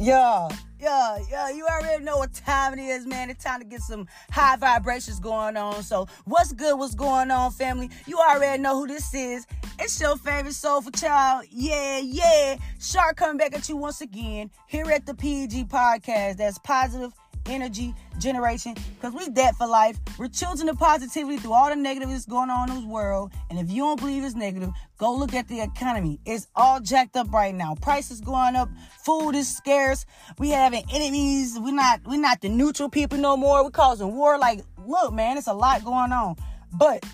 Yeah, 0.00 0.48
yeah, 0.80 1.18
yeah. 1.28 1.50
You 1.50 1.66
already 1.66 2.04
know 2.04 2.18
what 2.18 2.32
time 2.32 2.78
it 2.78 2.82
is, 2.82 3.04
man. 3.04 3.30
It's 3.30 3.42
time 3.42 3.58
to 3.58 3.66
get 3.66 3.80
some 3.80 4.06
high 4.30 4.54
vibrations 4.54 5.18
going 5.18 5.56
on. 5.56 5.82
So, 5.82 6.06
what's 6.24 6.52
good? 6.52 6.78
What's 6.78 6.94
going 6.94 7.32
on, 7.32 7.50
family? 7.50 7.90
You 8.06 8.18
already 8.18 8.62
know 8.62 8.78
who 8.78 8.86
this 8.86 9.12
is. 9.12 9.44
It's 9.80 10.00
your 10.00 10.16
favorite 10.16 10.54
soulful 10.54 10.92
child. 10.92 11.46
Yeah, 11.50 11.98
yeah. 11.98 12.58
Shark 12.80 13.16
coming 13.16 13.38
back 13.38 13.56
at 13.56 13.68
you 13.68 13.76
once 13.76 14.00
again 14.00 14.52
here 14.68 14.88
at 14.88 15.04
the 15.04 15.14
PG 15.14 15.64
Podcast. 15.64 16.36
That's 16.36 16.58
positive 16.60 17.12
energy 17.48 17.94
generation 18.18 18.74
because 18.94 19.14
we 19.14 19.28
dead 19.30 19.54
for 19.56 19.66
life. 19.66 19.98
We're 20.18 20.28
children 20.28 20.68
of 20.68 20.78
positivity 20.78 21.38
through 21.38 21.52
all 21.52 21.68
the 21.68 21.76
negative 21.76 22.10
that's 22.10 22.26
going 22.26 22.50
on 22.50 22.70
in 22.70 22.76
this 22.76 22.84
world. 22.84 23.32
And 23.50 23.58
if 23.58 23.70
you 23.70 23.82
don't 23.82 23.98
believe 23.98 24.24
it's 24.24 24.34
negative, 24.34 24.70
go 24.98 25.14
look 25.14 25.34
at 25.34 25.48
the 25.48 25.60
economy. 25.60 26.20
It's 26.24 26.48
all 26.54 26.80
jacked 26.80 27.16
up 27.16 27.32
right 27.32 27.54
now. 27.54 27.74
Prices 27.80 28.20
going 28.20 28.56
up. 28.56 28.68
Food 29.04 29.34
is 29.34 29.48
scarce. 29.48 30.06
We 30.38 30.50
having 30.50 30.84
enemies. 30.92 31.58
We're 31.58 31.72
not 31.74 32.00
we're 32.06 32.20
not 32.20 32.40
the 32.40 32.48
neutral 32.48 32.88
people 32.88 33.18
no 33.18 33.36
more. 33.36 33.64
We're 33.64 33.70
causing 33.70 34.14
war. 34.14 34.38
Like, 34.38 34.60
look, 34.86 35.12
man, 35.12 35.38
it's 35.38 35.48
a 35.48 35.54
lot 35.54 35.84
going 35.84 36.12
on. 36.12 36.36
But 36.72 37.04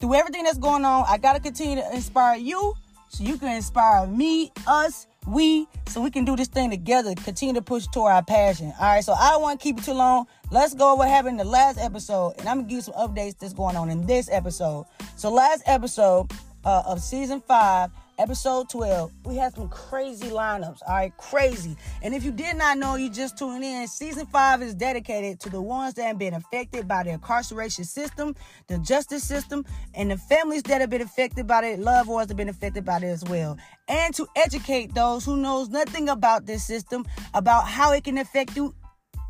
through 0.00 0.14
everything 0.14 0.44
that's 0.44 0.58
going 0.58 0.84
on, 0.84 1.04
I 1.08 1.18
gotta 1.18 1.40
continue 1.40 1.76
to 1.76 1.94
inspire 1.94 2.38
you 2.38 2.74
so 3.08 3.24
you 3.24 3.38
can 3.38 3.48
inspire 3.56 4.06
me, 4.06 4.52
us, 4.66 5.06
we 5.26 5.66
so 5.86 6.00
we 6.00 6.10
can 6.10 6.24
do 6.24 6.34
this 6.34 6.48
thing 6.48 6.70
together 6.70 7.14
continue 7.14 7.54
to 7.54 7.62
push 7.62 7.86
toward 7.88 8.12
our 8.12 8.24
passion. 8.24 8.72
All 8.80 8.94
right 8.94 9.04
so 9.04 9.12
i 9.12 9.30
don't 9.30 9.42
want 9.42 9.60
to 9.60 9.62
keep 9.62 9.78
it 9.78 9.84
too 9.84 9.92
long. 9.92 10.26
Let's 10.50 10.74
go 10.74 10.94
what 10.94 11.08
happened 11.08 11.40
in 11.40 11.46
the 11.46 11.50
last 11.50 11.78
episode 11.78 12.34
and 12.38 12.48
i'm 12.48 12.58
gonna 12.58 12.68
give 12.68 12.76
you 12.76 12.82
some 12.82 12.94
updates 12.94 13.38
that's 13.38 13.52
going 13.52 13.76
on 13.76 13.90
in 13.90 14.06
this 14.06 14.28
episode. 14.30 14.86
So 15.16 15.30
last 15.30 15.62
episode 15.66 16.32
uh, 16.64 16.82
of 16.86 17.00
season 17.00 17.40
five 17.40 17.90
episode 18.20 18.68
12, 18.68 19.10
we 19.24 19.36
had 19.36 19.54
some 19.54 19.68
crazy 19.70 20.28
lineups. 20.28 20.80
All 20.86 20.94
right, 20.94 21.16
crazy. 21.16 21.74
And 22.02 22.14
if 22.14 22.22
you 22.22 22.30
did 22.30 22.56
not 22.56 22.76
know, 22.76 22.96
you 22.96 23.08
just 23.08 23.38
tuned 23.38 23.64
in. 23.64 23.88
Season 23.88 24.26
5 24.26 24.62
is 24.62 24.74
dedicated 24.74 25.40
to 25.40 25.48
the 25.50 25.60
ones 25.62 25.94
that 25.94 26.04
have 26.04 26.18
been 26.18 26.34
affected 26.34 26.86
by 26.86 27.02
the 27.02 27.10
incarceration 27.10 27.84
system, 27.84 28.36
the 28.68 28.78
justice 28.78 29.24
system, 29.24 29.64
and 29.94 30.10
the 30.10 30.18
families 30.18 30.62
that 30.64 30.82
have 30.82 30.90
been 30.90 31.00
affected 31.00 31.46
by 31.46 31.64
it, 31.64 31.80
loved 31.80 32.10
ones 32.10 32.28
that 32.28 32.32
have 32.32 32.36
been 32.36 32.50
affected 32.50 32.84
by 32.84 32.98
it 32.98 33.04
as 33.04 33.24
well. 33.24 33.56
And 33.88 34.14
to 34.14 34.26
educate 34.36 34.94
those 34.94 35.24
who 35.24 35.38
knows 35.38 35.70
nothing 35.70 36.10
about 36.10 36.44
this 36.44 36.62
system, 36.62 37.06
about 37.32 37.66
how 37.66 37.92
it 37.92 38.04
can 38.04 38.18
affect 38.18 38.54
you 38.54 38.74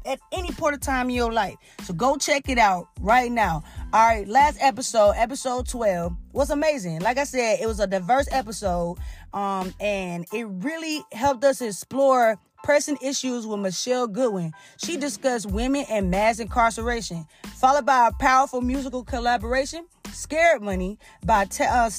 at 0.07 0.19
any 0.33 0.51
point 0.53 0.75
of 0.75 0.81
time 0.81 1.11
in 1.11 1.17
your 1.17 1.33
life. 1.33 1.57
So 1.85 1.95
go 1.95 2.17
check 2.17 2.49
it 2.49 2.59
out 2.59 2.89
right 3.01 3.31
now. 3.31 3.63
All 3.93 4.07
right, 4.07 4.29
last 4.29 4.57
episode, 4.61 5.15
episode 5.17 5.67
12, 5.67 6.17
was 6.33 6.51
amazing. 6.51 7.01
Like 7.01 7.19
I 7.19 7.25
said, 7.25 7.59
it 7.61 7.67
was 7.67 7.81
a 7.81 7.89
diverse 7.89 8.29
episode. 8.31 8.99
Um, 9.35 9.75
and 9.81 10.27
it 10.33 10.47
really 10.49 11.03
helped 11.11 11.43
us 11.43 11.61
explore 11.61 12.39
pressing 12.63 12.99
issues 13.03 13.47
with 13.47 13.61
Michelle 13.61 14.07
Goodwin. 14.07 14.53
She 14.77 14.97
discussed 14.97 15.47
women 15.51 15.85
and 15.91 16.11
mass 16.11 16.41
incarceration, 16.41 17.27
followed 17.57 17.87
by 17.87 18.09
a 18.09 18.13
powerful 18.13 18.61
musical 18.61 19.05
collaboration, 19.05 19.87
Scared 20.13 20.63
Money 20.63 20.99
by 21.25 21.45
T- 21.47 21.65
uh, 21.65 21.91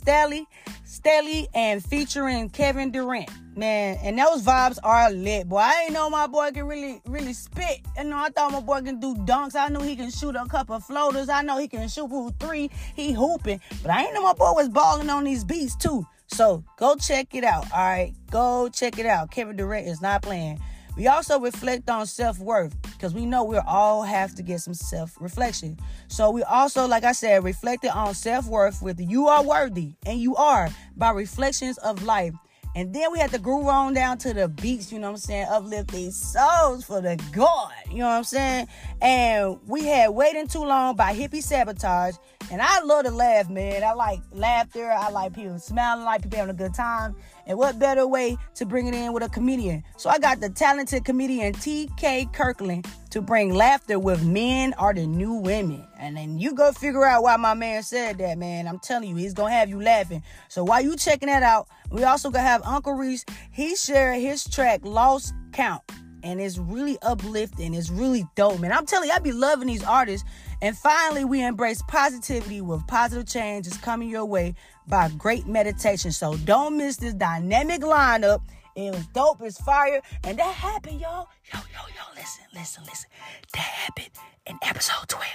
and 1.54 1.84
featuring 1.84 2.50
Kevin 2.50 2.92
Durant. 2.92 3.30
Man, 3.56 3.98
and 4.02 4.18
those 4.18 4.44
vibes 4.44 4.78
are 4.82 5.12
lit, 5.12 5.50
boy. 5.50 5.58
I 5.58 5.84
ain't 5.84 5.94
know 5.94 6.10
my 6.10 6.28
boy 6.28 6.52
can 6.52 6.68
really, 6.68 7.02
really 7.06 7.34
spit. 7.34 7.80
You 7.98 8.06
know, 8.06 8.18
I 8.18 8.30
thought 8.30 8.52
my 8.52 8.62
boy 8.62 8.82
can 8.82 9.00
do 9.00 9.14
dunks. 9.16 9.56
I 9.56 9.68
knew 9.68 9.82
he 9.82 9.96
can 9.96 10.10
shoot 10.10 10.36
a 10.36 10.46
couple 10.46 10.80
floaters. 10.80 11.28
I 11.28 11.42
know 11.42 11.58
he 11.58 11.68
can 11.68 11.88
shoot 11.90 12.10
for 12.10 12.32
three. 12.40 12.70
He 12.96 13.12
hooping, 13.12 13.60
but 13.82 13.92
I 13.92 14.06
ain't 14.06 14.14
know 14.14 14.24
my 14.24 14.34
boy 14.34 14.54
was 14.54 14.70
balling 14.70 15.10
on 15.10 15.26
these 15.26 15.44
beats 15.44 15.76
too. 15.76 16.06
So 16.34 16.64
go 16.78 16.96
check 16.96 17.36
it 17.36 17.44
out. 17.44 17.72
All 17.72 17.80
right, 17.80 18.14
go 18.30 18.70
check 18.70 18.98
it 18.98 19.06
out. 19.06 19.32
Kevin 19.32 19.58
Durant 19.58 19.88
is 19.88 20.02
not 20.02 20.22
playing. 20.22 20.60
We 20.98 21.08
also 21.08 21.40
reflect 21.40 21.90
on 21.90 22.06
self 22.06 22.40
worth 22.40 22.76
because 22.82 23.14
we 23.14 23.26
know 23.26 23.44
we 23.44 23.58
all 23.58 24.04
have 24.04 24.36
to 24.36 24.44
get 24.44 24.60
some 24.60 24.74
self 24.74 25.16
reflection. 25.20 25.78
So 26.08 26.32
we 26.32 26.44
also, 26.44 26.88
like 26.88 27.04
I 27.04 27.14
said, 27.14 27.44
reflected 27.44 27.92
on 27.92 28.14
self 28.14 28.48
worth 28.48 28.82
with 28.82 29.00
you 29.00 29.28
are 29.28 29.44
worthy 29.44 29.94
and 30.06 30.20
you 30.20 30.36
are 30.36 30.70
by 30.96 31.12
reflections 31.12 31.78
of 31.80 32.04
life. 32.04 32.34
And 32.76 32.94
then 32.94 33.12
we 33.12 33.20
had 33.20 33.32
to 33.32 33.40
groove 33.40 33.68
on 33.68 33.94
down 33.94 34.18
to 34.20 34.34
the 34.34 34.48
beats, 34.48 34.92
you 34.92 35.00
know 35.00 35.08
what 35.08 35.16
I'm 35.16 35.18
saying? 35.18 35.48
Uplift 35.50 35.92
these 35.92 36.16
souls 36.16 36.86
for 36.86 37.02
the 37.02 37.22
God, 37.34 37.72
you 37.90 37.98
know 37.98 38.08
what 38.08 38.14
I'm 38.14 38.24
saying? 38.24 38.68
And 39.02 39.60
we 39.68 39.86
had 39.86 40.12
Waiting 40.12 40.48
Too 40.48 40.64
Long 40.64 40.96
by 40.96 41.14
Hippie 41.14 41.44
Sabotage. 41.44 42.16
And 42.50 42.62
I 42.62 42.82
love 42.82 43.06
to 43.06 43.12
laugh, 43.12 43.50
man. 43.50 43.84
I 43.84 43.94
like 43.94 44.20
laughter. 44.32 44.92
I 44.92 45.10
like 45.10 45.34
people 45.34 45.60
smiling, 45.60 46.04
I 46.04 46.06
like 46.06 46.24
people 46.24 46.40
having 46.40 46.56
a 46.56 46.58
good 46.58 46.74
time. 46.74 47.16
And 47.52 47.60
what 47.60 47.78
better 47.78 48.08
way 48.08 48.38
to 48.56 48.66
bring 48.66 48.88
it 48.88 48.94
in 48.94 49.12
with 49.12 49.24
a 49.24 49.28
comedian? 49.28 49.84
So 49.98 50.10
I 50.10 50.20
got 50.20 50.40
the 50.40 50.50
talented 50.50 51.04
comedian 51.04 51.52
T.K. 51.52 52.30
Kirkland 52.32 52.88
to 53.10 53.22
bring 53.22 53.54
laughter 53.54 54.00
with 54.00 54.24
men 54.24 54.74
are 54.78 54.94
the 54.94 55.06
new 55.06 55.34
women. 55.34 55.86
And 56.00 56.16
then 56.16 56.40
you 56.40 56.54
go 56.54 56.72
figure 56.72 57.04
out 57.04 57.24
why 57.24 57.36
my 57.36 57.54
man 57.54 57.84
said 57.84 58.20
that, 58.20 58.38
man. 58.38 58.70
I'm 58.70 58.80
telling 58.80 59.10
you, 59.10 59.18
he's 59.18 59.34
gonna 59.34 59.52
have 59.52 59.68
you 59.68 59.82
laughing. 59.82 60.24
So 60.48 60.64
while 60.64 60.82
you 60.82 60.96
checking 60.96 61.28
that 61.28 61.44
out, 61.44 61.68
we 61.92 62.06
also 62.06 62.30
gonna 62.30 62.48
have 62.48 62.62
Uncle 62.64 62.94
Reese. 62.94 63.26
He 63.52 63.76
shared 63.76 64.22
his 64.22 64.46
track 64.46 64.80
Lost 64.86 65.34
Count. 65.52 65.82
And 66.24 66.40
it's 66.40 66.58
really 66.58 67.00
uplifting. 67.02 67.74
It's 67.74 67.90
really 67.90 68.26
dope, 68.36 68.62
man. 68.62 68.72
I'm 68.72 68.86
telling 68.86 69.10
you, 69.10 69.14
I 69.14 69.20
be 69.20 69.34
loving 69.34 69.68
these 69.68 69.84
artists. 69.84 70.26
And 70.62 70.78
finally, 70.78 71.26
we 71.26 71.44
embrace 71.44 71.82
positivity 71.88 72.62
with 72.62 72.86
positive 72.88 73.28
change 73.28 73.68
is 73.68 73.76
coming 73.78 74.08
your 74.08 74.26
way 74.26 74.56
by 74.88 75.10
great 75.18 75.48
meditation. 75.48 76.12
So 76.12 76.36
don't 76.38 76.78
miss 76.78 76.98
this 76.98 77.14
dynamic 77.14 77.82
lineup. 77.82 78.42
It 78.76 78.94
was 78.94 79.06
dope, 79.08 79.42
it's 79.42 79.60
fire, 79.62 80.02
and 80.24 80.40
that 80.40 80.54
happened, 80.54 81.02
y'all. 81.02 81.28
Yo, 81.54 81.60
yo, 81.60 81.80
yo, 81.90 82.04
listen, 82.16 82.46
listen, 82.54 82.84
listen. 82.86 83.10
That 83.54 83.60
happened 83.60 84.12
in 84.48 84.58
episode 84.64 85.10
12. 85.10 85.28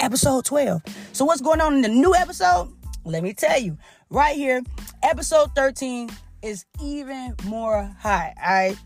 Episode 0.00 0.44
12. 0.44 0.82
So 1.12 1.24
what's 1.24 1.40
going 1.40 1.60
on 1.60 1.74
in 1.74 1.82
the 1.82 1.88
new 1.88 2.14
episode? 2.14 2.72
Let 3.04 3.22
me 3.22 3.34
tell 3.34 3.58
you. 3.58 3.78
Right 4.10 4.34
here, 4.34 4.62
episode 5.02 5.54
13 5.54 6.10
is 6.42 6.64
even 6.82 7.36
more 7.44 7.84
high. 8.00 8.34
All 8.36 8.52
right. 8.52 8.76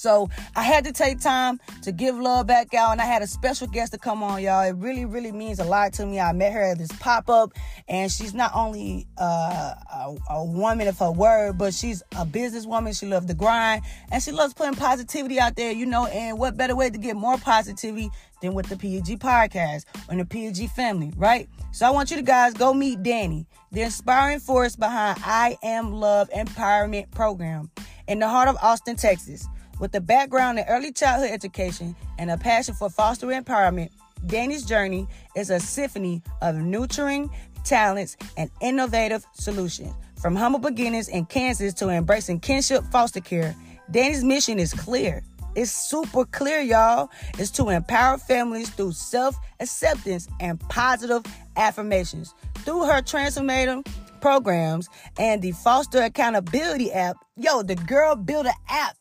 So 0.00 0.30
I 0.56 0.62
had 0.62 0.84
to 0.84 0.92
take 0.92 1.20
time 1.20 1.60
to 1.82 1.92
give 1.92 2.18
love 2.18 2.46
back 2.46 2.72
out, 2.72 2.92
and 2.92 3.02
I 3.02 3.04
had 3.04 3.20
a 3.20 3.26
special 3.26 3.66
guest 3.66 3.92
to 3.92 3.98
come 3.98 4.22
on, 4.22 4.42
y'all. 4.42 4.62
It 4.62 4.74
really, 4.76 5.04
really 5.04 5.30
means 5.30 5.58
a 5.58 5.64
lot 5.64 5.92
to 5.94 6.06
me. 6.06 6.18
I 6.18 6.32
met 6.32 6.54
her 6.54 6.62
at 6.62 6.78
this 6.78 6.90
pop 6.92 7.28
up, 7.28 7.52
and 7.86 8.10
she's 8.10 8.32
not 8.32 8.50
only 8.54 9.06
uh, 9.18 9.74
a, 9.92 10.16
a, 10.30 10.44
woman 10.44 10.88
of 10.88 10.98
her 11.00 11.12
word, 11.12 11.58
but 11.58 11.74
she's 11.74 12.02
a 12.12 12.24
businesswoman. 12.24 12.98
She 12.98 13.04
loves 13.04 13.26
the 13.26 13.34
grind, 13.34 13.82
and 14.10 14.22
she 14.22 14.32
loves 14.32 14.54
putting 14.54 14.74
positivity 14.74 15.38
out 15.38 15.56
there, 15.56 15.70
you 15.70 15.84
know. 15.84 16.06
And 16.06 16.38
what 16.38 16.56
better 16.56 16.74
way 16.74 16.88
to 16.88 16.98
get 16.98 17.14
more 17.14 17.36
positivity 17.36 18.08
than 18.40 18.54
with 18.54 18.70
the 18.70 18.78
PG 18.78 19.18
podcast 19.18 19.84
and 20.08 20.18
the 20.18 20.24
PG 20.24 20.68
family, 20.68 21.12
right? 21.14 21.46
So 21.72 21.86
I 21.86 21.90
want 21.90 22.10
you 22.10 22.16
to 22.16 22.22
guys 22.22 22.54
go 22.54 22.72
meet 22.72 23.02
Dani, 23.02 23.44
the 23.70 23.82
inspiring 23.82 24.40
force 24.40 24.76
behind 24.76 25.18
I 25.22 25.58
Am 25.62 25.92
Love 25.92 26.30
Empowerment 26.30 27.10
Program 27.10 27.70
in 28.08 28.18
the 28.18 28.28
heart 28.30 28.48
of 28.48 28.56
Austin, 28.62 28.96
Texas. 28.96 29.46
With 29.80 29.94
a 29.94 30.00
background 30.00 30.58
in 30.58 30.66
early 30.68 30.92
childhood 30.92 31.30
education 31.30 31.96
and 32.18 32.30
a 32.30 32.36
passion 32.36 32.74
for 32.74 32.90
fostering 32.90 33.42
empowerment, 33.42 33.88
Dani's 34.26 34.66
journey 34.66 35.08
is 35.34 35.48
a 35.48 35.58
symphony 35.58 36.22
of 36.42 36.56
nurturing 36.56 37.30
talents 37.64 38.18
and 38.36 38.50
innovative 38.60 39.24
solutions. 39.32 39.94
From 40.20 40.36
humble 40.36 40.58
beginnings 40.58 41.08
in 41.08 41.24
Kansas 41.24 41.72
to 41.74 41.88
embracing 41.88 42.40
kinship 42.40 42.84
foster 42.92 43.20
care, 43.20 43.56
Dani's 43.90 44.22
mission 44.22 44.58
is 44.58 44.74
clear. 44.74 45.22
It's 45.56 45.70
super 45.70 46.26
clear, 46.26 46.60
y'all. 46.60 47.08
It's 47.38 47.50
to 47.52 47.70
empower 47.70 48.18
families 48.18 48.68
through 48.68 48.92
self 48.92 49.34
acceptance 49.60 50.28
and 50.40 50.60
positive 50.60 51.24
affirmations. 51.56 52.34
Through 52.56 52.84
her 52.84 53.00
transformative 53.00 53.86
programs 54.20 54.90
and 55.18 55.40
the 55.40 55.52
Foster 55.52 56.02
Accountability 56.02 56.92
app, 56.92 57.16
yo, 57.38 57.62
the 57.62 57.76
girl 57.76 58.14
built 58.14 58.44
an 58.44 58.52
app 58.68 58.96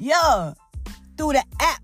Yo, 0.00 0.54
through 1.16 1.32
the 1.32 1.44
app, 1.60 1.82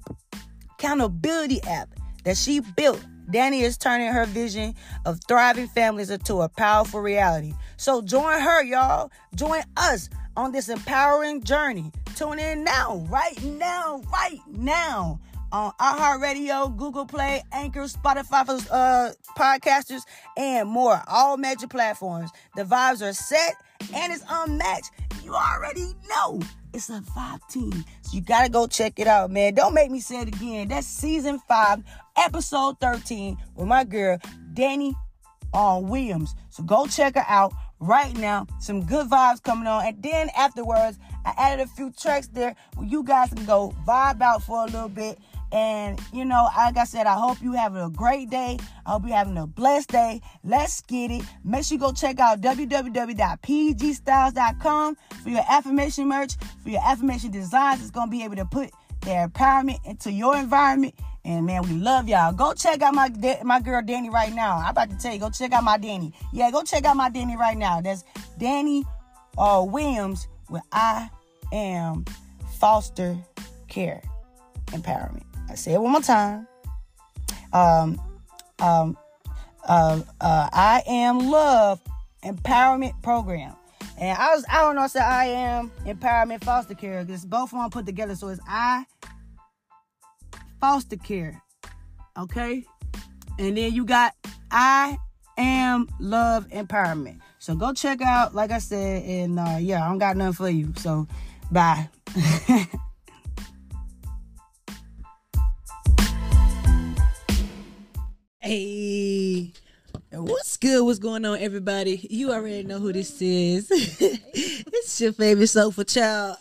accountability 0.72 1.61
app 1.64 1.88
that 2.25 2.37
she 2.37 2.61
built, 2.61 3.05
Dani 3.28 3.62
is 3.62 3.76
turning 3.76 4.12
her 4.12 4.25
vision 4.26 4.75
of 5.05 5.19
thriving 5.26 5.66
families 5.66 6.11
into 6.11 6.37
a 6.37 6.49
powerful 6.49 7.00
reality. 7.00 7.55
So 7.76 8.02
join 8.02 8.40
her, 8.40 8.62
y'all. 8.62 9.11
Join 9.34 9.62
us 9.76 10.08
on 10.37 10.52
this 10.52 10.69
empowering 10.69 11.43
journey. 11.43 11.90
Tune 12.14 12.38
in 12.38 12.62
now, 12.62 13.05
right 13.08 13.43
now, 13.43 14.00
right 14.12 14.38
now 14.49 15.19
on 15.50 15.72
iHeartRadio, 15.81 16.76
Google 16.76 17.06
Play, 17.06 17.43
Anchor, 17.52 17.84
Spotify 17.84 18.46
for 18.46 18.60
uh, 18.72 19.12
podcasters, 19.37 20.02
and 20.37 20.69
more. 20.69 21.02
All 21.08 21.37
major 21.37 21.69
platforms. 21.69 22.31
The 22.55 22.62
vibes 22.62 23.02
are 23.02 23.12
set 23.12 23.55
and 23.93 24.12
it's 24.12 24.25
unmatched. 24.28 24.90
You 25.25 25.34
already 25.34 25.94
know 26.08 26.40
it's 26.75 26.91
a 26.91 27.00
five 27.03 27.41
team. 27.49 27.73
So 28.03 28.17
you 28.17 28.21
gotta 28.21 28.50
go 28.50 28.67
check 28.67 28.99
it 28.99 29.06
out, 29.06 29.31
man. 29.31 29.55
Don't 29.55 29.75
make 29.75 29.91
me 29.91 30.00
say 30.00 30.23
it 30.23 30.29
again. 30.29 30.69
That's 30.69 30.87
season 30.87 31.41
five, 31.49 31.82
episode 32.17 32.81
13 32.81 33.38
with 33.55 33.67
my 33.67 33.85
girl, 33.85 34.19
Dani 34.53 34.94
on 35.53 35.88
Williams. 35.88 36.35
So 36.50 36.65
go 36.65 36.87
check 36.87 37.15
her 37.15 37.25
out 37.29 37.53
right 37.79 38.17
now. 38.17 38.47
Some 38.61 38.85
good 38.85 39.09
vibes 39.09 39.43
coming 39.43 39.69
on. 39.69 39.87
And 39.87 40.03
then 40.03 40.29
afterwards, 40.37 40.99
I 41.25 41.32
added 41.37 41.62
a 41.65 41.69
few 41.69 41.93
tracks 41.93 42.26
there 42.26 42.56
where 42.75 42.87
you 42.87 43.05
guys 43.05 43.31
can 43.31 43.44
go 43.47 43.75
vibe 43.87 44.20
out 44.20 44.43
for 44.43 44.62
a 44.62 44.67
little 44.67 44.88
bit. 44.88 45.19
And 45.55 45.99
you 46.12 46.25
know, 46.25 46.49
like 46.56 46.77
I 46.77 46.85
said, 46.85 47.06
I 47.06 47.15
hope 47.15 47.41
you 47.41 47.53
having 47.53 47.81
a 47.81 47.89
great 47.89 48.29
day. 48.29 48.59
I 48.85 48.91
hope 48.91 49.05
you're 49.06 49.17
having 49.17 49.39
a 49.39 49.47
blessed 49.47 49.91
day. 49.91 50.21
Let's 50.43 50.81
get 50.81 51.12
it. 51.12 51.23
Make 51.45 51.65
sure 51.65 51.77
you 51.77 51.81
go 51.81 51.93
check 51.93 52.19
out 52.19 52.41
www.pgstyles.com 52.41 54.97
for 55.23 55.29
your 55.29 55.45
affirmation 55.49 56.09
merch, 56.09 56.33
for 56.61 56.71
your 56.71 56.81
affirmation 56.85 57.31
designs. 57.31 57.83
It's 57.83 57.93
gonna 57.93 58.11
be 58.11 58.25
able 58.25 58.35
to 58.35 58.45
put 58.45 58.73
their 59.03 59.29
empowerment 59.29 59.79
into 59.87 60.11
your 60.11 60.37
environment. 60.37 60.97
And 61.25 61.47
man, 61.47 61.62
we 61.62 61.75
love 61.75 62.09
y'all. 62.09 62.33
Go 62.33 62.53
check 62.53 62.83
out 62.83 62.93
my 62.93 63.11
my 63.45 63.61
girl 63.61 63.81
Dani 63.81 64.11
right 64.11 64.35
now. 64.35 64.56
I'm 64.56 64.71
about 64.71 64.91
to 64.91 64.97
tell 64.97 65.12
you, 65.12 65.21
go 65.21 65.31
check 65.31 65.53
out 65.53 65.62
my 65.62 65.79
Dani. 65.79 66.12
Yeah, 66.33 66.51
go 66.51 66.65
check 66.65 66.85
out 66.85 66.97
my 66.97 67.11
Dani 67.11 67.37
right 67.37 67.56
now. 67.56 67.81
That's 67.81 68.03
Dani 68.41 68.83
uh, 69.39 69.65
Williams 69.65 70.27
with 70.51 70.65
I 70.73 71.11
am 71.53 72.06
foster 72.59 73.17
care 73.69 74.03
empowerment. 74.73 75.23
I 75.49 75.55
say 75.55 75.75
it 75.75 75.81
one 75.81 75.93
more 75.93 76.00
time. 76.00 76.46
Um, 77.52 78.00
um, 78.58 78.96
uh, 79.67 80.00
uh, 80.20 80.49
I 80.52 80.82
am 80.87 81.31
love 81.31 81.81
empowerment 82.25 83.00
program. 83.02 83.55
And 83.99 84.19
I 84.19 84.35
was 84.35 84.44
I 84.50 84.62
don't 84.62 84.75
know 84.75 84.82
I 84.82 84.87
said 84.88 85.02
I 85.02 85.26
am 85.26 85.70
empowerment 85.87 86.43
foster 86.43 86.75
care 86.75 87.05
because 87.05 87.25
both 87.25 87.52
of 87.52 87.58
them 87.61 87.70
put 87.70 87.87
together. 87.87 88.17
So 88.17 88.29
it's 88.29 88.41
I 88.46 88.85
foster 90.61 90.96
care. 90.96 91.43
Okay? 92.19 92.64
And 93.38 93.56
then 93.56 93.73
you 93.73 93.85
got 93.85 94.14
I 94.50 94.99
am 95.38 95.88
love 96.00 96.49
empowerment. 96.49 97.20
So 97.38 97.55
go 97.55 97.73
check 97.73 98.00
out, 98.00 98.35
like 98.35 98.50
I 98.50 98.58
said, 98.58 99.05
and 99.05 99.38
uh, 99.38 99.58
yeah, 99.61 99.85
I 99.85 99.88
don't 99.88 99.99
got 99.99 100.17
nothing 100.17 100.32
for 100.32 100.49
you. 100.49 100.73
So 100.76 101.06
bye. 101.50 101.88
Hey, 108.44 109.55
what's 110.11 110.58
good? 110.58 110.85
What's 110.85 110.99
going 110.99 111.25
on, 111.25 111.38
everybody? 111.38 112.06
You 112.11 112.31
already 112.31 112.62
know 112.62 112.79
who 112.79 112.93
this 112.93 113.23
is. 113.23 113.69
it's 113.70 115.00
your 115.00 115.14
favorite 115.14 115.46
sofa 115.46 115.82
child. 115.82 116.37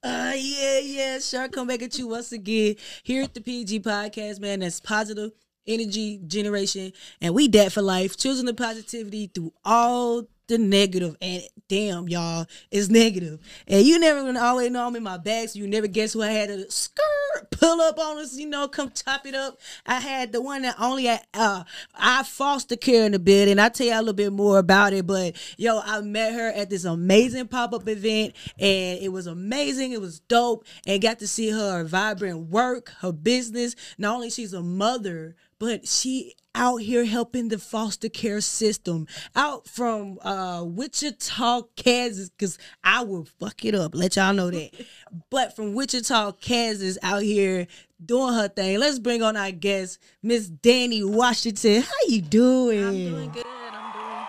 Uh, 0.00 0.34
yeah, 0.36 0.78
yeah, 0.78 1.18
sure. 1.18 1.48
Come 1.48 1.66
back 1.66 1.82
at 1.82 1.98
you 1.98 2.06
once 2.06 2.30
again 2.30 2.76
here 3.02 3.24
at 3.24 3.34
the 3.34 3.40
PG 3.40 3.80
Podcast, 3.80 4.38
man. 4.38 4.60
That's 4.60 4.78
positive 4.78 5.32
energy 5.66 6.20
generation, 6.24 6.92
and 7.20 7.34
we 7.34 7.48
that 7.48 7.72
for 7.72 7.82
life. 7.82 8.16
Choosing 8.16 8.46
the 8.46 8.54
positivity 8.54 9.26
through 9.26 9.52
all 9.64 10.22
the 10.46 10.56
negative, 10.56 11.16
and 11.20 11.42
damn, 11.68 12.08
y'all, 12.08 12.46
it's 12.70 12.90
negative. 12.90 13.40
And 13.66 13.84
you 13.84 13.98
never 13.98 14.22
gonna 14.22 14.40
always 14.40 14.70
know 14.70 14.86
I'm 14.86 14.94
in 14.94 15.02
my 15.02 15.18
bag, 15.18 15.48
so 15.48 15.58
you 15.58 15.66
never 15.66 15.88
guess 15.88 16.12
who 16.12 16.22
I 16.22 16.28
had 16.28 16.48
a 16.48 16.70
skirt 16.70 17.02
pull 17.50 17.80
up 17.80 17.98
on 17.98 18.18
us, 18.18 18.36
you 18.36 18.46
know, 18.46 18.68
come 18.68 18.90
top 18.90 19.26
it 19.26 19.34
up. 19.34 19.60
I 19.86 20.00
had 20.00 20.32
the 20.32 20.40
one 20.40 20.62
that 20.62 20.76
only 20.78 21.08
at, 21.08 21.26
uh, 21.34 21.64
I 21.94 22.22
foster 22.22 22.76
care 22.76 23.04
in 23.04 23.12
the 23.12 23.18
and 23.48 23.60
I'll 23.60 23.70
tell 23.70 23.86
you 23.86 23.94
a 23.94 23.98
little 23.98 24.14
bit 24.14 24.32
more 24.32 24.58
about 24.58 24.92
it. 24.92 25.06
But 25.06 25.36
yo, 25.56 25.80
I 25.80 26.00
met 26.00 26.34
her 26.34 26.48
at 26.48 26.70
this 26.70 26.84
amazing 26.84 27.48
pop 27.48 27.72
up 27.72 27.88
event, 27.88 28.34
and 28.58 28.98
it 29.00 29.12
was 29.12 29.26
amazing. 29.26 29.92
It 29.92 30.00
was 30.00 30.20
dope, 30.20 30.64
and 30.86 31.02
got 31.02 31.18
to 31.20 31.28
see 31.28 31.50
her 31.50 31.84
vibrant 31.84 32.50
work, 32.50 32.92
her 33.00 33.12
business. 33.12 33.74
Not 33.98 34.14
only 34.14 34.30
she's 34.30 34.52
a 34.52 34.62
mother, 34.62 35.36
but 35.58 35.86
she 35.86 36.34
out 36.58 36.78
here 36.78 37.04
helping 37.04 37.48
the 37.48 37.58
foster 37.58 38.08
care 38.08 38.40
system 38.40 39.06
out 39.36 39.66
from 39.68 40.18
uh 40.22 40.64
Wichita, 40.64 41.62
Kansas, 41.76 42.28
because 42.30 42.58
I 42.82 43.04
will 43.04 43.26
fuck 43.38 43.64
it 43.64 43.74
up, 43.74 43.94
let 43.94 44.16
y'all 44.16 44.34
know 44.34 44.50
that. 44.50 44.70
but 45.30 45.54
from 45.54 45.74
Wichita, 45.74 46.32
Kansas, 46.32 46.98
out 47.02 47.22
here 47.22 47.68
doing 48.04 48.34
her 48.34 48.48
thing. 48.48 48.78
Let's 48.80 48.98
bring 48.98 49.22
on 49.22 49.36
our 49.36 49.52
guest, 49.52 50.00
Miss 50.22 50.50
Dani 50.50 51.08
Washington. 51.08 51.82
How 51.82 52.08
you 52.08 52.22
doing? 52.22 52.84
I'm 52.84 52.92
doing 52.92 53.30
good. 53.30 53.46
I'm 53.46 53.92
doing 53.92 54.26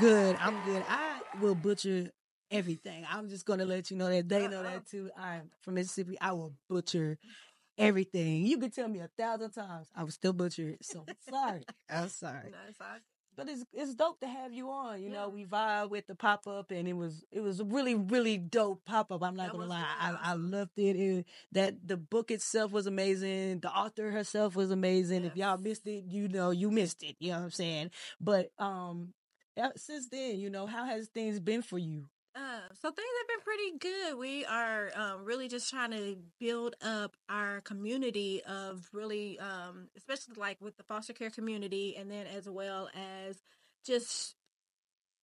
Good. 0.00 0.36
I'm 0.40 0.64
good. 0.64 0.84
I 0.88 1.20
will 1.40 1.56
butcher 1.56 2.12
everything. 2.52 3.04
I'm 3.10 3.28
just 3.28 3.44
gonna 3.44 3.64
let 3.64 3.90
you 3.90 3.96
know 3.96 4.08
that 4.08 4.28
they 4.28 4.46
know 4.46 4.62
that 4.62 4.88
too. 4.88 5.10
I'm 5.18 5.50
from 5.60 5.74
Mississippi. 5.74 6.16
I 6.20 6.32
will 6.32 6.52
butcher 6.68 7.18
everything. 7.78 8.44
You 8.46 8.58
could 8.58 8.74
tell 8.74 8.88
me 8.88 9.00
a 9.00 9.08
thousand 9.18 9.50
times. 9.52 9.88
I 9.96 10.04
would 10.04 10.12
still 10.12 10.32
butcher 10.32 10.70
it. 10.70 10.84
So 10.84 11.04
sorry. 11.28 11.62
I'm 11.90 12.08
sorry. 12.08 12.50
No, 12.50 12.58
it's 12.68 12.80
all 12.80 12.86
But 13.36 13.48
it's 13.48 13.64
it's 13.72 13.94
dope 13.94 14.18
to 14.20 14.26
have 14.26 14.52
you 14.52 14.70
on. 14.70 15.00
You 15.02 15.10
know, 15.10 15.28
we 15.28 15.44
vibe 15.46 15.90
with 15.90 16.06
the 16.06 16.14
pop 16.16 16.46
up, 16.46 16.70
and 16.72 16.88
it 16.88 16.94
was 16.94 17.24
it 17.30 17.40
was 17.40 17.60
a 17.60 17.64
really 17.64 17.94
really 17.94 18.36
dope 18.36 18.84
pop 18.84 19.12
up. 19.12 19.22
I'm 19.22 19.36
not 19.36 19.46
That 19.46 19.52
gonna 19.52 19.66
lie, 19.66 19.76
really 20.02 20.18
I, 20.22 20.30
I 20.30 20.34
loved 20.34 20.78
it. 20.78 20.96
it. 20.96 21.26
That 21.52 21.86
the 21.86 21.96
book 21.96 22.30
itself 22.30 22.72
was 22.72 22.86
amazing. 22.86 23.60
The 23.60 23.70
author 23.70 24.10
herself 24.10 24.56
was 24.56 24.70
amazing. 24.70 25.24
If 25.24 25.36
y'all 25.36 25.58
missed 25.58 25.86
it, 25.86 26.04
you 26.08 26.28
know 26.28 26.50
you 26.50 26.70
missed 26.70 27.02
it. 27.02 27.16
You 27.20 27.30
know 27.32 27.38
what 27.38 27.44
I'm 27.44 27.50
saying? 27.52 27.90
But 28.20 28.50
um, 28.58 29.14
since 29.76 30.08
then, 30.08 30.38
you 30.38 30.50
know, 30.50 30.66
how 30.66 30.84
has 30.86 31.08
things 31.08 31.38
been 31.40 31.62
for 31.62 31.78
you? 31.78 32.06
Uh, 32.38 32.60
so 32.80 32.90
things 32.90 33.08
have 33.20 33.28
been 33.28 33.44
pretty 33.44 33.78
good. 33.78 34.16
We 34.16 34.44
are 34.44 34.90
um, 34.94 35.24
really 35.24 35.48
just 35.48 35.68
trying 35.68 35.90
to 35.90 36.16
build 36.38 36.76
up 36.80 37.16
our 37.28 37.60
community 37.62 38.42
of 38.44 38.88
really, 38.92 39.40
um, 39.40 39.88
especially 39.96 40.34
like 40.36 40.60
with 40.60 40.76
the 40.76 40.84
foster 40.84 41.12
care 41.12 41.30
community, 41.30 41.96
and 41.96 42.08
then 42.08 42.26
as 42.28 42.48
well 42.48 42.90
as 42.94 43.42
just 43.84 44.36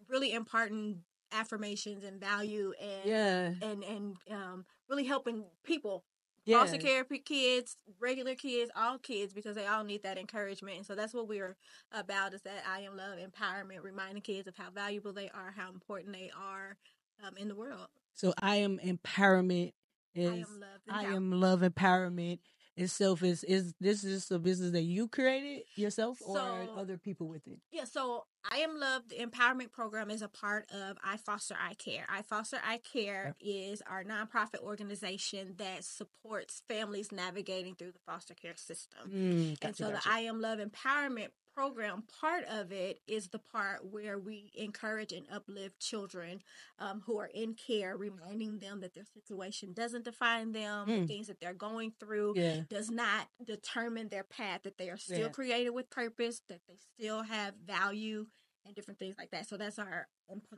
really 0.10 0.34
imparting 0.34 1.04
affirmations 1.32 2.04
and 2.04 2.20
value 2.20 2.74
and 2.82 3.10
Yeah, 3.10 3.54
and 3.62 3.84
and 3.84 4.18
um, 4.30 4.66
really 4.90 5.06
helping 5.06 5.46
people 5.64 6.04
yeah. 6.46 6.60
foster 6.60 6.78
care 6.78 7.06
kids, 7.06 7.78
regular 8.00 8.36
kids, 8.36 8.72
all 8.76 8.98
kids, 8.98 9.34
because 9.34 9.56
they 9.56 9.68
all 9.68 9.86
need 9.86 10.04
that 10.04 10.18
encouragement. 10.18 10.78
And 10.78 10.86
so 10.86 10.96
that's 10.96 11.14
what 11.14 11.30
we're 11.30 11.56
about 11.94 12.34
is 12.34 12.42
that 12.42 12.64
I 12.70 12.82
am 12.82 12.98
love 12.98 13.20
empowerment, 13.20 13.84
reminding 13.84 14.22
kids 14.22 14.48
of 14.50 14.58
how 14.58 14.70
valuable 14.70 15.14
they 15.14 15.30
are, 15.30 15.54
how 15.56 15.70
important 15.70 16.14
they 16.14 16.30
are 16.38 16.76
um, 17.26 17.38
in 17.38 17.48
the 17.48 17.56
world. 17.56 17.88
So 18.14 18.34
I 18.42 18.58
am 18.58 18.80
empowerment. 18.80 19.74
I 20.18 20.20
am 20.22 20.46
love. 20.60 20.80
I 20.90 21.04
am 21.06 21.32
love 21.32 21.62
empowerment 21.62 22.40
itself 22.78 23.24
is 23.24 23.42
is 23.46 23.74
this 23.80 24.04
is 24.04 24.30
a 24.32 24.38
business 24.40 24.72
that 24.72 24.82
you 24.82 25.08
created 25.08 25.64
yourself 25.78 26.18
or 26.26 26.36
So- 26.36 26.74
other 26.78 26.98
people 26.98 27.28
with 27.28 27.46
it? 27.48 27.60
Yeah, 27.72 27.86
so 27.86 28.26
I 28.50 28.58
Am 28.58 28.78
Love, 28.80 29.04
the 29.10 29.16
empowerment 29.16 29.72
program 29.72 30.12
is 30.12 30.22
a 30.22 30.28
part 30.28 30.70
of 30.72 30.98
I 31.04 31.18
Foster 31.18 31.56
I 31.60 31.74
Care. 31.74 32.06
I 32.10 32.22
Foster 32.22 32.60
I 32.66 32.78
Care 32.78 33.36
is 33.40 33.82
our 33.90 34.04
nonprofit 34.04 34.60
organization 34.62 35.56
that 35.58 35.84
supports 35.84 36.62
families 36.68 37.12
navigating 37.12 37.76
through 37.76 37.92
the 37.94 38.00
foster 38.06 38.34
care 38.36 38.56
system. 38.56 39.10
Mm, 39.10 39.58
and 39.62 39.76
so 39.76 39.90
gotcha. 39.92 40.02
the 40.06 40.12
I 40.14 40.20
Am 40.22 40.40
Love 40.42 40.60
Empowerment 40.60 41.30
program, 41.56 42.04
part 42.20 42.44
of 42.46 42.72
it 42.72 43.00
is 43.08 43.30
the 43.30 43.40
part 43.40 43.86
where 43.90 44.20
we 44.20 44.52
encourage 44.56 45.14
and 45.14 45.26
uplift 45.32 45.80
children 45.80 46.42
um, 46.80 47.02
who 47.06 47.18
are 47.18 47.30
in 47.34 47.54
care, 47.54 47.96
reminding 47.96 48.60
them 48.60 48.82
that 48.82 48.94
their 48.94 49.06
situation 49.06 49.72
doesn't 49.74 50.04
define 50.04 50.52
them, 50.52 50.88
the 50.88 50.94
Mm. 50.94 51.08
things 51.08 51.28
that 51.28 51.40
they're 51.40 51.54
going 51.54 51.94
through 52.00 52.34
yeah. 52.36 52.62
does 52.70 52.90
not 52.92 53.28
determine 53.46 54.10
their 54.10 54.24
path, 54.24 54.64
that 54.64 54.78
they 54.78 54.90
are 54.90 54.98
still 54.98 55.28
Yeah. 55.28 55.30
created 55.30 55.70
with 55.70 55.90
purpose, 55.90 56.42
that 56.50 56.62
they 56.68 56.78
still 56.78 57.24
have 57.24 57.56
value 57.66 58.28
and 58.66 58.76
different 58.76 59.00
things 59.00 59.16
like 59.18 59.32
that. 59.32 59.48
So 59.48 59.58
that's 59.58 59.80
our 59.80 60.08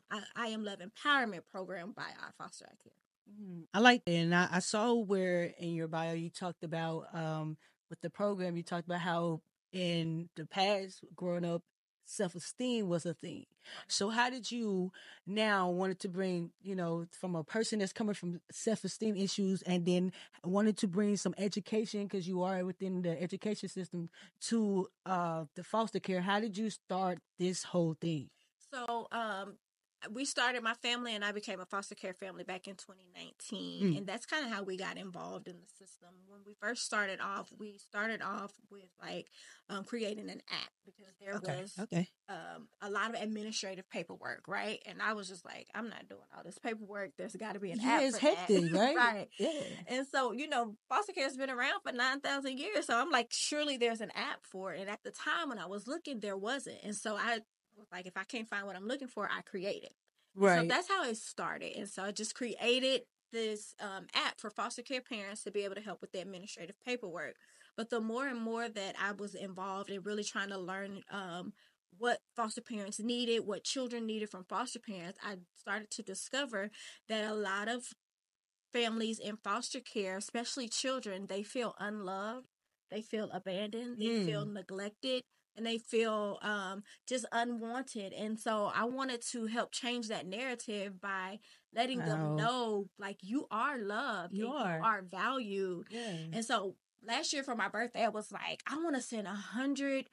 I, 0.10 0.24
I 0.36 0.48
Am 0.48 0.64
Love 0.64 0.80
Empowerment 0.80 1.46
program 1.52 1.92
by 1.92 2.04
I 2.04 2.32
Foster 2.38 2.66
I 2.66 2.76
Care. 2.82 2.94
Mm, 3.30 3.66
I 3.74 3.80
like 3.80 4.02
that, 4.06 4.14
and 4.14 4.34
I, 4.34 4.48
I 4.50 4.60
saw 4.60 4.94
where 4.94 5.44
in 5.60 5.74
your 5.76 5.90
bio 5.90 6.14
you 6.14 6.30
talked 6.30 6.64
about 6.64 7.14
um 7.14 7.58
with 7.90 8.00
the 8.02 8.10
program 8.10 8.56
you 8.56 8.64
talked 8.64 8.86
about 8.88 9.02
how 9.02 9.42
in 9.72 10.30
the 10.36 10.46
past 10.46 11.04
growing 11.16 11.46
up 11.46 11.62
self 12.06 12.36
esteem 12.36 12.88
was 12.88 13.06
a 13.06 13.14
thing. 13.14 13.46
So 13.88 14.10
how 14.10 14.30
did 14.30 14.52
you 14.52 14.92
now 15.26 15.70
wanted 15.70 16.00
to 16.00 16.08
bring 16.10 16.52
you 16.62 16.76
know 16.76 17.06
from 17.12 17.36
a 17.36 17.44
person 17.44 17.80
that's 17.80 17.94
coming 17.94 18.14
from 18.14 18.40
self 18.52 18.84
esteem 18.84 19.16
issues 19.16 19.62
and 19.64 19.86
then 19.86 20.12
wanted 20.44 20.78
to 20.78 20.88
bring 20.88 21.18
some 21.18 21.36
education 21.38 22.04
because 22.04 22.28
you 22.28 22.42
are 22.44 22.64
within 22.66 23.02
the 23.02 23.22
education 23.22 23.70
system 23.70 24.10
to 24.42 24.88
uh 25.06 25.46
the 25.56 25.64
foster 25.64 26.00
care. 26.00 26.22
How 26.22 26.40
did 26.40 26.58
you 26.58 26.70
start 26.70 27.20
this 27.40 27.64
whole 27.64 27.96
thing? 28.00 28.30
So 28.74 29.08
um 29.12 29.27
we 30.12 30.26
started 30.26 30.64
my 30.64 30.74
family 30.76 31.16
and 31.16 31.24
I 31.24 31.32
became 31.32 31.60
a 31.60 31.66
foster 31.66 31.96
care 31.96 32.14
family 32.14 32.44
back 32.44 32.68
in 32.68 32.76
2019. 32.76 33.94
Mm. 33.94 33.98
And 33.98 34.08
that's 34.08 34.26
kind 34.26 34.46
of 34.46 34.52
how 34.52 34.64
we 34.64 34.78
got 34.78 34.98
involved 34.98 35.48
in 35.48 35.56
the 35.60 35.68
system. 35.86 36.10
When 36.28 36.42
we 36.46 36.54
first 36.62 36.86
started 36.86 37.20
off, 37.22 37.52
we 37.58 37.78
started 37.78 38.22
off 38.22 38.52
with 38.70 38.90
like 39.02 39.28
um, 39.70 39.84
creating 39.84 40.30
an 40.30 40.42
app 40.52 40.72
because 40.86 41.14
there 41.20 41.36
Okay. 41.36 41.62
was 41.62 41.74
Okay. 41.80 42.10
um, 42.30 42.68
a 42.82 42.90
lot 42.90 43.10
of 43.16 43.22
administrative 43.22 43.90
paperwork, 43.90 44.44
right? 44.48 44.82
And 44.86 45.02
I 45.02 45.14
was 45.14 45.28
just 45.30 45.46
like, 45.46 45.68
I'm 45.74 45.90
not 45.90 46.08
doing 46.10 46.22
all 46.36 46.44
this 46.44 46.58
paperwork. 46.58 47.12
There's 47.18 47.36
got 47.36 47.54
to 47.54 47.60
be 47.60 47.72
an 47.72 47.80
Yeah, 47.82 47.98
app. 47.98 48.04
it's 48.04 48.18
hectic, 48.18 48.74
right? 48.74 48.96
right. 48.96 49.28
Yeah. 49.40 49.50
And 49.88 50.06
so, 50.08 50.32
you 50.34 50.48
know, 50.50 50.76
foster 50.90 51.14
care 51.14 51.24
has 51.24 51.38
been 51.38 51.50
around 51.50 51.82
for 51.84 51.92
9,000 51.94 52.58
years. 52.60 52.86
So 52.88 52.98
I'm 53.00 53.12
like, 53.12 53.28
surely 53.32 53.78
there's 53.78 54.02
an 54.02 54.12
app 54.14 54.44
for 54.44 54.74
it. 54.74 54.82
And 54.82 54.90
at 54.90 55.04
the 55.04 55.12
time 55.12 55.50
when 55.50 55.60
I 55.60 55.68
was 55.68 55.88
looking, 55.88 56.20
there 56.20 56.38
wasn't. 56.38 56.78
And 56.84 56.96
so 56.96 57.16
I 57.16 57.40
was 57.78 57.88
like, 57.92 58.06
if 58.08 58.18
I 58.18 58.24
can't 58.24 58.48
find 58.50 58.66
what 58.66 58.76
I'm 58.76 58.88
looking 58.88 59.08
for, 59.08 59.30
I 59.32 59.42
create 59.42 59.84
it. 59.84 59.94
Right. 60.36 60.62
So 60.62 60.66
that's 60.68 60.88
how 60.90 61.04
it 61.04 61.18
started. 61.18 61.76
And 61.78 61.90
so 61.90 62.04
I 62.04 62.12
just 62.12 62.36
created 62.36 63.02
this 63.32 63.76
um, 63.82 64.08
app 64.14 64.40
for 64.40 64.50
foster 64.50 64.82
care 64.82 65.02
parents 65.02 65.44
to 65.44 65.52
be 65.52 65.64
able 65.64 65.76
to 65.76 65.82
help 65.82 66.02
with 66.02 66.12
the 66.12 66.22
administrative 66.22 66.76
paperwork. 66.86 67.36
But 67.76 67.90
the 67.90 68.00
more 68.00 68.28
and 68.28 68.40
more 68.40 68.70
that 68.70 68.96
I 69.02 69.12
was 69.12 69.36
involved 69.36 69.90
in 69.90 70.02
really 70.04 70.24
trying 70.24 70.50
to 70.50 70.58
learn 70.58 71.02
um, 71.12 71.54
what 71.98 72.20
foster 72.36 72.62
parents 72.62 73.00
needed, 73.00 73.46
what 73.46 73.64
children 73.64 74.06
needed 74.06 74.30
from 74.30 74.46
foster 74.46 74.80
parents, 74.80 75.20
I 75.24 75.38
started 75.56 75.92
to 75.92 76.04
discover 76.04 76.70
that 77.10 77.30
a 77.30 77.34
lot 77.34 77.68
of 77.68 77.94
families 78.72 79.20
in 79.20 79.38
foster 79.38 79.80
care, 79.80 80.18
especially 80.18 80.68
children, 80.70 81.28
they 81.28 81.44
feel 81.44 81.76
unloved, 81.80 82.48
they 82.92 83.02
feel 83.02 83.30
abandoned, 83.32 83.98
they 84.00 84.12
feel 84.12 84.46
neglected, 84.46 85.24
and 85.58 85.66
they 85.66 85.78
feel 85.80 86.40
um, 86.44 86.84
just 87.08 87.26
unwanted. 87.32 88.14
And 88.14 88.40
so 88.40 88.72
I 88.74 88.86
wanted 88.86 89.22
to 89.32 89.48
help 89.48 89.72
change 89.72 90.08
that 90.08 90.26
narrative 90.28 91.02
by 91.02 91.40
letting 91.76 92.00
Wow. 92.00 92.06
them 92.06 92.36
know, 92.38 92.90
like, 93.00 93.18
you 93.22 93.48
are 93.52 93.78
loved, 93.80 94.34
You 94.34 94.48
are. 94.50 94.78
you 94.78 94.84
are 94.84 95.02
valued. 95.02 95.88
yeah. 95.90 96.14
And 96.32 96.46
so 96.46 96.76
last 97.06 97.34
year 97.34 97.44
for 97.44 97.56
my 97.56 97.68
birthday, 97.68 98.06
I 98.06 98.10
was 98.10 98.32
like, 98.32 98.62
I 98.68 98.78
want 98.78 98.96
to 98.96 99.02
send 99.02 99.28
a 99.28 99.32
hundred 99.34 100.06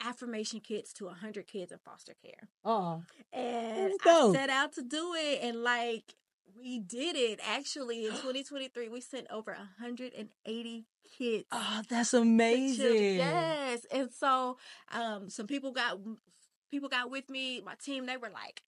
affirmation 0.00 0.60
kits 0.60 0.92
to 0.94 1.06
a 1.08 1.12
hundred 1.14 1.46
kids 1.46 1.72
in 1.72 1.78
foster 1.78 2.14
care. 2.24 2.48
Oh. 2.64 3.02
And 3.32 3.92
I 4.04 4.32
set 4.32 4.50
out 4.50 4.72
to 4.74 4.82
do 4.82 5.14
it 5.16 5.40
and 5.42 5.62
like 5.62 6.14
we 6.58 6.78
did 6.78 7.16
it 7.16 7.40
actually 7.46 8.04
in 8.06 8.10
2023 8.22 8.88
we 8.88 9.00
sent 9.00 9.26
over 9.30 9.52
180 9.52 10.84
kids 11.18 11.44
Oh, 11.52 11.82
that's 11.88 12.14
amazing. 12.14 13.16
yes 13.18 13.86
and 13.92 14.10
so 14.12 14.56
um 14.92 15.28
some 15.30 15.46
people 15.46 15.72
got 15.72 15.98
people 16.70 16.88
got 16.88 17.10
with 17.10 17.28
me 17.30 17.60
my 17.64 17.74
team 17.82 18.06
they 18.06 18.16
were 18.16 18.30
like 18.30 18.62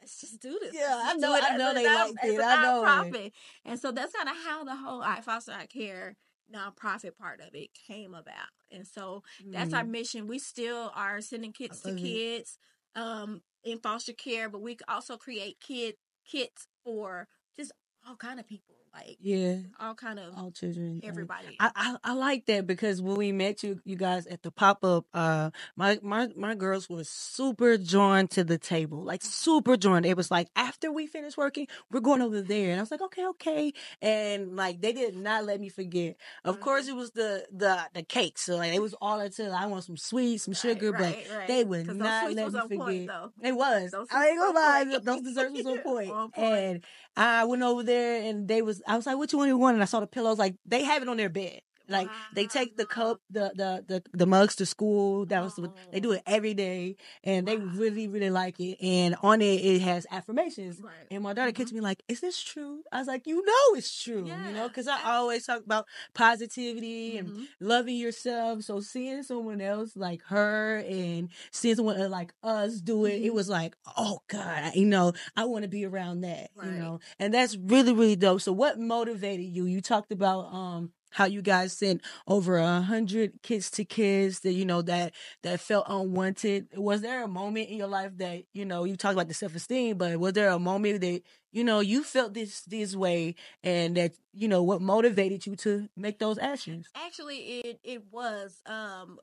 let's 0.00 0.20
just 0.20 0.40
do 0.40 0.58
this 0.60 0.74
Yeah, 0.74 1.00
I 1.04 1.14
know- 1.14 1.38
I 1.40 1.56
know 1.56 1.74
they 1.74 1.84
non- 1.84 1.94
liked 2.08 2.18
as 2.24 2.34
it. 2.34 2.40
I 2.40 2.62
know 2.62 2.82
nonprofit. 2.82 3.32
and 3.64 3.78
so 3.78 3.92
that's 3.92 4.12
kind 4.14 4.28
of 4.28 4.36
how 4.44 4.64
the 4.64 4.74
whole 4.76 5.02
I 5.02 5.20
foster 5.20 5.52
I 5.52 5.66
care 5.66 6.16
nonprofit 6.52 7.16
part 7.16 7.40
of 7.40 7.54
it 7.54 7.70
came 7.86 8.14
about 8.14 8.48
and 8.70 8.86
so 8.86 9.22
that's 9.52 9.72
our 9.74 9.84
Mm. 9.84 9.90
mission. 9.90 10.26
We 10.26 10.38
still 10.38 10.90
are 10.94 11.20
sending 11.20 11.52
kids 11.52 11.80
to 11.82 11.88
love 11.88 11.98
it. 11.98 12.00
kids 12.00 12.58
um, 12.94 13.42
in 13.64 13.78
foster 13.78 14.12
care, 14.12 14.48
but 14.50 14.60
we 14.60 14.76
also 14.88 15.16
create 15.16 15.60
kid 15.60 15.94
kits 16.26 16.66
for 16.84 17.28
just 17.56 17.72
all 18.06 18.16
kind 18.16 18.40
of 18.40 18.46
people, 18.48 18.81
like 18.94 19.16
Yeah. 19.20 19.56
all 19.80 19.94
kind 19.94 20.18
of 20.18 20.36
All 20.36 20.50
children. 20.50 21.00
everybody. 21.02 21.56
I, 21.58 21.70
I 21.74 21.96
I 22.04 22.12
like 22.14 22.46
that 22.46 22.66
because 22.66 23.00
when 23.00 23.16
we 23.16 23.32
met 23.32 23.62
you 23.62 23.80
you 23.84 23.96
guys 23.96 24.26
at 24.26 24.42
the 24.42 24.50
pop 24.50 24.84
up, 24.84 25.06
uh, 25.14 25.50
my 25.76 25.98
my 26.02 26.28
my 26.36 26.54
girls 26.54 26.88
were 26.90 27.04
super 27.04 27.78
drawn 27.78 28.28
to 28.28 28.44
the 28.44 28.58
table, 28.58 29.02
like 29.02 29.22
super 29.22 29.76
drawn. 29.76 30.04
It 30.04 30.16
was 30.16 30.30
like 30.30 30.48
after 30.56 30.92
we 30.92 31.06
finished 31.06 31.36
working, 31.38 31.68
we're 31.90 32.00
going 32.00 32.20
over 32.22 32.42
there, 32.42 32.70
and 32.70 32.78
I 32.78 32.82
was 32.82 32.90
like, 32.90 33.00
okay, 33.02 33.26
okay, 33.28 33.72
and 34.02 34.56
like 34.56 34.80
they 34.80 34.92
did 34.92 35.16
not 35.16 35.44
let 35.44 35.60
me 35.60 35.68
forget. 35.68 36.16
Of 36.44 36.56
Mhm. 36.58 36.60
course, 36.60 36.88
it 36.88 36.94
was 36.96 37.12
the 37.12 37.46
the 37.50 37.78
the 37.94 38.02
cake, 38.02 38.38
so 38.38 38.56
like 38.56 38.74
it 38.74 38.82
was 38.82 38.94
all 39.00 39.20
until 39.20 39.54
I 39.54 39.66
want 39.66 39.84
some 39.84 39.96
sweets, 39.96 40.44
some 40.44 40.54
sugar, 40.54 40.92
but 40.92 41.00
right, 41.00 41.26
right. 41.34 41.48
they 41.48 41.64
would 41.64 41.86
not 41.96 42.32
let 42.34 42.52
me 42.52 42.58
on 42.58 42.68
point, 42.68 43.08
forget. 43.08 43.30
It 43.42 43.52
was. 43.56 43.90
Those 43.90 44.08
I 44.12 44.28
ain't 44.28 44.38
gonna 44.38 44.52
lie. 44.58 44.98
Those 45.02 45.22
desserts 45.22 45.52
was 45.52 45.66
on 45.66 45.78
point. 45.82 46.10
On 46.10 46.30
point. 46.30 46.46
And 46.48 46.84
I 47.16 47.44
went 47.44 47.62
over 47.62 47.82
there 47.82 48.22
and 48.22 48.46
they 48.48 48.60
was. 48.62 48.81
I 48.86 48.96
was 48.96 49.06
like, 49.06 49.16
"What 49.16 49.32
you 49.32 49.38
want? 49.38 49.48
You 49.48 49.58
want?" 49.58 49.74
And 49.74 49.82
I 49.82 49.86
saw 49.86 50.00
the 50.00 50.06
pillows. 50.06 50.38
Like 50.38 50.56
they 50.66 50.84
have 50.84 51.02
it 51.02 51.08
on 51.08 51.16
their 51.16 51.28
bed. 51.28 51.60
Like 51.92 52.12
they 52.32 52.46
take 52.46 52.76
the 52.76 52.86
cup, 52.86 53.20
the 53.30 53.52
the 53.54 53.84
the, 53.86 54.02
the 54.16 54.26
mugs 54.26 54.56
to 54.56 54.66
school. 54.66 55.26
That 55.26 55.42
was 55.42 55.56
what 55.58 55.72
they 55.92 56.00
do 56.00 56.10
Oh. 56.10 56.12
it 56.14 56.22
every 56.26 56.54
day, 56.54 56.96
and 57.24 57.46
they 57.46 57.58
really 57.58 58.08
really 58.08 58.30
like 58.30 58.58
it. 58.60 58.78
And 58.84 59.16
on 59.22 59.42
it, 59.42 59.60
it 59.64 59.82
has 59.82 60.06
affirmations. 60.10 60.80
Right. 60.80 61.06
And 61.10 61.22
my 61.22 61.34
daughter 61.34 61.52
Mhm. 61.52 61.54
came 61.54 61.66
me 61.74 61.80
like, 61.80 62.02
"Is 62.08 62.20
this 62.20 62.40
true?" 62.40 62.82
I 62.90 62.98
was 62.98 63.06
like, 63.08 63.26
"You 63.26 63.44
know 63.44 63.76
it's 63.78 64.02
true, 64.02 64.26
you 64.26 64.52
know, 64.52 64.68
because 64.68 64.88
I 64.88 64.98
always 65.04 65.46
talk 65.46 65.62
about 65.64 65.86
positivity 66.14 67.18
and 67.18 67.32
Mhm. 67.32 67.48
loving 67.60 67.96
yourself. 67.96 68.62
So 68.62 68.80
seeing 68.80 69.22
someone 69.22 69.60
else 69.60 69.96
like 69.96 70.22
her 70.24 70.78
and 70.88 71.30
seeing 71.50 71.76
someone 71.76 72.00
uh, 72.00 72.08
like 72.08 72.32
us 72.42 72.80
do 72.80 73.04
it, 73.04 73.22
it 73.22 73.30
Mhm. 73.30 73.34
was 73.34 73.48
like, 73.48 73.76
oh 73.96 74.22
God, 74.28 74.74
you 74.74 74.86
know, 74.86 75.12
I 75.36 75.44
want 75.44 75.62
to 75.62 75.68
be 75.68 75.84
around 75.84 76.22
that, 76.22 76.50
you 76.60 76.72
know, 76.72 77.00
and 77.18 77.32
that's 77.34 77.56
really 77.56 77.92
really 77.92 78.16
dope. 78.16 78.40
So 78.40 78.52
what 78.52 78.78
motivated 78.78 79.46
you? 79.46 79.66
You 79.66 79.80
talked 79.80 80.12
about 80.12 80.52
um 80.52 80.92
how 81.12 81.24
you 81.24 81.42
guys 81.42 81.72
sent 81.72 82.02
over 82.26 82.56
a 82.58 82.80
hundred 82.80 83.42
kids 83.42 83.70
to 83.72 83.84
kids 83.84 84.40
that 84.40 84.52
you 84.52 84.64
know 84.64 84.82
that 84.82 85.12
that 85.42 85.60
felt 85.60 85.86
unwanted. 85.88 86.68
Was 86.76 87.00
there 87.00 87.22
a 87.22 87.28
moment 87.28 87.68
in 87.68 87.76
your 87.78 87.88
life 87.88 88.16
that 88.18 88.44
you 88.52 88.64
know 88.64 88.84
you 88.84 88.96
talked 88.96 89.14
about 89.14 89.28
the 89.28 89.34
self 89.34 89.54
esteem, 89.54 89.98
but 89.98 90.18
was 90.18 90.32
there 90.32 90.50
a 90.50 90.58
moment 90.58 91.00
that 91.02 91.22
you 91.52 91.64
know 91.64 91.80
you 91.80 92.02
felt 92.02 92.34
this 92.34 92.62
this 92.62 92.94
way 92.96 93.34
and 93.62 93.96
that 93.96 94.12
you 94.32 94.48
know 94.48 94.62
what 94.62 94.80
motivated 94.80 95.46
you 95.46 95.56
to 95.56 95.88
make 95.96 96.18
those 96.18 96.38
actions? 96.38 96.88
Actually, 96.94 97.36
it 97.36 97.80
it 97.82 98.02
was 98.10 98.60
um 98.66 99.18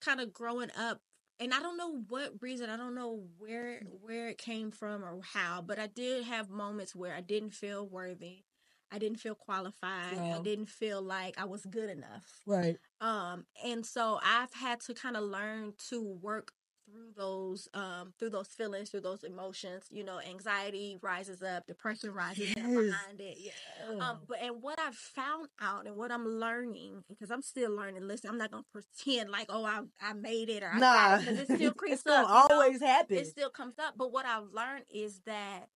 kind 0.00 0.20
of 0.20 0.32
growing 0.32 0.70
up 0.78 1.00
and 1.40 1.54
I 1.54 1.60
don't 1.60 1.76
know 1.76 2.02
what 2.08 2.32
reason, 2.40 2.68
I 2.68 2.76
don't 2.76 2.94
know 2.94 3.22
where 3.38 3.80
where 4.02 4.28
it 4.28 4.38
came 4.38 4.70
from 4.70 5.04
or 5.04 5.20
how, 5.22 5.62
but 5.64 5.78
I 5.78 5.86
did 5.86 6.24
have 6.24 6.50
moments 6.50 6.96
where 6.96 7.14
I 7.14 7.20
didn't 7.20 7.50
feel 7.50 7.86
worthy. 7.86 8.44
I 8.90 8.98
didn't 8.98 9.18
feel 9.20 9.34
qualified. 9.34 10.18
I 10.18 10.40
didn't 10.42 10.68
feel 10.70 11.02
like 11.02 11.38
I 11.38 11.44
was 11.44 11.64
good 11.66 11.90
enough. 11.90 12.40
Right. 12.46 12.76
Um 13.00 13.46
and 13.64 13.84
so 13.84 14.18
I've 14.24 14.52
had 14.54 14.80
to 14.80 14.94
kind 14.94 15.16
of 15.16 15.24
learn 15.24 15.74
to 15.90 16.02
work 16.02 16.52
through 16.90 17.12
those 17.16 17.68
um 17.74 18.14
through 18.18 18.30
those 18.30 18.48
feelings, 18.48 18.88
through 18.88 19.02
those 19.02 19.22
emotions, 19.22 19.84
you 19.90 20.02
know, 20.02 20.20
anxiety 20.20 20.96
rises 21.02 21.42
up, 21.42 21.66
depression 21.66 22.12
rises 22.14 22.50
up 22.52 22.62
behind 22.64 23.20
it. 23.20 23.36
Yeah. 23.38 23.52
Um, 24.00 24.20
but 24.26 24.38
and 24.40 24.62
what 24.62 24.80
I've 24.80 24.94
found 24.96 25.48
out 25.60 25.86
and 25.86 25.96
what 25.96 26.10
I'm 26.10 26.26
learning 26.26 27.04
because 27.08 27.30
I'm 27.30 27.42
still 27.42 27.70
learning. 27.76 28.08
Listen, 28.08 28.30
I'm 28.30 28.38
not 28.38 28.50
gonna 28.50 28.64
pretend 28.72 29.28
like 29.30 29.46
oh 29.50 29.64
I 29.66 29.80
I 30.00 30.14
made 30.14 30.48
it 30.48 30.62
or 30.62 30.70
I 30.72 30.78
Nah, 30.78 31.18
it 31.18 31.28
it 31.50 31.54
still 31.56 31.74
creeps 31.76 32.04
gonna 32.04 32.26
up. 32.26 32.48
you 32.50 32.56
know? 32.56 32.62
always 32.62 32.80
happen. 32.80 33.18
It 33.18 33.26
still 33.26 33.50
comes 33.50 33.74
up. 33.78 33.94
But 33.98 34.10
what 34.10 34.24
I've 34.24 34.50
learned 34.54 34.84
is 34.90 35.20
that 35.26 35.66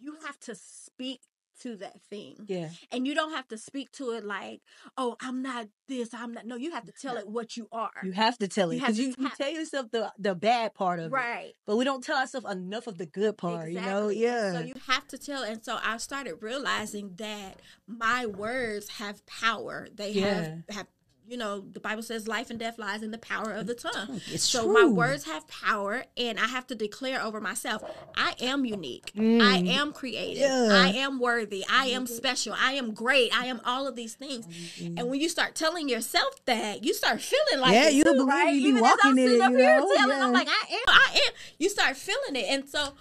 you 0.00 0.16
have 0.26 0.38
to 0.40 0.54
speak 0.56 1.20
to 1.60 1.76
that 1.76 2.00
thing, 2.02 2.36
yeah. 2.46 2.70
and 2.90 3.06
you 3.06 3.14
don't 3.14 3.32
have 3.32 3.48
to 3.48 3.58
speak 3.58 3.92
to 3.92 4.10
it 4.10 4.24
like 4.24 4.60
oh 4.96 5.16
I'm 5.20 5.42
not 5.42 5.68
this 5.88 6.12
I'm 6.14 6.32
not. 6.32 6.46
No, 6.46 6.56
you 6.56 6.70
have 6.72 6.84
to 6.84 6.92
tell 6.92 7.16
it 7.16 7.26
what 7.26 7.56
you 7.56 7.68
are. 7.72 7.90
You 8.04 8.12
have 8.12 8.38
to 8.38 8.48
tell 8.48 8.70
it 8.70 8.80
because 8.80 8.96
to 8.96 9.02
you, 9.02 9.14
you 9.18 9.30
tell 9.36 9.50
yourself 9.50 9.90
the 9.90 10.12
the 10.18 10.34
bad 10.34 10.74
part 10.74 11.00
of 11.00 11.06
it, 11.06 11.14
right. 11.14 11.52
but 11.66 11.76
we 11.76 11.84
don't 11.84 12.04
tell 12.04 12.18
ourselves 12.18 12.46
enough 12.50 12.86
of 12.86 12.98
the 12.98 13.06
good 13.06 13.36
part. 13.38 13.70
You 13.70 13.80
know, 13.80 14.08
yeah. 14.08 14.52
So 14.52 14.60
you 14.60 14.74
have 14.86 15.08
to 15.08 15.18
tell. 15.18 15.42
And 15.42 15.64
so 15.64 15.78
I 15.82 15.96
started 15.96 16.36
realizing 16.40 17.14
that 17.16 17.56
my 17.86 18.26
words 18.26 18.88
have 18.90 19.24
power. 19.26 19.88
They 19.92 20.10
Yeah. 20.10 20.34
have 20.34 20.62
have 20.70 20.86
you 21.28 21.36
know, 21.36 21.60
the 21.60 21.80
Bible 21.80 22.02
says 22.02 22.26
life 22.26 22.50
and 22.50 22.58
death 22.58 22.78
lies 22.78 23.02
in 23.02 23.10
the 23.10 23.18
power 23.18 23.52
of 23.52 23.66
the 23.66 23.74
tongue. 23.74 24.20
It's 24.32 24.44
so 24.44 24.64
true. 24.64 24.72
my 24.72 24.86
words 24.86 25.24
have 25.24 25.46
power 25.48 26.04
and 26.16 26.38
I 26.38 26.46
have 26.46 26.66
to 26.68 26.74
declare 26.74 27.20
over 27.22 27.40
myself, 27.40 27.82
I 28.16 28.34
am 28.40 28.64
unique. 28.64 29.12
I 29.16 29.20
Mm. 29.20 29.68
am 29.68 29.92
creative. 29.92 30.38
Yeah. 30.42 30.68
I 30.72 30.88
am 30.96 31.18
worthy. 31.20 31.64
I 31.70 31.86
am 31.86 32.06
special. 32.06 32.54
I 32.58 32.72
am 32.72 32.94
great. 32.94 33.30
I 33.36 33.46
am 33.46 33.60
all 33.64 33.86
of 33.86 33.94
these 33.96 34.14
things. 34.14 34.46
And 34.80 35.08
when 35.10 35.20
you 35.20 35.28
start 35.28 35.54
telling 35.54 35.88
yourself 35.88 36.44
that, 36.46 36.84
you 36.84 36.94
start 36.94 37.20
feeling 37.20 37.60
like 37.60 37.74
Yeah, 37.74 37.88
you 37.88 38.04
too, 38.04 38.12
believe 38.14 38.28
right? 38.28 38.54
you 38.54 38.62
be 38.62 38.68
Even 38.70 38.80
walking 38.80 39.10
in 39.10 39.16
sitting 39.16 39.36
it, 39.36 39.40
up 39.42 39.50
you 39.52 39.58
here 39.58 39.80
know? 39.80 39.94
telling, 39.96 40.22
I'm 40.22 40.32
like, 40.32 40.48
I 40.48 40.64
am, 40.72 40.82
I 40.88 41.20
am. 41.26 41.32
You 41.58 41.68
start 41.68 41.96
feeling 41.96 42.36
it. 42.36 42.46
And 42.48 42.68
so 42.68 42.94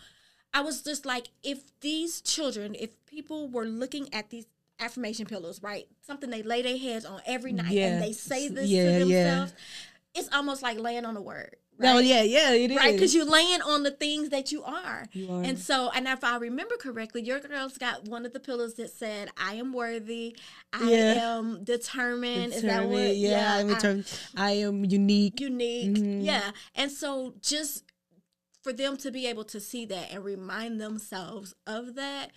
I 0.53 0.61
was 0.61 0.81
just 0.81 1.05
like, 1.05 1.27
if 1.43 1.59
these 1.81 2.21
children, 2.21 2.75
if 2.79 2.89
people 3.05 3.47
were 3.49 3.65
looking 3.65 4.13
at 4.13 4.29
these 4.29 4.45
affirmation 4.79 5.25
pillows, 5.25 5.61
right? 5.61 5.87
Something 6.05 6.29
they 6.29 6.43
lay 6.43 6.61
their 6.61 6.77
heads 6.77 7.05
on 7.05 7.21
every 7.25 7.53
night 7.53 7.71
Yeah. 7.71 7.87
and 7.93 8.03
they 8.03 8.13
say 8.13 8.47
this 8.47 8.69
Yeah, 8.69 8.99
to 8.99 9.05
yeah. 9.05 9.23
themselves, 9.23 9.53
it's 10.15 10.29
almost 10.33 10.61
like 10.61 10.79
laying 10.79 11.05
on 11.05 11.15
a 11.17 11.21
word. 11.21 11.55
No, 11.79 11.97
right? 11.97 12.05
yeah, 12.05 12.23
yeah, 12.23 12.53
it 12.53 12.71
is. 12.71 12.77
Right, 12.77 12.93
because 12.93 13.13
you're 13.13 13.23
laying 13.25 13.61
on 13.61 13.83
the 13.83 13.91
things 13.91 14.29
that 14.29 14.51
you 14.51 14.63
are. 14.63 15.05
You 15.13 15.31
are. 15.31 15.43
And 15.43 15.59
so, 15.59 15.91
and 15.93 16.07
if 16.07 16.23
I 16.23 16.37
remember 16.37 16.75
correctly, 16.75 17.21
your 17.21 17.39
girls 17.39 17.77
got 17.77 18.05
one 18.07 18.25
of 18.25 18.33
the 18.33 18.39
pillows 18.39 18.73
that 18.75 18.89
said, 18.89 19.29
I 19.37 19.53
am 19.55 19.73
worthy, 19.73 20.35
I 20.73 20.89
Yeah. 20.89 21.37
am 21.37 21.63
determined. 21.63 22.53
Is 22.53 22.63
that 22.63 22.87
what? 22.89 23.15
Yeah, 23.15 23.57
I'm 23.57 23.67
determined. 23.67 24.11
I 24.35 24.51
am 24.53 24.85
unique. 24.85 25.39
unique. 25.39 25.95
Mhm. 25.97 26.25
Yeah. 26.25 26.49
And 26.73 26.91
so 26.91 27.35
just 27.41 27.83
for 28.63 28.73
them 28.73 28.97
to 28.97 29.11
be 29.11 29.27
able 29.27 29.43
to 29.45 29.59
see 29.59 29.85
that 29.85 30.11
and 30.11 30.25
remind 30.25 30.81
themselves 30.81 31.53
of 31.67 31.93
that, 31.93 32.31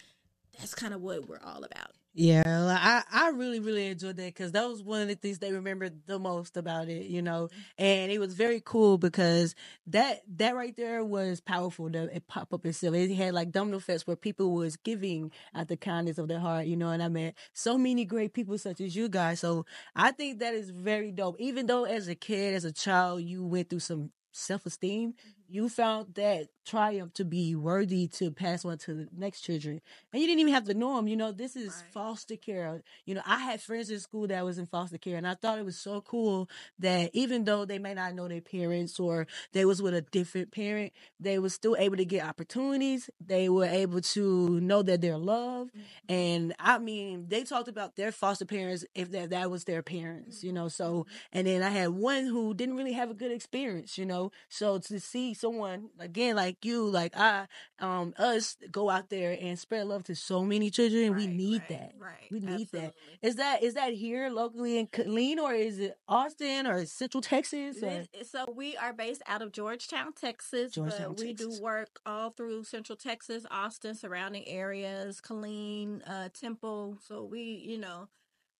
that's 0.58 0.74
kind 0.74 0.92
of 0.92 1.00
what 1.00 1.26
we're 1.26 1.40
all 1.42 1.64
about. 1.64 1.92
Yeah, 2.12 2.42
I 2.46 3.04
I 3.12 3.28
really 3.30 3.60
really 3.60 3.86
enjoyed 3.86 4.16
that 4.16 4.26
because 4.26 4.50
that 4.52 4.68
was 4.68 4.82
one 4.82 5.00
of 5.02 5.06
the 5.08 5.14
things 5.14 5.38
they 5.38 5.52
remembered 5.52 6.06
the 6.06 6.18
most 6.18 6.56
about 6.56 6.88
it, 6.88 7.06
you 7.06 7.22
know. 7.22 7.48
And 7.78 8.10
it 8.10 8.18
was 8.18 8.34
very 8.34 8.60
cool 8.64 8.98
because 8.98 9.54
that 9.86 10.22
that 10.36 10.56
right 10.56 10.74
there 10.76 11.04
was 11.04 11.40
powerful. 11.40 11.86
It 11.94 12.26
pop 12.26 12.52
up 12.52 12.66
itself. 12.66 12.96
It 12.96 13.14
had 13.14 13.32
like 13.32 13.52
domino 13.52 13.76
effects 13.76 14.08
where 14.08 14.16
people 14.16 14.52
was 14.52 14.76
giving 14.76 15.30
out 15.54 15.68
the 15.68 15.76
kindness 15.76 16.18
of 16.18 16.26
their 16.26 16.40
heart, 16.40 16.66
you 16.66 16.76
know. 16.76 16.90
And 16.90 17.00
I 17.00 17.06
met 17.08 17.36
so 17.52 17.78
many 17.78 18.04
great 18.04 18.34
people 18.34 18.58
such 18.58 18.80
as 18.80 18.96
you 18.96 19.08
guys. 19.08 19.38
So 19.38 19.64
I 19.94 20.10
think 20.10 20.40
that 20.40 20.52
is 20.54 20.70
very 20.70 21.12
dope. 21.12 21.36
Even 21.38 21.66
though 21.66 21.84
as 21.84 22.08
a 22.08 22.16
kid, 22.16 22.54
as 22.54 22.64
a 22.64 22.72
child, 22.72 23.22
you 23.22 23.44
went 23.46 23.70
through 23.70 23.80
some 23.80 24.10
self 24.32 24.66
esteem, 24.66 25.14
you 25.50 25.68
found 25.68 26.14
that 26.14 26.48
triumph 26.64 27.12
to 27.14 27.24
be 27.24 27.56
worthy 27.56 28.06
to 28.06 28.30
pass 28.30 28.64
on 28.64 28.78
to 28.78 28.94
the 28.94 29.08
next 29.16 29.40
children. 29.40 29.80
And 30.12 30.20
you 30.22 30.28
didn't 30.28 30.40
even 30.40 30.52
have 30.54 30.66
to 30.66 30.74
know 30.74 30.94
them. 30.96 31.08
You 31.08 31.16
know, 31.16 31.32
this 31.32 31.56
is 31.56 31.74
Right. 31.82 31.92
foster 31.92 32.36
care. 32.36 32.82
You 33.06 33.14
know, 33.16 33.22
I 33.26 33.38
had 33.38 33.60
friends 33.60 33.90
in 33.90 33.98
school 33.98 34.28
that 34.28 34.44
was 34.44 34.58
in 34.58 34.66
foster 34.66 34.98
care 34.98 35.16
and 35.16 35.26
I 35.26 35.34
thought 35.34 35.58
it 35.58 35.64
was 35.64 35.76
so 35.76 36.00
cool 36.02 36.48
that 36.78 37.10
even 37.12 37.44
though 37.44 37.64
they 37.64 37.78
may 37.78 37.94
not 37.94 38.14
know 38.14 38.28
their 38.28 38.40
parents 38.40 39.00
or 39.00 39.26
they 39.52 39.64
was 39.64 39.82
with 39.82 39.94
a 39.94 40.02
different 40.02 40.52
parent, 40.52 40.92
they 41.18 41.38
was 41.38 41.54
still 41.54 41.74
able 41.78 41.96
to 41.96 42.04
get 42.04 42.24
opportunities. 42.24 43.10
They 43.24 43.48
were 43.48 43.64
able 43.66 44.00
to 44.02 44.60
know 44.60 44.82
that 44.82 45.00
they're 45.00 45.18
loved. 45.18 45.72
Mm-hmm. 45.74 46.12
And 46.12 46.54
I 46.60 46.78
mean, 46.78 47.26
they 47.28 47.42
talked 47.42 47.68
about 47.68 47.96
their 47.96 48.12
foster 48.12 48.44
parents 48.44 48.84
if 48.94 49.10
that, 49.10 49.30
that 49.30 49.50
was 49.50 49.64
their 49.64 49.82
parents, 49.82 50.44
you 50.44 50.52
know. 50.52 50.68
So 50.68 50.92
mm-hmm. 50.92 51.10
and 51.32 51.46
then 51.46 51.62
I 51.62 51.70
had 51.70 51.88
one 51.90 52.26
who 52.26 52.54
didn't 52.54 52.76
really 52.76 52.92
have 52.92 53.10
a 53.10 53.14
good 53.14 53.32
experience, 53.32 53.98
you 53.98 54.06
know. 54.06 54.30
So 54.48 54.78
to 54.78 55.00
see 55.00 55.34
someone 55.40 55.88
again 55.98 56.36
like 56.36 56.64
you, 56.64 56.86
like 56.86 57.16
I, 57.16 57.46
um, 57.78 58.14
us 58.18 58.56
go 58.70 58.90
out 58.90 59.08
there 59.08 59.36
and 59.40 59.58
spread 59.58 59.86
love 59.86 60.04
to 60.04 60.14
so 60.14 60.44
many 60.44 60.70
children, 60.70 61.16
we 61.16 61.26
need 61.26 61.62
right, 61.62 61.68
that. 61.68 61.92
Right. 61.98 62.28
We 62.30 62.40
need 62.40 62.68
that. 62.72 62.94
absolutely. 62.94 63.18
Is 63.22 63.36
that 63.36 63.62
is 63.62 63.74
that 63.74 63.92
here 63.94 64.28
locally 64.30 64.78
in 64.78 64.86
Killeen 64.86 65.38
or 65.38 65.54
is 65.54 65.78
it 65.78 65.98
Austin 66.06 66.66
or 66.66 66.84
Central 66.86 67.20
Texas? 67.22 67.82
Or? 67.82 68.04
So 68.24 68.46
we 68.54 68.76
are 68.76 68.92
based 68.92 69.22
out 69.26 69.42
of 69.42 69.52
Georgetown, 69.52 70.12
Texas, 70.12 70.72
Georgetown, 70.72 71.14
but 71.14 71.20
we 71.20 71.34
Texas. 71.34 71.58
do 71.58 71.62
work 71.62 72.00
all 72.04 72.30
through 72.30 72.64
Central 72.64 72.96
Texas, 72.96 73.44
Austin, 73.50 73.94
surrounding 73.94 74.46
areas, 74.46 75.20
Killeen, 75.20 76.02
uh, 76.06 76.28
Temple. 76.38 76.98
So 77.06 77.24
we, 77.24 77.40
you 77.40 77.78
know, 77.78 78.08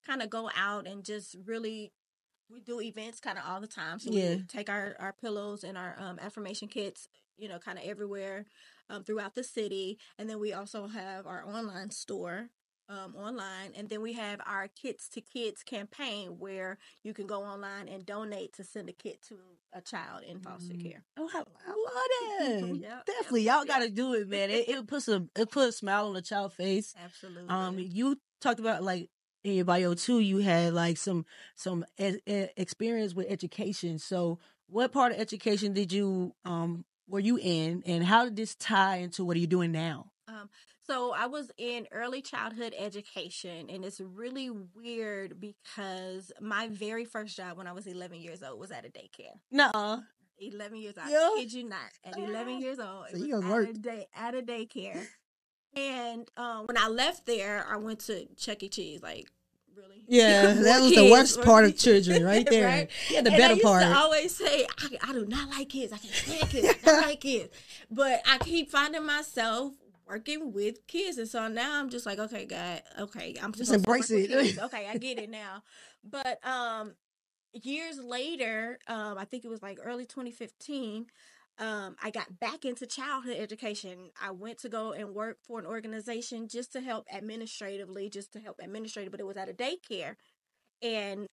kind 0.05 0.21
of 0.21 0.29
go 0.29 0.49
out 0.55 0.87
and 0.87 1.03
just 1.03 1.35
really 1.45 1.91
we 2.51 2.59
do 2.61 2.81
events 2.81 3.19
kind 3.19 3.37
of 3.37 3.43
all 3.47 3.61
the 3.61 3.67
time. 3.67 3.99
So 3.99 4.11
Yeah. 4.11 4.35
we 4.35 4.43
take 4.47 4.69
our 4.69 4.95
our 4.99 5.13
pillows 5.13 5.63
and 5.63 5.77
our 5.77 5.95
um, 5.99 6.19
affirmation 6.19 6.67
kits, 6.67 7.07
you 7.37 7.47
know, 7.47 7.59
kind 7.59 7.77
of 7.77 7.85
everywhere 7.85 8.45
um, 8.89 9.03
throughout 9.03 9.35
the 9.35 9.43
city, 9.43 9.97
and 10.17 10.29
then 10.29 10.39
we 10.39 10.53
also 10.53 10.87
have 10.87 11.25
our 11.27 11.45
online 11.47 11.91
store. 11.91 12.49
Um, 12.89 13.15
online, 13.15 13.71
and 13.77 13.87
then 13.87 14.01
we 14.01 14.11
have 14.13 14.41
our 14.45 14.67
Kits 14.67 15.07
to 15.09 15.21
Kids 15.21 15.63
campaign 15.63 16.39
where 16.39 16.77
you 17.03 17.13
can 17.13 17.25
go 17.25 17.41
online 17.41 17.87
and 17.87 18.05
donate 18.05 18.51
to 18.55 18.65
send 18.65 18.89
a 18.89 18.91
kit 18.91 19.21
to 19.29 19.35
a 19.71 19.79
child 19.79 20.23
in 20.27 20.41
foster 20.41 20.73
Mm. 20.73 20.83
care. 20.83 21.03
Oh, 21.17 21.29
I, 21.33 21.37
I 21.37 21.69
love 21.69 22.59
that. 22.59 22.77
Yep, 22.81 23.05
Definitely, 23.05 23.43
y'all 23.43 23.59
yep. 23.59 23.67
got 23.67 23.79
to 23.79 23.89
do 23.89 24.13
it, 24.15 24.27
man. 24.27 24.49
It, 24.49 24.67
it 24.67 24.87
puts 24.87 25.07
a 25.07 25.25
it 25.37 25.49
put 25.49 25.69
a 25.69 25.71
smile 25.71 26.07
on 26.09 26.17
a 26.17 26.21
child's 26.21 26.55
face. 26.55 26.93
Absolutely. 27.01 27.47
Um, 27.47 27.79
you 27.79 28.19
talked 28.41 28.59
about 28.59 28.83
like 28.83 29.09
in 29.43 29.53
your 29.55 29.65
bio 29.65 29.93
too. 29.93 30.19
You 30.19 30.37
had 30.39 30.73
like 30.73 30.97
some 30.97 31.25
some 31.55 31.85
e- 31.99 32.19
e- 32.25 32.47
experience 32.57 33.13
with 33.13 33.27
education. 33.29 33.99
So, 33.99 34.39
what 34.67 34.91
part 34.91 35.11
of 35.13 35.19
education 35.19 35.73
did 35.73 35.91
you 35.91 36.33
um 36.45 36.85
were 37.07 37.19
you 37.19 37.37
in, 37.41 37.83
and 37.85 38.03
how 38.03 38.23
did 38.25 38.35
this 38.35 38.55
tie 38.55 38.97
into 38.97 39.25
what 39.25 39.35
are 39.35 39.39
you 39.39 39.47
doing 39.47 39.71
now? 39.71 40.11
Um, 40.27 40.49
so 40.87 41.13
I 41.13 41.27
was 41.27 41.51
in 41.57 41.87
early 41.91 42.21
childhood 42.21 42.73
education, 42.77 43.69
and 43.69 43.83
it's 43.83 43.99
really 43.99 44.49
weird 44.49 45.39
because 45.39 46.31
my 46.39 46.67
very 46.69 47.03
first 47.05 47.35
job 47.35 47.57
when 47.57 47.67
I 47.67 47.73
was 47.73 47.85
11 47.87 48.21
years 48.21 48.41
old 48.43 48.59
was 48.59 48.71
at 48.71 48.85
a 48.85 48.89
daycare. 48.89 49.35
No, 49.51 50.01
11 50.39 50.77
years 50.77 50.95
old. 50.97 51.09
Yeah. 51.09 51.17
I 51.17 51.35
kid 51.39 51.53
you 51.53 51.63
not. 51.67 51.79
At 52.05 52.17
11 52.17 52.59
years 52.61 52.79
old, 52.79 53.05
So 53.11 53.17
it 53.17 53.27
you 53.27 53.35
was 53.35 53.43
at 53.43 53.49
a, 53.49 53.53
worked. 53.53 53.81
day, 53.81 54.07
at 54.15 54.35
a 54.35 54.41
daycare. 54.41 55.05
And 55.75 56.29
um, 56.37 56.65
when 56.65 56.77
I 56.77 56.87
left 56.87 57.25
there, 57.25 57.65
I 57.69 57.77
went 57.77 57.99
to 58.01 58.27
Chuck 58.35 58.63
E. 58.63 58.69
Cheese. 58.69 59.01
Like, 59.01 59.29
really? 59.75 60.03
yeah, 60.07 60.53
that 60.53 60.81
was 60.81 60.93
the 60.93 61.09
worst 61.09 61.41
part 61.41 61.65
of 61.65 61.77
children, 61.77 62.23
right 62.23 62.47
there. 62.49 62.67
Right? 62.67 62.89
Yeah, 63.09 63.21
the 63.21 63.31
and 63.31 63.35
I 63.35 63.37
better 63.37 63.53
used 63.55 63.65
part. 63.65 63.83
to 63.83 63.95
always 63.95 64.35
say, 64.35 64.65
I, 64.79 65.09
I 65.09 65.13
do 65.13 65.25
not 65.25 65.49
like 65.49 65.69
kids. 65.69 65.93
I 65.93 65.97
can't 65.97 66.13
stand 66.13 66.49
kids. 66.49 66.67
I 66.67 66.85
don't 66.85 67.01
like 67.01 67.21
kids. 67.21 67.55
But 67.89 68.21
I 68.27 68.37
keep 68.39 68.69
finding 68.69 69.05
myself 69.05 69.73
working 70.05 70.51
with 70.51 70.85
kids. 70.87 71.17
And 71.17 71.27
so 71.27 71.47
now 71.47 71.79
I'm 71.79 71.89
just 71.89 72.05
like, 72.05 72.19
okay, 72.19 72.45
God, 72.45 72.81
okay, 72.99 73.35
I'm 73.41 73.53
Just 73.53 73.73
embrace 73.73 74.11
it. 74.11 74.57
Okay, 74.61 74.87
I 74.89 74.97
get 74.97 75.19
it 75.19 75.29
now. 75.29 75.63
But 76.03 76.45
um 76.45 76.93
years 77.53 77.99
later, 77.99 78.79
um, 78.87 79.17
I 79.17 79.25
think 79.25 79.45
it 79.45 79.49
was 79.49 79.61
like 79.61 79.79
early 79.83 80.05
2015, 80.05 81.07
um, 81.61 81.95
I 82.03 82.11
got 82.11 82.39
back 82.39 82.65
into 82.65 82.87
childhood 82.87 83.37
education. 83.39 84.11
I 84.21 84.31
went 84.31 84.59
to 84.59 84.69
go 84.69 84.93
and 84.93 85.15
work 85.15 85.37
for 85.47 85.59
an 85.59 85.67
organization 85.67 86.49
just 86.49 86.73
to 86.73 86.81
help 86.81 87.07
administratively, 87.13 88.09
just 88.09 88.33
to 88.33 88.39
help 88.41 88.57
administrative, 88.61 89.11
but 89.11 89.21
it 89.21 89.27
was 89.27 89.37
at 89.37 89.49
a 89.49 89.53
daycare. 89.53 90.15
And 90.81 91.27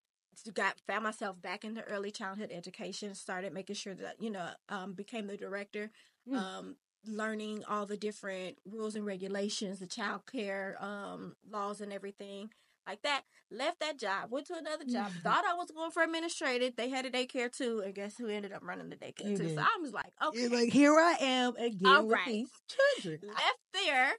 got 0.53 0.79
found 0.87 1.03
myself 1.03 1.41
back 1.41 1.65
into 1.65 1.81
early 1.83 2.11
childhood 2.11 2.51
education, 2.51 3.13
started 3.15 3.53
making 3.53 3.75
sure 3.75 3.95
that, 3.95 4.21
you 4.21 4.29
know, 4.31 4.49
um, 4.69 4.93
became 4.93 5.27
the 5.27 5.37
director, 5.37 5.91
Mm. 6.27 6.35
um, 6.37 6.77
learning 7.05 7.63
all 7.65 7.85
the 7.85 7.97
different 7.97 8.57
rules 8.65 8.95
and 8.95 9.05
regulations, 9.05 9.79
the 9.79 9.87
child 9.87 10.25
care 10.31 10.77
um, 10.83 11.35
laws 11.49 11.81
and 11.81 11.93
everything 11.93 12.51
like 12.89 13.01
that. 13.03 13.21
Left 13.51 13.79
that 13.79 13.97
job, 13.99 14.29
went 14.31 14.45
to 14.47 14.55
another 14.57 14.85
job, 14.85 15.11
thought 15.23 15.43
I 15.45 15.55
was 15.55 15.71
going 15.71 15.89
for 15.91 16.03
administrative. 16.03 16.75
They 16.75 16.89
had 16.89 17.05
a 17.05 17.09
daycare 17.11 17.51
too, 17.51 17.81
and 17.83 17.95
guess 17.95 18.15
who 18.17 18.27
ended 18.27 18.51
up 18.53 18.61
running 18.63 18.89
the 18.89 18.95
daycare 18.95 19.25
You 19.29 19.37
too? 19.37 19.43
did. 19.43 19.55
So 19.55 19.61
I 19.61 19.77
was 19.81 19.91
like, 19.91 20.11
okay, 20.23 20.39
You're 20.39 20.49
like, 20.51 20.71
here 20.71 20.93
I 20.99 21.15
am 21.19 21.55
again 21.55 21.87
All 21.95 22.03
with 22.05 22.13
right. 22.13 22.25
these 22.27 22.49
children. 23.03 23.19
left 23.23 23.59
there, 23.73 24.11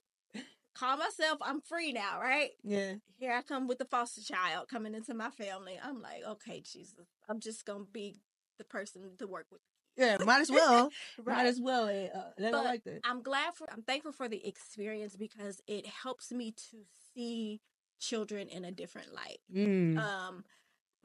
call 0.74 0.96
myself, 0.96 1.38
I'm 1.42 1.60
free 1.60 1.92
now, 1.92 2.20
right? 2.20 2.50
Yeah. 2.64 2.94
Here 3.18 3.32
I 3.32 3.42
come 3.42 3.68
with 3.68 3.78
the 3.78 3.84
foster 3.84 4.22
child 4.22 4.68
coming 4.68 4.94
into 4.94 5.14
my 5.14 5.30
family. 5.30 5.78
I'm 5.82 6.00
like, 6.02 6.22
okay, 6.26 6.60
Jesus, 6.60 7.06
I'm 7.28 7.38
just 7.38 7.64
gonna 7.66 7.84
be 7.92 8.16
the 8.58 8.64
person 8.64 9.12
to 9.18 9.26
work 9.26 9.46
with. 9.52 9.60
Yeah, 9.96 10.16
might 10.24 10.40
as 10.40 10.50
well. 10.50 10.90
Might 11.24 11.46
as 11.46 11.60
well. 11.60 11.86
eh, 11.88 12.08
Uh, 12.12 12.30
But 12.50 12.64
like 12.64 12.84
that. 12.84 13.00
I'm 13.04 13.22
glad 13.22 13.54
for 13.54 13.68
I'm 13.70 13.82
thankful 13.82 14.12
for 14.12 14.28
the 14.28 14.44
experience 14.46 15.14
because 15.16 15.60
it 15.68 15.86
helps 15.86 16.32
me 16.32 16.50
to 16.70 16.78
see 17.14 17.60
children 18.00 18.48
in 18.48 18.64
a 18.64 18.72
different 18.72 19.14
light. 19.14 19.38
Mm. 19.54 19.98
Um 19.98 20.44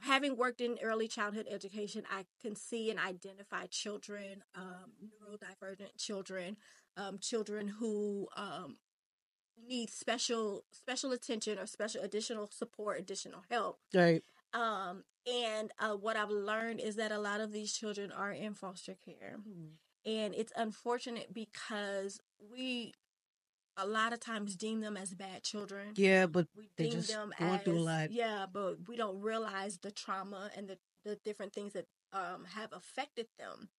having 0.02 0.36
worked 0.38 0.62
in 0.62 0.78
early 0.84 1.08
childhood 1.08 1.48
education, 1.50 2.04
I 2.12 2.26
can 2.42 2.56
see 2.56 2.90
and 2.90 3.00
identify 3.00 3.66
children, 3.68 4.44
um, 4.54 4.92
neurodivergent 5.02 5.98
children, 5.98 6.58
um, 6.98 7.18
children 7.20 7.68
who 7.68 8.28
um, 8.36 8.78
need 9.68 9.90
special 9.90 10.64
special 10.72 11.12
attention 11.12 11.58
or 11.58 11.66
special 11.66 12.02
additional 12.02 12.50
support, 12.52 13.00
additional 13.00 13.44
help. 13.50 13.80
right. 13.94 14.24
Um, 14.54 15.04
and 15.28 15.72
uh, 15.80 15.96
what 15.96 16.16
I've 16.16 16.30
learned 16.30 16.80
is 16.80 16.96
that 16.96 17.12
a 17.12 17.20
lot 17.20 17.42
of 17.42 17.52
these 17.52 17.74
children 17.74 18.12
are 18.12 18.32
in 18.32 18.54
foster 18.54 18.96
care 19.04 19.40
and 20.06 20.36
it's 20.36 20.54
unfortunate 20.56 21.34
because 21.34 22.20
we 22.52 22.94
a 23.78 23.86
lot 23.86 24.14
of 24.14 24.20
times 24.20 24.56
deem 24.56 24.82
them 24.82 24.96
as 24.98 25.14
bad 25.14 25.44
children 25.44 25.94
Yeah, 25.96 26.26
but 26.28 26.48
we 26.56 26.70
they 26.78 26.86
deem 26.86 26.94
just 26.94 27.10
them 27.10 27.34
going 27.38 27.52
as 27.54 27.62
through 27.64 27.80
a 27.80 27.82
lot. 27.82 28.12
yeah 28.12 28.46
but 28.52 28.88
we 28.88 28.96
don't 28.96 29.20
realize 29.22 29.78
the 29.82 29.92
trauma 29.92 30.50
and 30.56 30.68
the, 30.68 30.78
the 31.04 31.18
different 31.26 31.54
things 31.54 31.74
that 31.74 31.86
um, 32.14 32.46
have 32.56 32.72
affected 32.74 33.28
them 33.38 33.70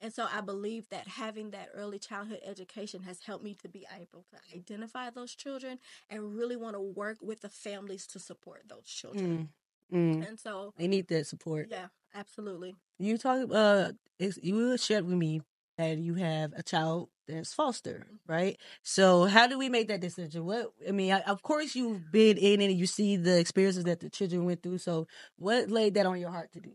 and 0.00 0.12
so 0.12 0.26
i 0.32 0.40
believe 0.40 0.88
that 0.88 1.06
having 1.06 1.50
that 1.50 1.68
early 1.74 1.98
childhood 1.98 2.40
education 2.44 3.02
has 3.02 3.20
helped 3.26 3.44
me 3.44 3.54
to 3.54 3.68
be 3.68 3.86
able 4.00 4.24
to 4.30 4.56
identify 4.58 5.10
those 5.10 5.34
children 5.34 5.78
and 6.08 6.34
really 6.34 6.56
want 6.56 6.74
to 6.74 6.80
work 6.80 7.18
with 7.20 7.40
the 7.42 7.48
families 7.50 8.06
to 8.06 8.18
support 8.18 8.62
those 8.68 8.84
children 8.86 9.48
Mm. 9.92 10.22
Mm. 10.22 10.26
and 10.28 10.40
so 10.40 10.72
They 10.78 10.88
need 10.88 11.08
that 11.08 11.26
support. 11.26 11.68
yeah 11.70 11.88
absolutely 12.14 12.74
You 12.98 13.18
talk. 13.18 13.48
Uh, 13.52 13.92
it's, 14.18 14.38
you 14.42 14.78
shared 14.78 15.04
with 15.04 15.16
me 15.18 15.42
that 15.78 15.98
you 15.98 16.14
have 16.14 16.52
a 16.56 16.62
child 16.62 17.08
that's 17.28 17.54
foster, 17.54 18.06
right? 18.26 18.58
So 18.82 19.24
how 19.24 19.46
do 19.46 19.58
we 19.58 19.68
make 19.68 19.88
that 19.88 20.00
decision? 20.00 20.44
What 20.44 20.72
I 20.86 20.92
mean, 20.92 21.12
I, 21.12 21.20
of 21.22 21.42
course 21.42 21.74
you've 21.74 22.10
been 22.12 22.36
in 22.36 22.60
it 22.60 22.66
and 22.70 22.78
you 22.78 22.86
see 22.86 23.16
the 23.16 23.38
experiences 23.38 23.84
that 23.84 24.00
the 24.00 24.10
children 24.10 24.44
went 24.44 24.62
through. 24.62 24.78
So 24.78 25.06
what 25.36 25.70
laid 25.70 25.94
that 25.94 26.06
on 26.06 26.18
your 26.20 26.30
heart 26.30 26.52
to 26.52 26.60
do? 26.60 26.70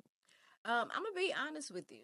Um, 0.65 0.89
I'm 0.95 1.03
gonna 1.03 1.15
be 1.15 1.33
honest 1.47 1.71
with 1.71 1.85
you, 1.91 2.01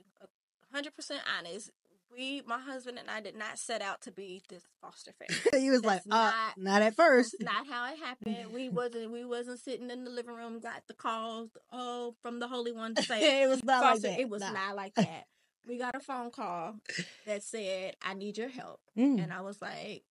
hundred 0.71 0.95
percent 0.95 1.21
honest. 1.37 1.71
We, 2.15 2.43
my 2.45 2.59
husband 2.59 2.99
and 2.99 3.09
I, 3.09 3.21
did 3.21 3.35
not 3.35 3.57
set 3.57 3.81
out 3.81 4.01
to 4.03 4.11
be 4.11 4.43
this 4.47 4.61
foster 4.79 5.11
family. 5.51 5.63
he 5.63 5.71
was 5.71 5.83
like, 5.83 6.03
That's 6.03 6.15
uh, 6.15 6.31
not- 6.31 6.57
not 6.57 6.81
at 6.83 6.95
first. 6.95 7.35
Not 7.39 7.65
how 7.67 7.91
it 7.91 7.97
happened. 7.97 8.53
We 8.53 8.69
wasn't. 8.69 9.11
We 9.11 9.25
wasn't 9.25 9.59
sitting 9.59 9.89
in 9.89 10.03
the 10.03 10.11
living 10.11 10.35
room, 10.35 10.59
got 10.59 10.83
the 10.87 10.93
calls, 10.93 11.49
oh, 11.71 12.13
from 12.21 12.39
the 12.39 12.47
Holy 12.47 12.71
One 12.71 12.93
to 12.93 13.01
say 13.03 13.41
it 13.41 13.47
was 13.49 13.63
not 13.63 13.81
like 13.81 13.93
foster. 13.93 14.07
that. 14.09 14.19
It 14.19 14.29
was 14.29 14.41
Nah. 14.41 14.51
not 14.51 14.75
like 14.75 14.93
that. 14.93 15.23
We 15.67 15.77
got 15.77 15.95
a 15.95 15.99
phone 15.99 16.31
call 16.31 16.75
that 17.25 17.43
said, 17.43 17.95
"I 18.01 18.13
need 18.13 18.37
your 18.37 18.49
help," 18.49 18.81
Mm. 18.97 19.23
and 19.23 19.33
I 19.33 19.41
was 19.41 19.61
like, 19.61 20.03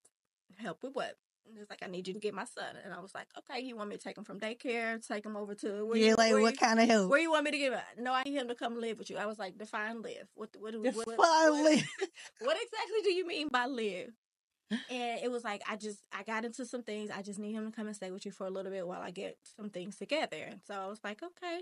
"Help 0.57 0.83
with 0.83 0.95
what?" 0.95 1.17
And 1.47 1.59
it's 1.59 1.71
like, 1.71 1.83
"I 1.83 1.87
need 1.87 2.07
you 2.09 2.15
to 2.15 2.21
get 2.21 2.35
my 2.35 2.45
son," 2.45 2.77
and 2.85 2.95
I 2.95 3.01
was 3.01 3.15
like, 3.15 3.27
"Okay, 3.39 3.61
you 3.61 3.77
want 3.77 3.91
me 3.91 3.97
to 3.97 4.03
take 4.03 4.17
him 4.17 4.25
from 4.25 4.41
daycare, 4.41 5.07
take 5.07 5.25
him 5.27 5.37
over 5.37 5.55
to 5.57 5.85
where 5.85 5.99
yeah, 5.99 6.09
you, 6.11 6.15
like 6.17 6.33
where 6.33 6.41
what 6.43 6.53
you, 6.55 6.59
kind 6.59 6.81
of 6.81 6.89
help? 6.89 7.11
where 7.11 7.21
you 7.21 7.31
want 7.31 7.45
me 7.45 7.51
to 7.51 7.59
give 7.59 7.73
it? 7.73 7.83
No, 7.99 8.13
I 8.13 8.23
need 8.25 8.35
him 8.35 8.49
to 8.49 8.55
come 8.55 8.81
live 8.81 8.99
with 8.99 9.11
you." 9.11 9.17
I 9.17 9.27
was 9.27 9.39
like, 9.39 9.59
"Define 9.59 10.03
live. 10.03 10.29
What 10.35 10.51
what 10.59 10.75
what, 10.75 10.95
what, 10.95 11.07
Define 11.09 11.19
what, 11.19 11.63
live. 11.65 11.87
what 12.41 12.57
exactly 12.57 13.03
do 13.03 13.13
you 13.13 13.27
mean 13.27 13.49
by 13.49 13.67
live?" 13.67 14.13
And 14.89 15.21
it 15.23 15.31
was 15.31 15.45
like 15.45 15.63
I 15.69 15.77
just 15.77 16.01
I 16.13 16.23
got 16.23 16.45
into 16.45 16.67
some 16.67 16.83
things. 16.83 17.11
I 17.11 17.23
just 17.23 17.39
need 17.39 17.53
him 17.53 17.71
to 17.71 17.77
come 17.77 17.87
and 17.87 17.97
stay 17.97 18.11
with 18.11 18.25
you 18.27 18.33
for 18.33 18.47
a 18.47 18.51
little 18.51 18.73
bit 18.73 18.87
while 18.87 19.01
I 19.01 19.11
get 19.11 19.37
some 19.57 19.71
things 19.71 19.97
together. 19.97 20.45
And 20.51 20.61
so 20.67 20.75
I 20.75 20.87
was 20.87 21.01
like, 21.05 21.23
okay. 21.23 21.61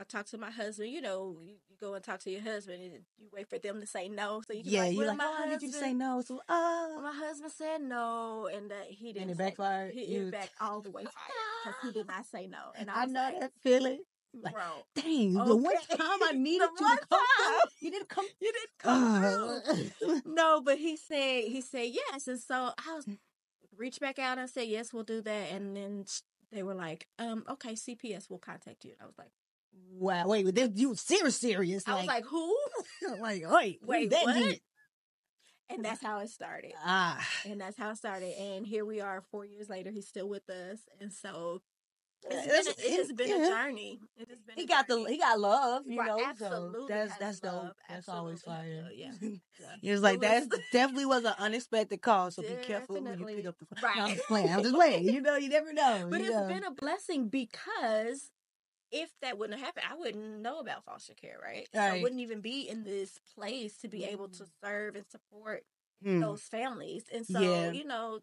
I 0.00 0.04
talk 0.04 0.26
to 0.26 0.38
my 0.38 0.50
husband. 0.50 0.90
You 0.90 1.00
know, 1.00 1.36
you, 1.42 1.54
you 1.68 1.76
go 1.80 1.94
and 1.94 2.02
talk 2.04 2.20
to 2.20 2.30
your 2.30 2.42
husband, 2.42 2.82
and 2.82 2.92
you 3.18 3.28
wait 3.32 3.48
for 3.48 3.58
them 3.58 3.80
to 3.80 3.86
say 3.86 4.08
no. 4.08 4.42
So 4.46 4.52
you 4.52 4.62
can 4.62 4.72
Yeah, 4.72 4.80
like, 4.82 4.92
you 4.92 4.98
well, 4.98 5.08
like, 5.08 5.18
my 5.18 5.24
oh, 5.44 5.50
did 5.50 5.62
you 5.62 5.68
husband- 5.68 5.84
say 5.84 5.92
no? 5.94 6.22
So, 6.26 6.40
oh. 6.48 7.00
My 7.02 7.12
husband 7.12 7.52
said 7.52 7.82
no, 7.82 8.48
and 8.54 8.70
that 8.70 8.86
he 8.88 9.12
didn't. 9.12 9.30
it 9.30 9.36
say- 9.36 9.44
backfired? 9.44 9.94
He, 9.94 10.04
You- 10.06 10.28
it 10.28 10.32
back 10.32 10.50
all 10.60 10.80
the 10.80 10.90
way 10.90 11.02
because 11.04 11.74
he 11.82 11.92
did 11.92 12.06
not 12.06 12.26
say 12.26 12.46
no. 12.46 12.58
And 12.76 12.90
I, 12.90 13.02
I 13.02 13.06
know 13.06 13.20
like, 13.20 13.40
that 13.40 13.52
feeling. 13.62 14.00
Like, 14.42 14.54
bro, 14.54 14.62
dang, 14.94 15.34
the 15.34 15.56
one 15.56 15.74
time 15.90 16.18
I 16.22 16.32
needed 16.34 16.62
you 16.64 16.76
to 16.78 16.82
come 16.84 16.96
time. 16.96 17.06
through, 17.10 17.58
you 17.80 17.90
didn't 17.90 18.08
come. 18.08 18.24
you 18.40 18.52
didn't 18.52 18.78
come 18.78 19.24
Uh, 19.24 19.60
through. 19.98 20.22
No, 20.24 20.62
but 20.64 20.78
he 20.78 20.96
said 20.96 21.44
he 21.44 21.60
said 21.60 21.88
yes, 21.92 22.26
and 22.28 22.40
so 22.40 22.70
I 22.78 22.94
was 22.94 23.06
reached 23.76 24.00
back 24.00 24.18
out 24.18 24.38
and 24.38 24.48
said 24.48 24.68
yes, 24.68 24.90
we'll 24.92 25.02
do 25.04 25.20
that, 25.20 25.50
and 25.52 25.76
then 25.76 26.06
they 26.50 26.62
were 26.62 26.74
like, 26.74 27.06
um, 27.18 27.44
okay, 27.48 27.72
CPS 27.74 28.30
will 28.30 28.38
contact 28.38 28.84
you. 28.86 28.92
And 28.92 29.02
I 29.02 29.04
was 29.06 29.18
like, 29.18 29.32
wow, 29.92 30.26
wait, 30.26 30.54
they, 30.54 30.70
you 30.74 30.94
serious, 30.94 31.36
serious? 31.36 31.86
I 31.86 31.96
was 31.96 32.06
like, 32.06 32.24
who? 32.26 32.56
like, 33.20 33.44
wait, 33.50 33.78
Wait, 33.82 34.10
that 34.10 34.24
what? 34.24 34.34
deep? 34.34 34.62
And 35.70 35.84
that's 35.84 36.02
how 36.02 36.18
it 36.18 36.28
started. 36.28 36.72
Ah, 36.84 37.18
And 37.46 37.60
that's 37.60 37.78
how 37.78 37.90
it 37.90 37.96
started. 37.96 38.34
And 38.38 38.66
here 38.66 38.84
we 38.84 39.00
are, 39.00 39.22
four 39.30 39.44
years 39.46 39.70
later. 39.70 39.90
He's 39.90 40.06
still 40.06 40.28
with 40.28 40.48
us, 40.50 40.80
and 41.00 41.10
so 41.12 41.62
it's 42.24 42.46
That's- 42.46 42.74
been 42.74 42.84
a, 42.84 42.88
it 42.94 42.98
has 42.98 43.12
been 43.12 43.28
yeah. 43.30 43.46
a 43.46 43.50
journey. 43.50 43.98
It 44.16 44.28
has 44.28 44.38
been. 44.42 44.54
he 44.56 44.66
got 44.66 44.86
the 44.86 45.02
he 45.08 45.16
got 45.18 45.40
love, 45.40 45.82
you 45.86 45.98
Right, 45.98 46.06
know. 46.08 46.24
absolutely 46.24 46.80
so 46.82 46.86
that's 46.88 47.16
that's 47.16 47.40
dope. 47.40 47.52
love, 47.52 47.72
That's 47.88 48.08
always 48.08 48.42
fire. 48.42 48.88
yeah. 48.94 49.10
Yeah. 49.20 49.66
He 49.80 49.90
was 49.90 50.02
like, 50.02 50.20
that 50.20 50.44
definitely 50.72 51.06
was 51.06 51.24
an 51.24 51.34
unexpected 51.38 52.00
call, 52.02 52.30
so 52.30 52.42
be 52.42 52.48
careful 52.62 53.00
when 53.02 53.18
you 53.18 53.26
pick 53.26 53.46
up 53.46 53.56
the 53.58 53.66
phone. 53.74 53.90
No, 53.96 54.02
I'm 54.04 54.14
just 54.14 54.28
playing. 54.28 54.50
I'm 54.50 54.62
just 54.62 54.74
playing. 54.80 55.04
You 55.04 55.20
know, 55.20 55.36
you 55.36 55.48
never 55.48 55.72
know. 55.72 56.06
But 56.10 56.20
it's 56.20 56.30
know. 56.30 56.46
been 56.48 56.64
a 56.64 56.70
blessing 56.70 57.28
because 57.28 58.30
if 58.92 59.10
that 59.22 59.38
wouldn't 59.38 59.58
have 59.58 59.66
happened, 59.66 59.86
I 59.90 59.96
wouldn't 59.96 60.40
know 60.42 60.60
about 60.60 60.84
foster 60.84 61.14
care, 61.14 61.38
right? 61.42 61.66
So 61.74 61.80
I 61.80 62.00
wouldn't 62.02 62.20
even 62.20 62.40
be 62.40 62.68
in 62.68 62.84
this 62.84 63.18
place 63.34 63.76
to 63.78 63.88
be 63.88 64.04
able 64.04 64.28
to 64.28 64.44
serve 64.62 64.94
and 64.96 65.06
support 65.10 65.64
Hmm. 66.02 66.18
those 66.20 66.42
families. 66.42 67.04
And 67.12 67.24
so, 67.24 67.40
Yeah. 67.40 67.70
you 67.70 67.84
know, 67.84 68.20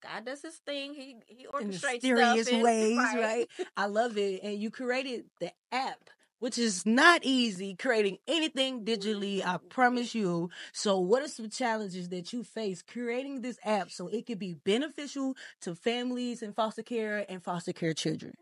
God 0.00 0.24
does 0.26 0.42
his 0.42 0.56
thing. 0.58 0.94
He 0.94 1.16
he 1.26 1.44
in 1.44 1.50
orchestrates 1.70 2.02
mysterious 2.02 2.46
stuff 2.46 2.54
and- 2.54 2.62
ways, 2.70 2.98
right. 2.98 3.48
I 3.76 3.86
love 3.86 4.18
it. 4.18 4.42
And 4.42 4.58
you 4.62 4.70
created 4.70 5.24
the 5.40 5.50
app, 5.72 6.10
which 6.40 6.58
is 6.58 6.84
not 6.84 7.24
easy 7.24 7.74
creating 7.74 8.18
anything 8.28 8.84
digitally. 8.84 9.42
I 9.42 9.56
promise 9.70 10.14
you. 10.14 10.50
So, 10.74 10.98
what 11.00 11.22
are 11.22 11.28
some 11.28 11.48
challenges 11.48 12.10
that 12.10 12.34
you 12.34 12.44
face 12.44 12.82
creating 12.82 13.40
this 13.40 13.58
app 13.64 13.90
so 13.90 14.08
it 14.08 14.26
could 14.26 14.38
be 14.38 14.52
beneficial 14.52 15.34
to 15.62 15.74
families 15.74 16.42
in 16.42 16.52
foster 16.52 16.82
care 16.82 17.24
and 17.30 17.42
foster 17.42 17.72
care 17.72 17.94
children? 17.94 18.34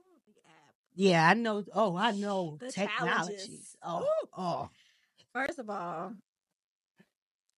Yeah, 1.00 1.26
I 1.26 1.32
know. 1.32 1.64
Oh, 1.72 1.96
I 1.96 2.10
know 2.12 2.58
The 2.60 2.70
technology. 2.70 3.62
Oh, 3.82 4.06
oh. 4.36 4.68
First 5.32 5.58
of 5.58 5.70
all, 5.70 6.12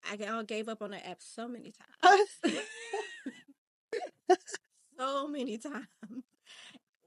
I 0.08 0.44
gave 0.44 0.68
up 0.68 0.80
on 0.80 0.92
the 0.92 1.04
app 1.04 1.16
so 1.18 1.48
many 1.48 1.72
times. 1.72 2.28
so 4.96 5.26
many 5.26 5.58
times. 5.58 5.88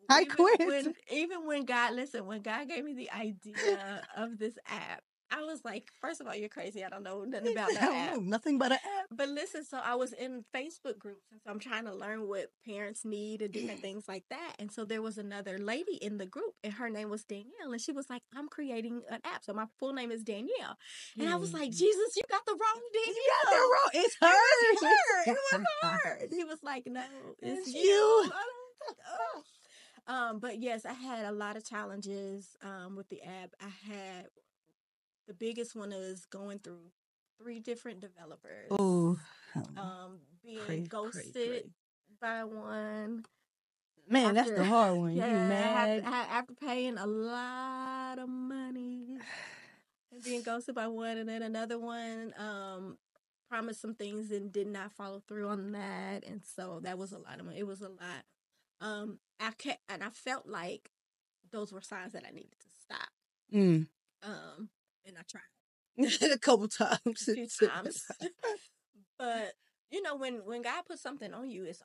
I 0.10 0.24
even 0.24 0.36
quit. 0.36 0.60
When, 0.68 0.94
even 1.10 1.48
when 1.48 1.64
God, 1.64 1.94
listen, 1.94 2.26
when 2.26 2.42
God 2.42 2.68
gave 2.68 2.84
me 2.84 2.94
the 2.96 3.12
idea 3.12 4.02
of 4.18 4.38
this 4.38 4.58
app, 4.68 5.04
I 5.32 5.42
was 5.44 5.62
like, 5.66 5.90
first 6.02 6.22
of 6.22 6.28
all, 6.28 6.36
you're 6.36 6.50
crazy. 6.50 6.84
I 6.84 6.90
don't 6.90 7.04
know 7.04 7.24
nothing 7.28 7.52
about 7.52 7.70
that. 7.74 7.84
I 7.84 7.86
don't 7.86 7.96
app. 7.96 8.14
know, 8.16 8.20
nothing 8.22 8.58
but 8.58 8.72
an 8.72 8.80
app. 9.00 9.06
But 9.12 9.30
listen, 9.30 9.64
so 9.64 9.80
I 9.84 9.96
was 9.96 10.14
in 10.14 10.46
Facebook 10.56 10.98
groups, 11.00 11.26
and 11.32 11.42
so 11.44 11.50
I'm 11.52 11.60
trying 11.60 11.86
to 11.86 11.94
learn 11.94 12.28
what 12.28 12.48
parents 12.66 13.04
need 13.06 13.42
and 13.42 13.52
different 13.52 13.80
things 13.82 14.06
like 14.08 14.24
that. 14.30 14.54
And 14.60 14.72
so 14.72 14.86
there 14.86 15.02
was 15.02 15.18
another 15.18 15.58
lady 15.58 15.96
in 16.02 16.18
the 16.18 16.26
group, 16.26 16.54
and 16.64 16.74
her 16.74 16.90
name 16.90 17.10
was 17.10 17.24
Danielle, 17.24 17.72
and 17.72 17.82
she 17.82 17.92
was 17.92 18.10
like, 18.10 18.22
"I'm 18.36 18.48
creating 18.48 19.02
an 19.10 19.20
app." 19.26 19.44
So 19.44 19.54
my 19.54 19.66
full 19.80 19.94
name 19.94 20.12
is 20.12 20.24
Danielle, 20.24 20.78
and 21.20 21.30
I 21.30 21.36
was 21.36 21.54
like, 21.54 21.72
"Jesus, 21.72 22.16
you 22.16 22.24
got 22.30 22.46
the 22.46 22.54
wrong 22.54 22.82
Danielle." 22.94 23.16
You 23.16 23.32
got 23.44 23.52
that 23.52 23.58
wrong. 23.58 23.92
It's 24.06 24.18
her. 24.22 24.28
It 24.28 24.74
was 24.74 24.84
her. 24.84 25.32
It 25.32 25.38
was 25.52 26.02
her. 26.04 26.20
He 26.32 26.44
was 26.44 26.60
like, 26.64 26.84
"No, 26.88 27.04
it's, 27.42 27.68
It's 27.68 27.74
you." 27.74 27.82
you. 27.82 28.32
Oh. 29.10 29.42
Um, 30.08 30.40
but 30.40 30.60
yes, 30.60 30.86
I 30.86 30.94
had 30.94 31.26
a 31.26 31.32
lot 31.32 31.58
of 31.58 31.66
challenges 31.66 32.56
um, 32.64 32.96
with 32.96 33.10
the 33.10 33.22
app. 33.24 33.52
I 33.60 33.92
had 33.92 34.28
the 35.28 35.34
biggest 35.34 35.76
one 35.76 35.92
is 35.92 36.26
going 36.26 36.60
through 36.60 36.92
three 37.42 37.60
different 37.60 38.00
developers. 38.00 38.68
Oh, 38.72 39.18
Um, 39.78 40.20
being 40.44 40.84
ghosted 40.86 41.72
by 42.20 42.44
one. 42.44 43.26
man, 44.10 44.34
that's 44.36 44.52
the 44.52 44.64
hard 44.66 44.98
one. 44.98 45.16
Yeah, 45.16 45.28
you 45.28 45.50
mad? 45.50 46.04
After, 46.04 46.32
after 46.32 46.54
paying 46.54 46.98
a 46.98 47.08
lot 47.08 48.20
of 48.20 48.30
money 48.30 49.18
and 50.12 50.24
being 50.24 50.42
ghosted 50.44 50.76
by 50.76 50.88
one, 50.88 51.18
and 51.18 51.28
then 51.30 51.42
another 51.42 51.80
one 51.80 52.34
um 52.38 52.98
promised 53.50 53.80
some 53.82 53.94
things 53.94 54.32
and 54.32 54.52
did 54.52 54.68
not 54.68 54.92
follow 54.92 55.22
through 55.28 55.48
on 55.48 55.72
that, 55.72 56.26
and 56.26 56.42
so 56.44 56.80
that 56.84 56.98
was 56.98 57.12
a 57.12 57.18
lot 57.18 57.40
of 57.40 57.46
money. 57.46 57.60
It 57.60 57.68
was 57.68 57.82
a 57.82 57.90
lot. 57.90 58.24
Um, 58.82 59.20
I 59.40 59.52
kept, 59.52 59.80
and 59.88 60.04
I 60.04 60.10
felt 60.10 60.48
like 60.48 60.90
those 61.52 61.72
were 61.72 61.82
signs 61.82 62.14
that 62.14 62.26
I 62.28 62.32
needed 62.32 62.56
to 62.60 62.68
stop. 62.82 63.10
Mm. 63.54 63.88
Um, 64.24 64.70
and 65.06 65.18
I 65.18 65.22
tried 65.30 66.32
a 66.34 66.38
couple 66.40 66.68
times. 66.68 67.28
a 67.28 67.34
few 67.34 67.48
times, 67.48 68.04
but 69.20 69.54
you 69.92 70.02
know 70.02 70.16
when 70.16 70.46
when 70.46 70.62
God 70.62 70.84
puts 70.88 71.02
something 71.02 71.34
on 71.34 71.50
you, 71.50 71.66
it's 71.66 71.82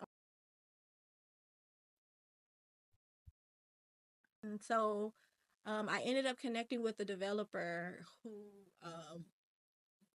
And 4.43 4.61
so 4.61 5.13
um, 5.67 5.89
I 5.89 6.01
ended 6.05 6.27
up 6.27 6.39
connecting 6.39 6.83
with 6.83 6.97
the 6.97 7.05
developer 7.05 8.01
who 8.23 8.31
um, 8.83 9.25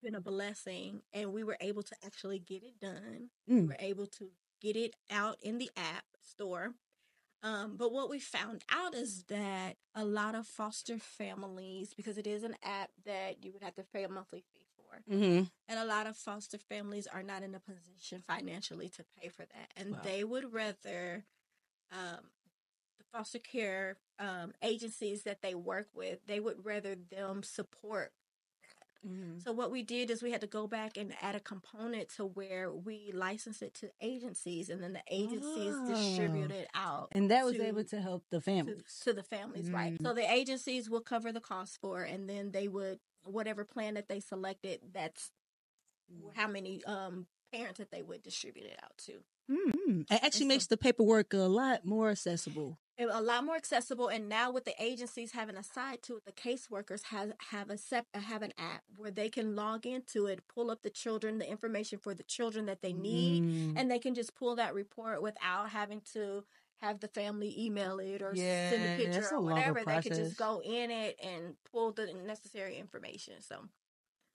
been 0.03 0.15
a 0.15 0.21
blessing, 0.21 1.03
and 1.13 1.33
we 1.33 1.45
were 1.45 1.57
able 1.61 1.83
to 1.83 1.97
actually 2.05 2.39
get 2.39 2.63
it 2.63 2.81
done. 2.81 3.31
We 3.47 3.63
Mm. 3.63 3.69
were 3.69 3.77
able 3.79 4.07
to 4.07 4.31
get 4.61 4.77
it 4.77 4.95
out 5.11 5.39
in 5.43 5.59
the 5.59 5.71
app 5.77 6.05
store. 6.23 6.75
Um, 7.43 7.77
but 7.77 7.93
what 7.93 8.09
we 8.09 8.19
found 8.21 8.63
out 8.71 8.95
is 8.95 9.25
that 9.25 9.77
a 9.95 10.05
lot 10.05 10.35
of 10.35 10.47
foster 10.47 10.99
families, 10.99 11.93
because 11.95 12.17
it 12.19 12.27
is 12.27 12.43
an 12.45 12.57
app 12.63 12.91
that 13.05 13.45
you 13.45 13.53
would 13.53 13.63
have 13.63 13.75
to 13.77 13.85
pay 13.93 14.05
a 14.05 14.09
monthly 14.09 14.43
fee 14.53 14.67
for, 14.77 15.03
Mm-hmm. 15.11 15.45
and 15.69 15.79
a 15.81 15.85
lot 15.85 16.07
of 16.07 16.17
foster 16.17 16.59
families 16.59 17.07
are 17.07 17.23
not 17.23 17.43
in 17.43 17.55
a 17.55 17.61
position 17.61 18.23
financially 18.27 18.89
to 18.91 19.05
pay 19.21 19.29
for 19.29 19.43
that 19.47 19.73
and 19.77 19.93
Wow. 19.93 19.99
they 20.03 20.23
would 20.25 20.53
rather 20.53 21.25
um, 21.93 22.21
the 22.99 23.05
foster 23.13 23.39
care 23.39 23.97
um, 24.19 24.53
agencies 24.63 25.23
that 25.25 25.43
they 25.43 25.55
work 25.55 25.89
with 25.95 26.19
they 26.27 26.41
would 26.41 26.65
rather 26.65 26.95
them 26.95 27.43
support 27.43 28.13
Mm-hmm. 29.07 29.41
so 29.41 29.51
what 29.53 29.71
we 29.73 29.83
did 29.83 30.11
is 30.11 30.23
we 30.23 30.31
had 30.31 30.41
to 30.43 30.47
go 30.47 30.67
back 30.69 30.97
and 30.97 31.13
add 31.21 31.35
a 31.35 31.41
component 31.41 32.09
to 32.17 32.25
where 32.25 32.71
we 32.73 33.11
license 33.13 33.61
it 33.61 33.75
to 33.75 33.91
agencies 34.01 34.69
and 34.71 34.81
then 34.83 34.93
the 34.93 35.03
agencies 35.11 35.75
distribute 35.89 36.53
Oh. 36.53 36.57
it 36.61 36.69
out 36.75 37.09
And 37.13 37.31
that 37.33 37.45
was 37.45 37.57
to- 37.57 37.67
able 37.67 37.83
to 37.85 38.01
help 38.01 38.23
the 38.31 38.41
families. 38.41 39.01
to 39.05 39.13
the 39.13 39.25
families, 39.25 39.71
right? 39.71 39.95
Mm. 39.95 40.03
So 40.07 40.15
the 40.15 40.31
agencies 40.31 40.89
will 40.89 41.01
cover 41.01 41.33
the 41.33 41.41
cost 41.41 41.81
for, 41.81 42.03
and 42.03 42.29
then 42.29 42.53
they 42.53 42.69
would 42.69 43.01
whatever 43.25 43.65
plan 43.65 43.95
that 43.95 44.09
they 44.09 44.21
selected. 44.21 44.81
That's 44.93 45.31
how 46.35 46.47
many 46.49 46.85
um 46.85 47.27
parents 47.53 47.79
that 47.79 47.91
they 47.91 48.03
would 48.03 48.23
distribute 48.23 48.67
it 48.67 48.79
out 48.83 48.97
to. 48.99 49.13
Mm-hmm. 49.51 50.01
It 50.03 50.23
actually 50.25 50.41
so- 50.41 50.47
makes 50.47 50.67
the 50.69 50.77
paperwork 50.77 51.35
a 51.35 51.39
lot 51.39 51.85
more 51.85 52.11
accessible. 52.11 52.79
A 53.11 53.21
lot 53.21 53.45
more 53.45 53.57
accessible, 53.57 54.09
and 54.09 54.29
now 54.29 54.51
with 54.51 54.65
the 54.65 54.75
agencies 54.83 55.33
having 55.33 55.57
a 55.57 55.63
side 55.63 56.03
to 56.05 56.17
it, 56.17 56.25
the 56.25 56.33
caseworkers 56.33 57.05
have 57.05 57.33
have 57.51 57.71
a 57.71 57.79
sep- 57.79 58.07
have 58.15 58.43
an 58.43 58.53
app 58.59 58.83
where 58.97 59.11
they 59.11 59.29
can 59.29 59.57
log 59.57 59.87
into 59.87 60.27
it, 60.27 60.41
pull 60.49 60.71
up 60.71 60.83
the 60.83 60.91
children, 60.91 61.39
the 61.39 61.49
information 61.51 61.99
for 61.99 62.15
the 62.15 62.23
children 62.23 62.67
that 62.67 62.83
they 62.83 62.93
need, 62.93 63.43
Mm. 63.43 63.75
and 63.77 63.91
they 63.91 63.99
can 63.99 64.15
just 64.15 64.35
pull 64.35 64.57
that 64.57 64.75
report 64.75 65.23
without 65.23 65.71
having 65.71 66.01
to 66.13 66.45
have 66.77 67.01
the 67.01 67.09
family 67.09 67.55
email 67.59 67.99
it 68.01 68.23
or 68.23 68.35
send 68.71 68.83
a 68.85 68.97
picture 69.05 69.29
a 69.31 69.35
or 69.39 69.41
whatever. 69.41 69.85
They 69.85 70.03
could 70.03 70.15
just 70.15 70.37
go 70.37 70.61
in 70.65 70.91
it 70.91 71.17
and 71.23 71.55
pull 71.71 71.93
the 71.93 72.13
necessary 72.13 72.77
information. 72.77 73.41
So 73.41 73.69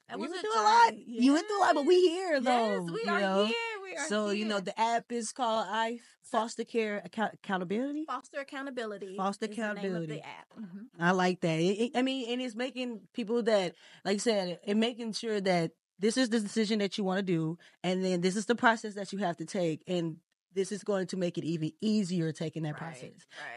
that 0.10 0.20
was 0.20 0.30
went 0.30 0.42
through 0.42 0.54
a 0.60 0.64
lot. 0.64 0.90
journey. 0.92 1.06
You 1.08 1.34
went 1.34 1.48
through 1.48 1.58
a 1.60 1.62
lot, 1.62 1.76
but 1.76 1.86
we 1.86 2.02
here 2.10 2.34
Yes, 2.34 2.44
though. 2.44 2.82
we 2.82 3.02
you 3.04 3.10
are 3.12 3.20
know? 3.20 3.46
here. 3.46 3.56
we 3.84 3.96
are. 3.96 4.08
So 4.08 4.30
you 4.30 4.46
know 4.46 4.60
the 4.60 4.80
app 4.80 5.12
is 5.12 5.32
called 5.32 5.66
I 5.70 6.00
Foster 6.24 6.64
Care 6.66 7.02
Account- 7.06 7.34
Accountability. 7.36 8.06
foster 8.06 8.40
accountability. 8.40 9.16
Foster 9.18 9.46
is 9.46 9.56
the 9.56 9.62
accountability. 9.62 10.06
the 10.16 10.26
app. 10.26 10.54
Mhm. 10.60 10.88
I 11.00 11.12
like 11.12 11.40
that. 11.42 11.60
It- 11.60 11.80
it- 11.80 11.92
I 11.96 12.02
mean, 12.02 12.30
and 12.30 12.42
it's 12.42 12.56
making 12.56 13.02
people 13.14 13.42
that, 13.44 13.76
like 14.06 14.16
you 14.16 14.20
said, 14.20 14.60
and 14.66 14.80
making 14.80 15.14
sure 15.14 15.40
that 15.42 15.72
this 16.00 16.16
is 16.18 16.30
the 16.30 16.40
decision 16.40 16.80
that 16.80 16.98
you 16.98 17.04
want 17.04 17.20
to 17.20 17.24
do, 17.24 17.58
and 17.84 18.04
then 18.06 18.22
this 18.22 18.36
is 18.36 18.46
the 18.46 18.56
process 18.56 18.94
that 18.96 19.12
you 19.14 19.20
have 19.20 19.38
to 19.38 19.46
take, 19.46 19.82
and 19.88 20.18
this 20.54 20.72
is 20.72 20.84
going 20.84 21.08
to 21.08 21.18
make 21.18 21.38
it 21.38 21.44
even 21.44 21.72
easier 21.82 22.32
taking 22.32 22.64
that 22.64 22.74
Right, 22.74 22.80
process. 22.80 23.12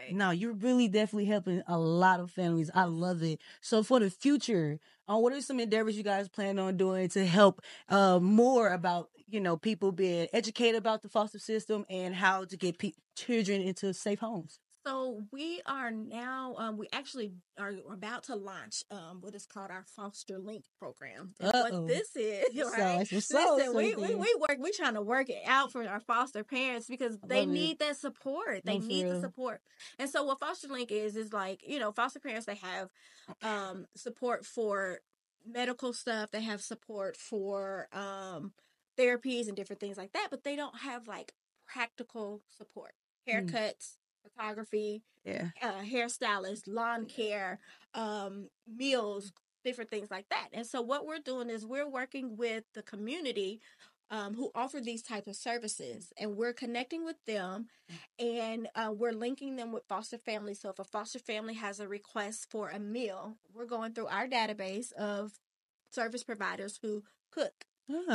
right. 0.05 0.13
No, 0.15 0.31
you're 0.31 0.53
really 0.53 0.87
definitely 0.87 1.25
helping 1.25 1.61
a 1.67 1.77
lot 1.77 2.19
of 2.19 2.31
families. 2.31 2.69
I 2.73 2.83
love 2.85 3.23
it. 3.23 3.39
So 3.61 3.83
for 3.83 3.99
the 3.99 4.09
future, 4.09 4.79
uh, 5.09 5.17
what 5.17 5.33
are 5.33 5.41
some 5.41 5.59
endeavors 5.59 5.97
you 5.97 6.03
guys 6.03 6.29
plan 6.29 6.59
on 6.59 6.77
doing 6.77 7.09
to 7.09 7.25
help 7.25 7.61
uh, 7.89 8.19
more 8.19 8.69
about 8.69 9.09
you 9.27 9.39
know 9.39 9.57
people 9.57 9.91
being 9.91 10.27
educated 10.33 10.77
about 10.77 11.01
the 11.01 11.09
foster 11.09 11.39
system 11.39 11.85
and 11.89 12.13
how 12.15 12.45
to 12.45 12.57
get 12.57 12.77
pe- 12.77 12.93
children 13.15 13.61
into 13.61 13.93
safe 13.93 14.19
homes? 14.19 14.59
So 14.85 15.21
we 15.31 15.61
are 15.65 15.91
now. 15.91 16.55
Um, 16.57 16.77
we 16.77 16.87
actually 16.91 17.33
are 17.59 17.73
about 17.91 18.23
to 18.23 18.35
launch 18.35 18.83
um, 18.89 19.19
what 19.21 19.35
is 19.35 19.45
called 19.45 19.69
our 19.69 19.85
Foster 19.95 20.39
Link 20.39 20.65
program. 20.79 21.33
What 21.39 21.87
this 21.87 22.15
is, 22.15 22.45
right? 22.77 23.07
some 23.07 23.21
sauce 23.21 23.57
Listen, 23.57 23.75
we, 23.75 23.95
we 23.95 24.15
we 24.15 24.35
work. 24.39 24.57
We 24.59 24.71
trying 24.71 24.95
to 24.95 25.01
work 25.01 25.29
it 25.29 25.43
out 25.45 25.71
for 25.71 25.87
our 25.87 25.99
foster 25.99 26.43
parents 26.43 26.87
because 26.87 27.17
they 27.27 27.43
it. 27.43 27.49
need 27.49 27.79
that 27.79 27.97
support. 27.97 28.63
They 28.65 28.79
No, 28.79 28.87
need 28.87 29.07
the 29.07 29.19
support. 29.21 29.61
And 29.99 30.09
so 30.09 30.23
what 30.23 30.39
Foster 30.39 30.67
Link 30.67 30.91
is 30.91 31.15
is 31.15 31.31
like 31.31 31.61
you 31.65 31.77
know 31.79 31.91
foster 31.91 32.19
parents 32.19 32.47
they 32.47 32.55
have 32.55 32.89
um, 33.43 33.85
support 33.95 34.45
for 34.45 34.99
medical 35.45 35.93
stuff. 35.93 36.31
They 36.31 36.41
have 36.41 36.61
support 36.61 37.17
for 37.17 37.87
um, 37.93 38.53
therapies 38.97 39.47
and 39.47 39.55
different 39.55 39.79
things 39.79 39.97
like 39.97 40.13
that, 40.13 40.29
but 40.31 40.43
they 40.43 40.55
don't 40.55 40.79
have 40.79 41.07
like 41.07 41.33
practical 41.67 42.41
support. 42.57 42.93
Mm. 43.29 43.51
Haircuts, 43.51 43.97
photography, 44.35 45.03
Yeah. 45.23 45.51
uh, 45.61 45.81
hairstylist, 45.81 46.63
lawn 46.67 47.05
care, 47.05 47.59
um, 47.93 48.49
meals, 48.67 49.31
different 49.63 49.89
things 49.89 50.09
like 50.11 50.27
that. 50.29 50.49
And 50.53 50.65
so 50.65 50.81
what 50.81 51.05
we're 51.05 51.19
doing 51.19 51.49
is 51.49 51.65
we're 51.65 51.89
working 51.89 52.35
with 52.37 52.65
the 52.73 52.83
community 52.83 53.61
um, 54.09 54.35
who 54.35 54.51
offer 54.55 54.81
these 54.81 55.03
types 55.03 55.27
of 55.27 55.35
services, 55.35 56.11
and 56.19 56.35
we're 56.35 56.53
connecting 56.53 57.05
with 57.05 57.17
them, 57.25 57.67
and 58.19 58.67
uh, 58.75 58.93
we're 58.95 59.13
linking 59.13 59.55
them 59.55 59.71
with 59.71 59.85
foster 59.87 60.17
families. 60.17 60.59
So 60.61 60.69
if 60.69 60.79
a 60.79 60.83
foster 60.83 61.19
family 61.19 61.53
has 61.55 61.79
a 61.79 61.87
request 61.87 62.47
for 62.51 62.69
a 62.69 62.79
meal, 62.79 63.37
we're 63.53 63.65
going 63.65 63.93
through 63.93 64.07
our 64.07 64.27
database 64.27 64.91
of 64.93 65.33
service 65.91 66.23
providers 66.23 66.79
who 66.81 67.03
cook. 67.31 67.65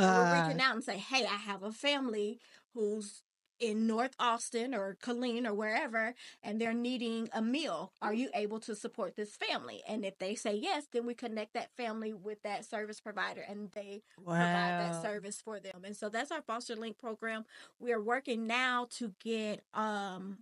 We're 0.09 0.25
Ah, 0.25 0.27
reaching 0.27 0.61
out 0.61 0.75
and 0.75 0.83
say, 0.83 0.97
hey, 0.97 1.25
I 1.25 1.35
have 1.35 1.63
a 1.63 1.71
family 1.71 2.39
who's 2.73 3.23
in 3.59 3.87
North 3.87 4.15
Austin 4.19 4.73
or 4.73 4.97
Killeen 5.01 5.47
or 5.47 5.53
wherever, 5.53 6.13
and 6.43 6.59
they're 6.59 6.73
needing 6.73 7.29
a 7.33 7.41
meal. 7.41 7.91
Are 8.01 8.13
you 8.13 8.29
able 8.33 8.59
to 8.61 8.75
support 8.75 9.15
this 9.15 9.35
family? 9.35 9.81
And 9.87 10.05
if 10.05 10.17
they 10.17 10.35
say 10.35 10.55
yes, 10.55 10.87
then 10.91 11.05
we 11.05 11.13
connect 11.13 11.53
that 11.53 11.75
family 11.75 12.13
with 12.13 12.41
that 12.43 12.65
service 12.65 12.99
provider 12.99 13.41
and 13.47 13.71
they 13.71 14.01
provide 14.23 14.79
that 14.79 15.01
service 15.01 15.41
for 15.41 15.59
them. 15.59 15.83
And 15.83 15.95
so 15.95 16.09
that's 16.09 16.31
our 16.31 16.41
Foster 16.41 16.75
Link 16.75 16.97
program. 16.97 17.45
We 17.79 17.91
are 17.93 18.01
working 18.01 18.47
now 18.47 18.87
to 18.97 19.13
get 19.19 19.63
um 19.73 20.39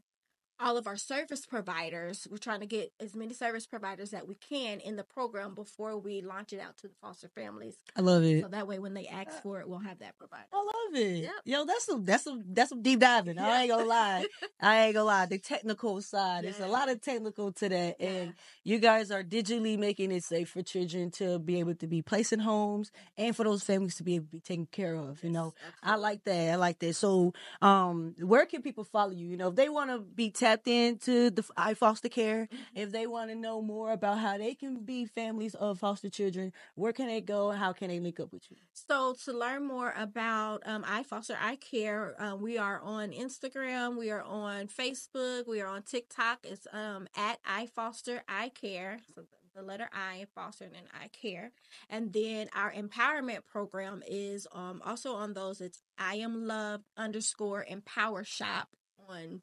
all 0.60 0.78
of 0.78 0.88
our 0.88 0.98
service 0.98 1.46
providers. 1.46 2.28
We're 2.30 2.38
trying 2.38 2.62
to 2.62 2.66
get 2.66 2.92
as 3.00 3.16
many 3.16 3.34
service 3.34 3.66
providers 3.66 4.12
that 4.12 4.28
we 4.28 4.36
can 4.36 4.80
in 4.80 4.96
the 4.96 5.04
program 5.04 5.54
before 5.54 5.98
we 5.98 6.22
launch 6.22 6.54
it 6.54 6.60
out 6.60 6.78
to 6.78 6.88
the 6.88 6.94
foster 7.02 7.28
families. 7.28 7.76
I 7.96 8.02
love 8.02 8.24
it. 8.24 8.42
So 8.42 8.48
that 8.48 8.68
way 8.68 8.80
when 8.80 8.94
they 8.94 9.08
ask 9.08 9.42
for 9.42 9.60
it, 9.60 9.68
we'll 9.68 9.80
have 9.80 10.00
that 10.00 10.18
provider. 10.18 10.46
I 10.54 10.58
love 10.58 10.96
it. 10.96 11.24
Yep. 11.24 11.32
Yo, 11.46 11.66
that's 11.66 11.86
some 11.86 12.06
that's 12.06 12.24
some 12.24 12.44
that's 12.48 12.70
some 12.70 12.82
deep 12.82 13.00
diving. 13.00 13.38
I 13.40 13.62
ain't 13.62 13.72
gonna 13.72 13.86
lie. 13.86 14.26
I 14.62 14.86
ain't 14.86 14.94
gonna 14.94 15.06
lie. 15.06 15.26
The 15.26 15.40
technical 15.40 16.02
side, 16.02 16.44
there's 16.46 16.60
a 16.60 16.68
lot 16.68 16.90
of 16.90 17.02
technical 17.02 17.52
to 17.54 17.70
that. 17.70 17.96
Yeah. 18.00 18.08
And 18.08 18.34
you 18.64 18.80
guys 18.80 19.12
are 19.12 19.24
digitally 19.24 19.78
making 19.78 20.12
it 20.12 20.24
safe 20.24 20.50
for 20.50 20.62
children 20.62 21.12
to 21.12 21.40
be 21.40 21.60
able 21.60 21.76
to 21.76 21.88
be 21.88 22.02
placed 22.02 22.34
in 22.34 22.40
homes 22.40 22.92
and 23.18 23.36
for 23.36 23.44
those 23.44 23.64
families 23.64 23.96
to 23.96 24.04
be 24.04 24.16
able 24.16 24.26
to 24.26 24.32
be 24.32 24.40
taken 24.40 24.68
care 24.72 24.96
of. 24.96 25.24
You 25.24 25.32
know, 25.32 25.54
Yes, 25.64 25.74
I 25.84 25.96
like 25.96 26.24
that. 26.26 26.54
I 26.54 26.56
like 26.56 26.80
that. 26.80 26.96
So, 26.96 27.34
um, 27.62 28.16
where 28.20 28.46
can 28.46 28.62
people 28.62 28.84
follow 28.84 29.12
you? 29.12 29.28
You 29.28 29.38
know, 29.38 29.50
if 29.50 29.56
they 29.56 29.70
want 29.70 29.90
to 29.92 30.00
be 30.00 30.32
tapped 30.46 30.68
into 30.68 31.30
the 31.32 31.44
I 31.58 31.74
foster 31.74 32.10
care, 32.10 32.36
Mm-hmm. 32.46 32.78
if 32.84 32.92
they 32.92 33.08
want 33.08 33.30
to 33.32 33.36
know 33.36 33.62
more 33.62 33.92
about 33.92 34.20
how 34.20 34.38
they 34.38 34.54
can 34.54 34.84
be 34.84 35.06
families 35.06 35.56
of 35.56 35.80
foster 35.80 36.10
children, 36.10 36.52
where 36.76 36.94
can 36.94 37.08
they 37.08 37.22
go 37.22 37.50
and 37.50 37.60
how 37.60 37.74
can 37.74 37.88
they 37.88 38.00
link 38.00 38.20
up 38.20 38.32
with 38.32 38.44
you? 38.50 38.58
So 38.74 39.16
to 39.26 39.34
learn 39.34 39.66
more 39.66 39.94
about 39.98 40.62
um, 40.66 40.84
I 40.88 41.04
Foster 41.04 41.38
I 41.42 41.56
Care, 41.56 42.16
uh, 42.22 42.36
we 42.36 42.58
are 42.58 42.80
on 42.82 43.12
Instagram, 43.12 43.98
we 43.98 44.12
are 44.12 44.22
on 44.24 44.68
Facebook, 44.68 45.48
we 45.48 45.62
are 45.62 45.68
on 45.68 45.82
TikTok. 45.84 46.40
It's 46.44 46.68
um, 46.72 47.08
at 47.16 47.40
I 47.46 47.66
Foster 47.68 48.22
I 48.28 48.50
Care. 48.50 49.00
So 49.16 49.24
the 49.56 49.64
letter 49.64 49.90
I 49.94 50.26
Foster 50.36 50.66
and 50.66 50.88
I 50.94 51.08
Care, 51.08 51.52
and 51.90 52.12
then 52.14 52.50
our 52.54 52.72
empowerment 52.74 53.46
program 53.46 54.04
is 54.06 54.48
um, 54.52 54.82
also 54.86 55.14
on 55.16 55.34
those. 55.34 55.62
It's 55.62 55.82
I 55.98 56.16
Am 56.16 56.46
love 56.46 56.82
underscore 56.98 57.66
Empower 57.68 58.24
Shop 58.24 58.68
on 59.10 59.42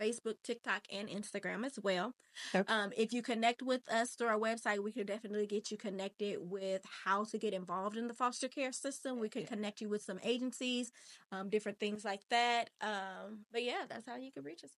Facebook, 0.00 0.36
TikTok, 0.44 0.82
and 0.92 1.08
Instagram 1.08 1.66
as 1.66 1.78
well. 1.82 2.14
Okay. 2.54 2.64
Um, 2.68 2.92
if 2.96 3.12
you 3.12 3.22
connect 3.22 3.62
with 3.62 3.82
us 3.90 4.14
through 4.14 4.28
our 4.28 4.38
website, 4.38 4.80
we 4.82 4.92
can 4.92 5.06
definitely 5.06 5.46
get 5.46 5.70
you 5.70 5.76
connected 5.76 6.38
with 6.40 6.82
how 7.04 7.24
to 7.24 7.38
get 7.38 7.54
involved 7.54 7.96
in 7.96 8.08
the 8.08 8.14
foster 8.14 8.48
care 8.48 8.72
system. 8.72 9.18
We 9.20 9.28
can 9.28 9.44
connect 9.46 9.80
you 9.80 9.88
with 9.88 10.02
some 10.02 10.20
agencies, 10.22 10.92
um, 11.32 11.48
different 11.50 11.78
things 11.80 12.04
like 12.04 12.22
that. 12.30 12.70
Um, 12.80 13.46
but 13.52 13.62
yeah, 13.64 13.84
that's 13.88 14.06
how 14.06 14.16
you 14.16 14.32
can 14.32 14.44
reach 14.44 14.64
us. 14.64 14.70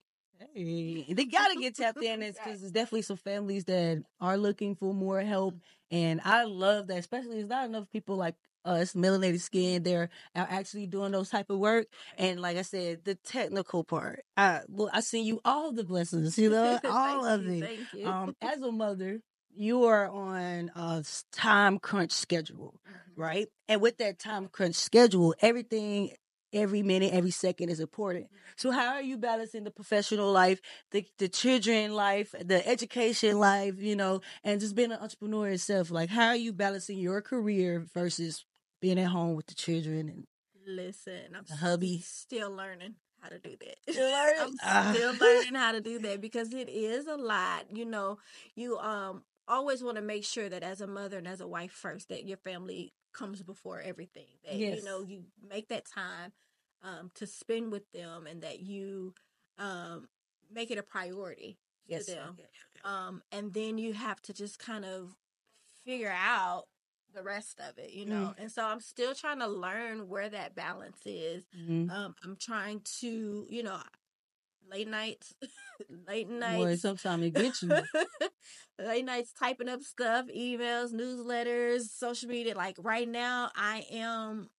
Hey, 0.55 1.13
they 1.13 1.25
gotta 1.27 1.57
get 1.57 1.77
tapped 1.77 2.03
in 2.03 2.21
because 2.21 2.37
Right. 2.39 2.61
there's 2.61 2.73
definitely 2.73 3.03
some 3.03 3.17
families 3.17 3.65
that 3.67 4.03
are 4.21 4.37
looking 4.37 4.75
for 4.75 4.93
more 4.93 5.21
help, 5.21 5.57
and 5.91 6.21
I 6.25 6.45
love 6.45 6.89
that. 6.89 6.99
Especially, 6.99 7.37
there's 7.37 7.49
not 7.49 7.67
enough 7.69 7.89
people 7.91 8.17
like 8.17 8.35
us, 8.65 8.93
melanated 8.95 9.41
skin, 9.41 9.83
they're 9.83 10.11
actually 10.35 10.87
doing 10.87 11.13
those 11.13 11.31
type 11.31 11.51
of 11.51 11.59
work. 11.59 11.87
And 12.19 12.41
like 12.41 12.57
I 12.57 12.63
said, 12.63 13.05
the 13.05 13.15
technical 13.17 13.85
part, 13.85 14.25
I 14.37 14.61
well, 14.69 14.91
I 14.93 15.01
send 15.01 15.27
you 15.27 15.41
all 15.45 15.73
the 15.73 15.85
blessings, 15.85 16.39
you 16.39 16.51
know, 16.51 16.79
all 16.85 17.25
of 17.25 17.45
you, 17.45 17.53
it. 17.53 17.65
Thank 17.65 17.95
you. 17.95 18.07
Um, 18.09 18.37
as 18.43 18.61
a 18.61 18.73
mother, 18.73 19.21
you 19.55 19.85
are 19.85 20.09
on 20.09 20.71
a 20.75 21.05
time 21.33 21.79
crunch 21.79 22.13
schedule, 22.13 22.81
Mhm. 22.89 22.95
right? 23.17 23.49
And 23.69 23.81
with 23.81 23.99
that 23.99 24.19
time 24.19 24.49
crunch 24.49 24.77
schedule, 24.77 25.35
everything, 25.41 26.13
every 26.55 26.83
minute, 26.83 27.13
every 27.13 27.31
second 27.31 27.69
is 27.71 27.81
important. 27.81 28.27
So 28.57 28.71
how 28.71 28.95
are 28.95 29.03
you 29.03 29.17
balancing 29.19 29.65
the 29.65 29.71
professional 29.71 30.31
life, 30.33 30.61
the 30.91 31.05
the 31.19 31.29
children 31.29 31.95
life, 31.95 32.35
the 32.39 32.67
education 32.67 33.39
life, 33.39 33.75
you 33.79 33.97
know, 33.97 34.21
and 34.45 34.61
just 34.61 34.75
being 34.75 34.93
an 34.93 34.99
entrepreneur 35.01 35.49
itself? 35.51 35.91
Like 35.91 36.11
how 36.11 36.29
are 36.29 36.37
you 36.37 36.53
balancing 36.53 36.99
your 36.99 37.21
career 37.23 37.85
versus 37.95 38.45
being 38.83 38.99
at 39.01 39.07
home 39.09 39.35
with 39.37 39.47
the 39.47 39.55
children 39.55 40.11
and 40.11 40.25
Listen, 40.67 41.35
I'm 41.37 41.45
the 41.49 41.57
hubby? 41.57 42.01
still 42.05 42.51
learning 42.51 42.97
how 43.21 43.31
to 43.31 43.39
do 43.39 43.57
that. 43.61 43.77
Still 43.93 44.11
learning? 44.13 44.35
I'm 44.41 44.55
Ah. 44.63 44.93
still 44.93 45.15
learning 45.15 45.55
how 45.55 45.73
to 45.73 45.81
do 45.81 45.99
that 46.01 46.21
because 46.21 46.53
it 46.53 46.69
is 46.69 47.07
a 47.07 47.17
lot. 47.17 47.67
You 47.75 47.85
know, 47.87 48.19
you 48.55 48.79
um 48.79 49.25
always 49.49 49.83
want 49.83 49.97
to 49.97 50.03
make 50.03 50.25
sure 50.25 50.49
that 50.49 50.63
as 50.63 50.81
a 50.81 50.87
mother 50.87 51.19
and 51.19 51.27
as 51.29 51.41
a 51.41 51.49
wife 51.49 51.73
first 51.73 52.09
that 52.11 52.27
your 52.29 52.37
family 52.39 52.93
comes 53.15 53.43
before 53.43 53.81
everything. 53.81 54.27
That 54.45 54.57
Yes. 54.57 54.79
you 54.79 54.85
know 54.85 55.03
you 55.03 55.25
make 55.49 55.69
that 55.69 55.85
time 55.87 56.33
um 56.83 57.11
to 57.15 57.27
spend 57.27 57.73
with 57.73 57.91
them 57.93 58.27
and 58.27 58.43
that 58.43 58.61
you 58.61 59.15
um 59.59 60.09
make 60.53 60.71
it 60.71 60.79
a 60.79 60.83
priority 60.83 61.59
Yes. 61.87 62.07
to 62.07 62.13
them. 62.13 62.37
Um 62.85 63.23
and 63.33 63.53
then 63.53 63.79
you 63.79 63.95
have 63.95 64.21
to 64.23 64.33
just 64.33 64.59
kind 64.61 64.85
of 64.85 65.17
figure 65.85 66.15
out 66.17 66.65
the 67.15 67.23
rest 67.23 67.61
of 67.61 67.79
it, 67.79 67.91
you 67.93 68.07
know. 68.07 68.35
And 68.39 68.51
so 68.51 68.65
I'm 68.65 68.81
still 68.81 69.15
trying 69.15 69.41
to 69.41 69.49
learn 69.49 70.09
where 70.09 70.29
that 70.29 70.55
balance 70.55 71.01
is 71.07 71.45
Mhm. 71.55 71.89
um, 71.89 72.15
I'm 72.25 72.37
trying 72.37 72.81
to, 73.01 73.47
you 73.49 73.63
know, 73.63 73.81
late 74.71 74.89
nights, 74.89 75.35
late 76.09 76.29
Boy, 76.45 76.75
nights, 76.75 76.81
sometimes 76.81 77.25
it 77.25 77.31
gets 77.35 77.63
you. 77.63 77.89
late 78.79 79.05
nights 79.05 79.33
typing 79.33 79.69
up 79.69 79.83
stuff, 79.83 80.27
emails, 80.35 80.93
newsletters, 80.93 81.83
social 81.89 82.29
media. 82.29 82.55
Like 82.57 82.77
right 82.79 83.09
now, 83.09 83.51
I 83.55 83.85
am 83.93 84.51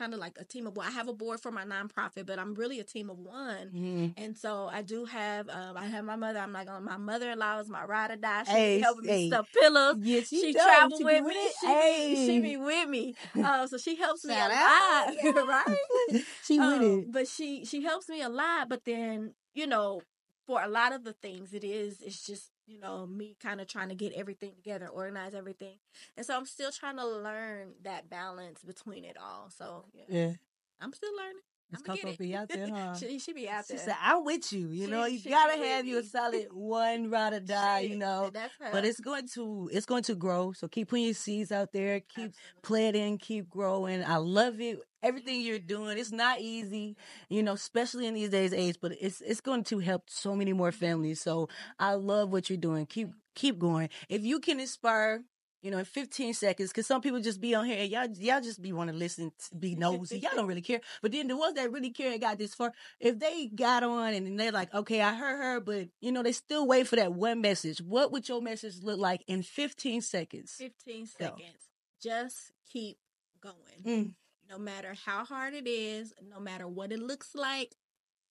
kind 0.00 0.14
of 0.14 0.20
like 0.20 0.36
a 0.40 0.44
team 0.44 0.66
of 0.66 0.76
one. 0.76 0.86
I 0.86 0.90
have 0.90 1.08
a 1.08 1.12
board 1.12 1.40
for 1.40 1.50
my 1.52 1.64
nonprofit, 1.64 2.24
but 2.26 2.38
I'm 2.38 2.54
really 2.54 2.80
a 2.80 2.84
team 2.84 3.10
of 3.10 3.18
one. 3.18 3.70
Mhm. 3.74 4.14
And 4.16 4.36
so 4.36 4.68
I 4.72 4.80
do 4.82 5.04
have, 5.04 5.48
um, 5.50 5.76
I 5.76 5.84
have 5.86 6.04
my 6.04 6.16
mother. 6.16 6.38
I'm 6.38 6.52
not 6.52 6.66
gonna. 6.66 6.80
My 6.80 6.96
mother-in-law 6.96 7.60
is 7.60 7.68
my 7.68 7.84
ride 7.84 8.10
or 8.10 8.16
die. 8.16 8.44
She 8.44 8.50
Hey, 8.52 8.78
helping 8.80 9.04
hey. 9.08 9.24
me 9.24 9.26
stuff 9.28 9.48
pillows. 9.52 9.96
Yeah, 10.00 10.20
She, 10.22 10.52
travel 10.54 10.96
She 10.98 11.04
be 11.04 11.20
with 11.20 11.24
me. 11.24 11.48
She 11.60 11.66
be, 11.66 12.26
she 12.26 12.40
be 12.40 12.56
with 12.56 12.88
me. 12.88 13.14
Uh, 13.44 13.66
so 13.66 13.76
she 13.78 13.96
helps 13.96 14.24
me 14.24 14.34
a 14.34 14.48
lot, 14.48 15.14
right? 15.46 15.86
she 16.44 16.58
with 16.58 16.68
Um, 16.80 16.82
it. 17.00 17.12
But 17.12 17.28
she 17.28 17.64
she 17.64 17.82
helps 17.82 18.08
me 18.08 18.22
a 18.22 18.28
lot. 18.28 18.68
But 18.68 18.84
then 18.84 19.34
you 19.54 19.66
know, 19.66 20.00
for 20.46 20.62
a 20.62 20.68
lot 20.68 20.92
of 20.92 21.04
the 21.04 21.12
things, 21.12 21.52
it 21.52 21.64
is 21.64 22.00
it's 22.00 22.24
just 22.26 22.50
you 22.70 22.78
know 22.80 23.06
me 23.06 23.36
kind 23.40 23.60
of 23.60 23.66
trying 23.66 23.88
to 23.90 23.94
get 23.94 24.12
everything 24.14 24.54
together, 24.54 24.88
organize 24.88 25.34
everything, 25.34 25.78
and 26.16 26.24
so 26.24 26.36
I'm 26.36 26.46
still 26.46 26.70
trying 26.72 26.96
to 26.96 27.06
learn 27.06 27.74
that 27.82 28.08
balance 28.10 28.62
between 28.62 29.04
it 29.04 29.16
all. 29.20 29.50
So 29.50 29.86
yeah, 29.92 30.04
Yeah. 30.08 30.32
I'm 30.80 30.92
still 30.92 31.14
learning. 31.16 31.42
Miss 31.72 31.82
Coco 31.82 32.12
be 32.18 32.34
out 32.34 32.48
there, 32.48 32.68
huh? 32.68 32.94
she, 32.94 33.18
she 33.18 33.32
be 33.32 33.48
out 33.48 33.66
there. 33.68 33.78
She 33.78 33.84
said, 33.84 33.96
"I'm 34.02 34.24
with 34.24 34.52
you. 34.52 34.70
You 34.70 34.86
She- 34.86 34.90
know, 34.90 35.04
you 35.04 35.20
gotta 35.30 35.56
have 35.56 35.86
you 35.86 35.98
a 35.98 36.02
solid 36.02 36.48
one 36.52 37.10
ride 37.10 37.32
or 37.32 37.40
die. 37.58 37.80
You 37.80 37.96
know, 37.96 38.30
but 38.72 38.84
it's 38.84 39.00
going 39.00 39.28
to 39.34 39.70
it's 39.72 39.86
going 39.86 40.02
to 40.04 40.14
grow. 40.14 40.52
So 40.52 40.68
keep 40.68 40.88
putting 40.88 41.04
your 41.06 41.14
seeds 41.14 41.52
out 41.52 41.72
there. 41.72 42.00
Keep 42.00 42.32
planting. 42.62 43.18
Keep 43.18 43.48
growing. 43.48 44.04
I 44.04 44.16
love 44.16 44.60
it. 44.60 44.78
Everything 45.02 45.40
you're 45.40 45.58
doing. 45.58 45.96
It's 45.96 46.12
not 46.12 46.40
easy, 46.40 46.94
you 47.30 47.42
know, 47.42 47.54
especially 47.54 48.06
in 48.06 48.14
these 48.14 48.28
days 48.30 48.52
age. 48.52 48.76
But 48.80 48.92
it's 49.00 49.20
it's 49.20 49.40
going 49.40 49.64
to 49.64 49.78
help 49.78 50.10
so 50.10 50.34
many 50.34 50.52
more 50.52 50.72
families. 50.72 51.20
So 51.22 51.48
I 51.78 51.94
love 51.94 52.32
what 52.32 52.50
you're 52.50 52.56
doing. 52.58 52.84
Keep 52.86 53.10
keep 53.34 53.58
going. 53.58 53.88
If 54.08 54.22
you 54.24 54.40
can 54.40 54.60
inspire. 54.60 55.22
You 55.62 55.70
know, 55.70 55.78
in 55.78 55.84
15 55.84 56.32
seconds, 56.32 56.70
because 56.70 56.86
some 56.86 57.02
people 57.02 57.20
just 57.20 57.40
be 57.40 57.54
on 57.54 57.66
here 57.66 57.78
and 57.78 57.90
y'all, 57.90 58.08
y'all 58.16 58.40
just 58.40 58.62
be 58.62 58.72
want 58.72 58.90
to 58.90 58.96
listen, 58.96 59.30
to 59.50 59.56
be 59.56 59.74
nosy. 59.74 60.18
Y'all 60.18 60.30
don't 60.34 60.46
really 60.46 60.62
care. 60.62 60.80
But 61.02 61.12
then 61.12 61.28
the 61.28 61.36
ones 61.36 61.54
that 61.56 61.70
really 61.70 61.90
care 61.90 62.12
and 62.12 62.20
got 62.20 62.38
this 62.38 62.54
far, 62.54 62.72
if 62.98 63.18
they 63.18 63.48
got 63.48 63.82
on 63.82 64.14
and 64.14 64.40
they're 64.40 64.52
like, 64.52 64.72
okay, 64.72 65.02
I 65.02 65.14
heard 65.14 65.36
her, 65.36 65.60
but 65.60 65.88
you 66.00 66.12
know, 66.12 66.22
they 66.22 66.32
still 66.32 66.66
wait 66.66 66.86
for 66.86 66.96
that 66.96 67.12
one 67.12 67.42
message. 67.42 67.80
What 67.80 68.10
would 68.12 68.28
your 68.28 68.40
message 68.40 68.82
look 68.82 68.98
like 68.98 69.22
in 69.26 69.42
15 69.42 70.00
seconds? 70.00 70.52
15 70.52 71.04
Go. 71.18 71.24
seconds. 71.24 71.68
Just 72.02 72.52
keep 72.72 72.96
going. 73.40 73.82
Mm. 73.84 74.14
No 74.48 74.58
matter 74.58 74.94
how 75.04 75.24
hard 75.24 75.54
it 75.54 75.66
is, 75.68 76.14
no 76.28 76.40
matter 76.40 76.66
what 76.66 76.90
it 76.90 77.00
looks 77.00 77.34
like, 77.34 77.74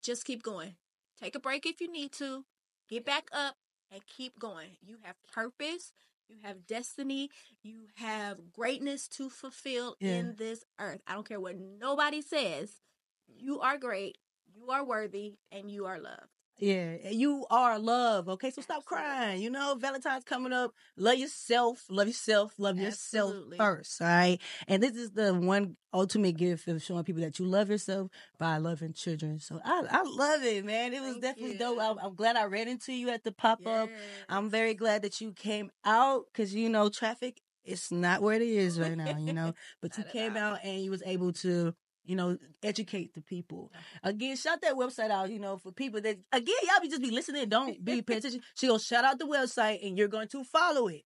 just 0.01 0.25
keep 0.25 0.43
going. 0.43 0.75
Take 1.21 1.35
a 1.35 1.39
break 1.39 1.65
if 1.65 1.81
you 1.81 1.91
need 1.91 2.11
to. 2.13 2.45
Get 2.89 3.05
back 3.05 3.29
up 3.31 3.55
and 3.91 4.01
keep 4.05 4.39
going. 4.39 4.77
You 4.81 4.97
have 5.03 5.15
purpose. 5.31 5.93
You 6.29 6.37
have 6.43 6.67
destiny. 6.67 7.29
You 7.63 7.87
have 7.95 8.53
greatness 8.53 9.07
to 9.09 9.29
fulfill 9.29 9.97
Yeah. 9.99 10.11
in 10.19 10.35
this 10.37 10.63
earth. 10.79 11.01
I 11.07 11.13
don't 11.15 11.27
care 11.27 11.39
what 11.39 11.57
nobody 11.57 12.21
says. 12.21 12.81
You 13.27 13.59
are 13.61 13.77
great. 13.77 14.17
You 14.53 14.69
are 14.71 14.83
worthy 14.85 15.37
and 15.51 15.69
you 15.71 15.85
are 15.85 15.99
loved. 15.99 16.29
Yeah, 16.59 16.97
eh, 17.03 17.09
you 17.11 17.45
are 17.49 17.79
love. 17.79 18.27
Okay, 18.29 18.51
so 18.51 18.61
stop 18.61 18.85
crying. 18.85 19.41
You 19.41 19.49
know, 19.49 19.75
Valentine's 19.79 20.23
coming 20.25 20.51
up. 20.51 20.73
Love 20.97 21.17
yourself. 21.17 21.85
Love 21.89 22.07
yourself. 22.07 22.53
Love 22.57 22.77
yourself 22.77 23.33
first. 23.57 24.01
All 24.01 24.07
right. 24.07 24.39
And 24.67 24.83
this 24.83 24.95
is 24.95 25.11
the 25.11 25.33
one 25.33 25.77
ultimate 25.93 26.37
gift 26.37 26.67
of 26.67 26.81
showing 26.83 27.03
people 27.03 27.21
that 27.21 27.39
you 27.39 27.45
love 27.45 27.69
yourself 27.69 28.09
by 28.37 28.57
loving 28.57 28.93
children. 28.93 29.39
So 29.39 29.61
I, 29.63 29.83
I 29.89 30.03
love 30.03 30.43
it, 30.43 30.65
man. 30.65 30.93
It 30.93 31.01
was 31.01 31.11
Thank 31.11 31.21
definitely 31.21 31.53
you. 31.53 31.59
dope. 31.59 31.79
I'm, 31.81 31.97
I'm 31.99 32.15
glad 32.15 32.35
I 32.35 32.45
ran 32.45 32.67
into 32.67 32.93
you 32.93 33.09
at 33.09 33.23
the 33.23 33.31
pop 33.31 33.65
up. 33.65 33.89
Yes. 33.89 33.99
I'm 34.27 34.49
very 34.49 34.73
glad 34.73 35.03
that 35.03 35.21
you 35.21 35.31
came 35.31 35.71
out 35.85 36.25
because 36.31 36.53
you 36.53 36.69
know 36.69 36.89
traffic. 36.89 37.41
It's 37.63 37.91
not 37.91 38.21
where 38.21 38.35
it 38.35 38.41
is 38.41 38.79
right 38.79 38.97
now. 38.97 39.17
You 39.17 39.33
know, 39.33 39.53
but 39.81 39.97
you 39.97 40.03
came 40.03 40.35
out 40.35 40.59
and 40.63 40.81
you 40.81 40.91
was 40.91 41.03
able 41.05 41.31
to. 41.33 41.73
You 42.09 42.15
know, 42.15 42.37
educate 42.63 43.13
the 43.13 43.21
people. 43.21 43.71
Again, 44.03 44.35
shout 44.35 44.61
that 44.63 44.73
website 44.73 45.11
out, 45.11 45.29
you 45.29 45.37
know, 45.39 45.57
for 45.57 45.71
people 45.71 46.01
that 46.01 46.17
again, 46.31 46.55
y'all 46.63 46.81
be 46.81 46.89
just 46.89 47.03
be 47.03 47.11
listening, 47.11 47.47
don't 47.49 47.85
be 47.85 48.01
paying 48.01 48.17
attention. 48.17 48.41
She 48.55 48.65
gonna 48.65 48.79
shout 48.79 49.05
out 49.05 49.19
the 49.19 49.25
website 49.25 49.85
and 49.85 49.95
you're 49.95 50.07
going 50.07 50.27
to 50.29 50.43
follow 50.43 50.87
it. 50.87 51.03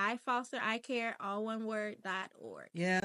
I 0.00 0.16
foster 0.18 0.60
I 0.62 0.78
icare, 0.78 1.14
all 1.18 1.44
one 1.44 1.66
word, 1.66 1.96
dot 2.04 2.30
org. 2.38 2.68
Yeah, 2.72 3.00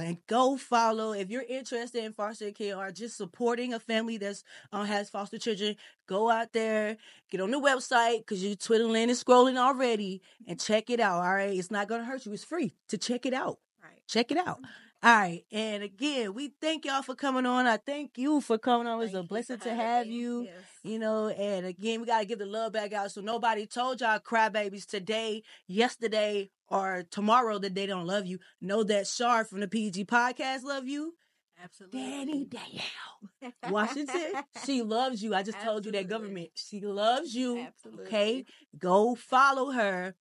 and 0.00 0.18
go 0.26 0.56
follow 0.56 1.12
if 1.12 1.30
you're 1.30 1.44
interested 1.48 2.02
in 2.02 2.12
foster 2.12 2.50
care 2.50 2.76
or 2.76 2.90
just 2.90 3.16
supporting 3.16 3.72
a 3.72 3.78
family 3.78 4.18
that's 4.18 4.42
uh, 4.72 4.82
has 4.82 5.08
foster 5.08 5.38
children. 5.38 5.76
Go 6.08 6.28
out 6.28 6.52
there, 6.52 6.96
get 7.30 7.40
on 7.40 7.52
the 7.52 7.60
website 7.60 8.18
because 8.18 8.42
you're 8.44 8.56
twiddling 8.56 9.04
and 9.04 9.12
scrolling 9.12 9.56
already, 9.56 10.20
and 10.48 10.58
check 10.58 10.90
it 10.90 10.98
out. 10.98 11.22
All 11.22 11.34
right, 11.34 11.56
it's 11.56 11.70
not 11.70 11.86
gonna 11.86 12.04
hurt 12.04 12.26
you. 12.26 12.32
It's 12.32 12.42
free 12.42 12.74
to 12.88 12.98
check 12.98 13.24
it 13.24 13.32
out. 13.32 13.60
Right. 13.80 14.02
Check 14.08 14.32
it 14.32 14.38
out. 14.38 14.58
All 15.02 15.14
right, 15.14 15.44
and 15.52 15.84
again, 15.84 16.34
we 16.34 16.52
thank 16.60 16.86
y'all 16.86 17.02
for 17.02 17.14
coming 17.14 17.46
on. 17.46 17.68
I 17.68 17.76
thank 17.76 18.18
you 18.18 18.40
for 18.40 18.58
coming 18.58 18.88
on. 18.88 19.00
It's 19.02 19.14
a 19.14 19.22
blessing 19.22 19.58
to 19.60 19.72
have 19.72 20.08
me. 20.08 20.14
you. 20.14 20.42
Yes. 20.42 20.54
You 20.86 21.00
know, 21.00 21.28
and 21.28 21.66
again, 21.66 22.00
we 22.00 22.06
got 22.06 22.20
to 22.20 22.26
give 22.26 22.38
the 22.38 22.46
love 22.46 22.72
back 22.72 22.92
out. 22.92 23.10
So 23.10 23.20
nobody 23.20 23.66
told 23.66 24.00
y'all 24.00 24.20
crybabies 24.20 24.86
today, 24.86 25.42
yesterday, 25.66 26.50
or 26.68 27.04
tomorrow 27.10 27.58
that 27.58 27.74
they 27.74 27.86
don't 27.86 28.06
love 28.06 28.26
you. 28.26 28.38
Know 28.60 28.84
that 28.84 29.08
Shar 29.08 29.44
from 29.44 29.60
the 29.60 29.68
PG 29.68 30.04
podcast 30.04 30.62
love 30.62 30.86
you. 30.86 31.14
Absolutely. 31.62 32.00
Dani 32.00 32.48
Danielle 32.48 33.52
Washington, 33.70 34.44
she 34.64 34.82
loves 34.82 35.22
you. 35.22 35.34
I 35.34 35.42
just 35.42 35.58
told 35.60 35.86
you 35.86 35.92
that 35.92 36.06
government. 36.06 36.50
She 36.54 36.80
loves 36.80 37.34
you. 37.34 37.58
Absolutely. 37.58 38.06
Okay, 38.06 38.44
go 38.78 39.14
follow 39.14 39.72
her. 39.72 40.14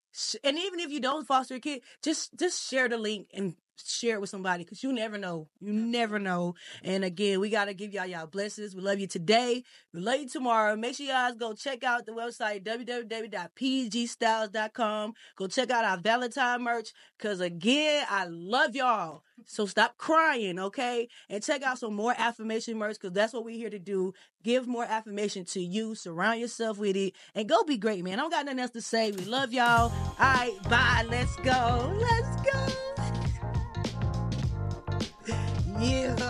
And 0.43 0.57
even 0.57 0.79
if 0.79 0.89
you 0.89 1.01
don't 1.01 1.27
foster 1.27 1.55
a 1.55 1.59
kid, 1.59 1.81
just 2.01 2.35
just 2.39 2.67
share 2.67 2.87
the 2.87 2.97
link 2.97 3.27
and 3.33 3.55
share 3.83 4.15
it 4.15 4.21
with 4.21 4.29
somebody 4.29 4.63
because 4.63 4.81
you 4.83 4.93
never 4.93 5.17
know. 5.17 5.49
You 5.59 5.73
never 5.73 6.19
know. 6.19 6.53
And 6.83 7.03
again, 7.03 7.39
we 7.39 7.49
gotta 7.49 7.73
give 7.73 7.91
y'all 7.93 8.05
y'all 8.05 8.27
blessings. 8.27 8.75
We 8.75 8.81
love 8.81 8.99
you 8.99 9.07
today. 9.07 9.63
We 9.93 10.01
love 10.01 10.19
you 10.19 10.29
tomorrow. 10.29 10.75
Make 10.75 10.95
sure 10.95 11.05
you 11.05 11.11
guys 11.11 11.35
go 11.35 11.53
check 11.53 11.83
out 11.83 12.05
the 12.05 12.11
website 12.11 12.63
www.pgstyles.com. 12.63 15.13
Go 15.35 15.47
check 15.47 15.71
out 15.71 15.85
our 15.85 15.97
Valentine 15.97 16.63
merch 16.63 16.93
because 17.17 17.41
again, 17.41 18.05
I 18.09 18.25
love 18.25 18.75
y'all. 18.75 19.23
So 19.45 19.65
stop 19.65 19.97
crying, 19.97 20.59
okay? 20.59 21.07
And 21.29 21.43
check 21.43 21.61
out 21.61 21.77
some 21.77 21.93
more 21.93 22.13
affirmation 22.17 22.77
merch 22.77 22.97
because 22.99 23.13
that's 23.13 23.33
what 23.33 23.43
we're 23.43 23.57
here 23.57 23.69
to 23.69 23.79
do. 23.79 24.13
Give 24.43 24.67
more 24.67 24.85
affirmation 24.85 25.45
to 25.45 25.61
you. 25.61 25.95
Surround 25.95 26.39
yourself 26.39 26.77
with 26.77 26.95
it 26.95 27.13
and 27.33 27.49
go 27.49 27.63
be 27.63 27.77
great, 27.77 28.03
man. 28.03 28.19
I 28.19 28.23
don't 28.23 28.31
got 28.31 28.45
nothing 28.45 28.59
else 28.59 28.71
to 28.71 28.81
say. 28.81 29.11
We 29.11 29.25
love 29.25 29.53
y'all. 29.53 29.91
All 29.91 30.15
right, 30.19 30.57
bye. 30.69 31.05
Let's 31.09 31.35
go. 31.37 31.93
Let's 31.99 32.41
go. 32.41 32.84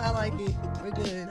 I 0.06 0.10
like 0.10 0.34
it. 0.38 0.54
We're 0.80 0.92
good. 0.92 1.28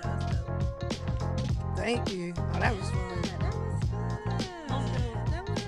Thank 1.77 2.11
you. 2.11 2.33
Oh, 2.37 2.59
that 2.59 2.75
was 2.75 2.89
fun. 2.89 3.21
That 3.39 3.53
was 3.55 4.89
good. 4.91 5.15
That 5.31 5.47
was. 5.47 5.61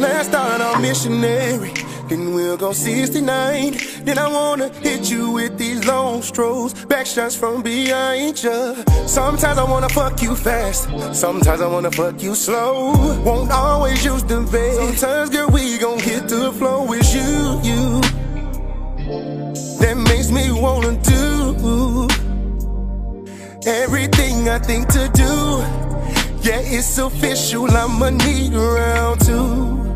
Let's 0.00 0.26
start 0.26 0.60
our 0.60 0.80
missionary. 0.80 1.79
Then 2.10 2.34
we'll 2.34 2.56
go 2.56 2.72
69. 2.72 3.76
Then 4.02 4.18
I 4.18 4.26
wanna 4.26 4.68
hit 4.82 5.08
you 5.08 5.30
with 5.30 5.56
these 5.56 5.86
long 5.86 6.22
strolls. 6.22 6.74
Back 6.86 7.06
shots 7.06 7.36
from 7.36 7.62
behind 7.62 8.42
you. 8.42 8.74
Sometimes 9.06 9.58
I 9.58 9.62
wanna 9.62 9.88
fuck 9.88 10.20
you 10.20 10.34
fast. 10.34 10.88
Sometimes 11.12 11.60
I 11.60 11.68
wanna 11.68 11.92
fuck 11.92 12.20
you 12.20 12.34
slow. 12.34 12.92
Won't 13.24 13.52
always 13.52 14.04
use 14.04 14.24
the 14.24 14.40
bait. 14.40 14.74
Sometimes, 14.74 15.30
girl, 15.30 15.50
we 15.50 15.78
gon' 15.78 16.00
hit 16.00 16.28
the 16.28 16.50
flow 16.58 16.82
with 16.82 17.14
you, 17.14 17.60
you. 17.62 18.00
That 19.78 19.96
makes 19.96 20.32
me 20.32 20.50
wanna 20.50 20.96
do 21.02 22.08
everything 23.66 24.48
I 24.48 24.58
think 24.58 24.88
to 24.88 25.08
do. 25.14 25.62
Yeah, 26.42 26.58
it's 26.58 26.98
official, 26.98 27.70
I'ma 27.70 28.10
need 28.10 28.54
around 28.54 29.20
too. 29.20 29.89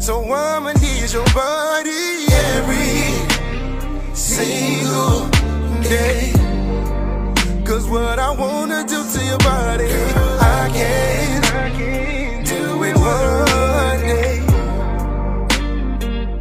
So 0.00 0.24
I'ma 0.32 0.72
need 0.80 1.12
your 1.12 1.26
body 1.34 2.24
every 2.32 3.12
single 4.14 5.28
day. 5.82 6.32
Cause 7.66 7.86
what 7.86 8.18
I 8.18 8.30
wanna 8.30 8.82
do 8.88 9.04
to 9.12 9.24
your 9.24 9.36
body, 9.38 9.84
I 10.40 10.70
can't 10.72 12.46
do 12.46 12.82
it 12.82 12.96
one 12.96 14.00
day. 14.00 14.40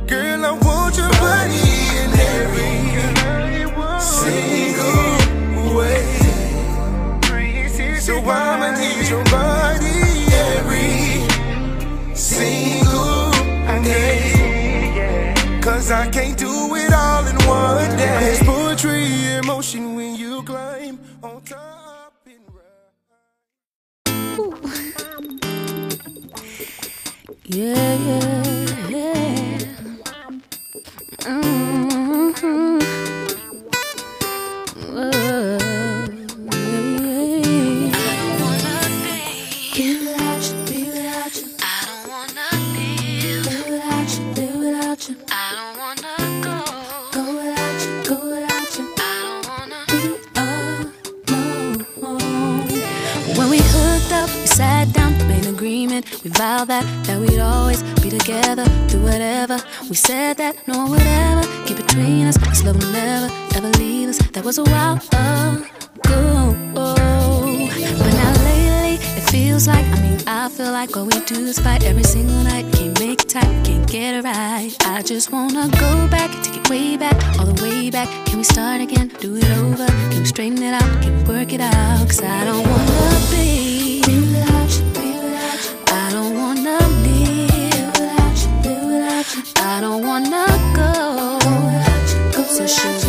Girl, 0.07 0.45
I 0.45 0.51
want 0.63 0.95
your 0.95 1.11
body 1.19 1.59
in 1.99 2.11
every 2.37 2.79
single 3.99 5.75
way. 5.75 6.07
So 7.99 8.15
I'ma 8.21 8.71
need 8.79 9.09
your 9.09 9.23
body 9.25 9.98
Cause 15.89 16.05
I 16.05 16.09
can't 16.11 16.37
do 16.37 16.75
it 16.75 16.93
all 16.93 17.25
in 17.25 17.35
one 17.47 17.97
day. 17.97 18.33
It's 18.33 18.43
poetry 18.43 19.05
in 19.05 19.43
motion 19.47 19.95
when 19.95 20.13
you 20.17 20.43
climb 20.43 20.99
on 21.23 21.41
top 21.41 22.13
and 22.27 22.41
ride. 22.53 22.93
Yeah, 27.45 27.95
yeah, 28.05 28.89
yeah. 28.89 29.57
Mhm. 31.25 31.98
End, 55.99 56.21
we 56.23 56.29
vowed 56.29 56.67
that 56.67 56.85
that 57.05 57.19
we'd 57.19 57.39
always 57.39 57.83
be 58.01 58.09
together 58.09 58.65
through 58.87 59.03
whatever. 59.03 59.57
We 59.89 59.95
said 59.95 60.37
that 60.37 60.67
no 60.67 60.77
one 60.79 60.91
would 60.91 61.01
ever 61.01 61.43
get 61.67 61.77
between 61.77 62.27
us. 62.27 62.37
This 62.37 62.63
love 62.63 62.77
will 62.77 62.91
never 62.91 63.33
ever 63.55 63.69
leave 63.77 64.09
us. 64.09 64.17
That 64.33 64.43
was 64.43 64.57
a 64.57 64.63
while 64.63 64.97
ago. 64.97 65.65
But 68.03 68.13
now 68.21 68.33
lately, 68.43 68.95
it 69.17 69.25
feels 69.29 69.67
like 69.67 69.85
I 69.85 70.01
mean 70.01 70.19
I 70.27 70.49
feel 70.49 70.71
like 70.71 70.95
all 70.95 71.05
we 71.05 71.19
do 71.25 71.45
is 71.45 71.59
fight 71.59 71.83
every 71.83 72.03
single 72.03 72.43
night. 72.43 72.65
Can't 72.73 72.97
make 72.99 73.21
it 73.23 73.29
tight, 73.29 73.65
can't 73.65 73.87
get 73.87 74.15
it 74.15 74.23
right. 74.23 74.71
I 74.85 75.01
just 75.01 75.31
wanna 75.31 75.69
go 75.85 76.07
back, 76.07 76.31
take 76.43 76.57
it 76.57 76.69
way 76.69 76.97
back, 76.97 77.17
all 77.39 77.45
the 77.45 77.61
way 77.63 77.89
back. 77.89 78.09
Can 78.25 78.37
we 78.37 78.43
start 78.43 78.81
again? 78.81 79.11
Do 79.19 79.35
it 79.35 79.49
over? 79.57 79.87
Can 80.11 80.19
we 80.19 80.25
straighten 80.25 80.63
it 80.63 80.73
out? 80.73 81.01
Can 81.01 81.11
we 81.17 81.23
work 81.33 81.53
it 81.53 81.61
out? 81.61 82.07
Cause 82.07 82.21
I 82.21 82.45
don't 82.45 82.65
wanna 82.65 83.19
be 83.31 83.49
I 89.57 89.81
don't 89.81 90.05
wanna 90.05 90.45
go 90.75 91.39
so 92.49 92.65
sugar. 92.65 93.08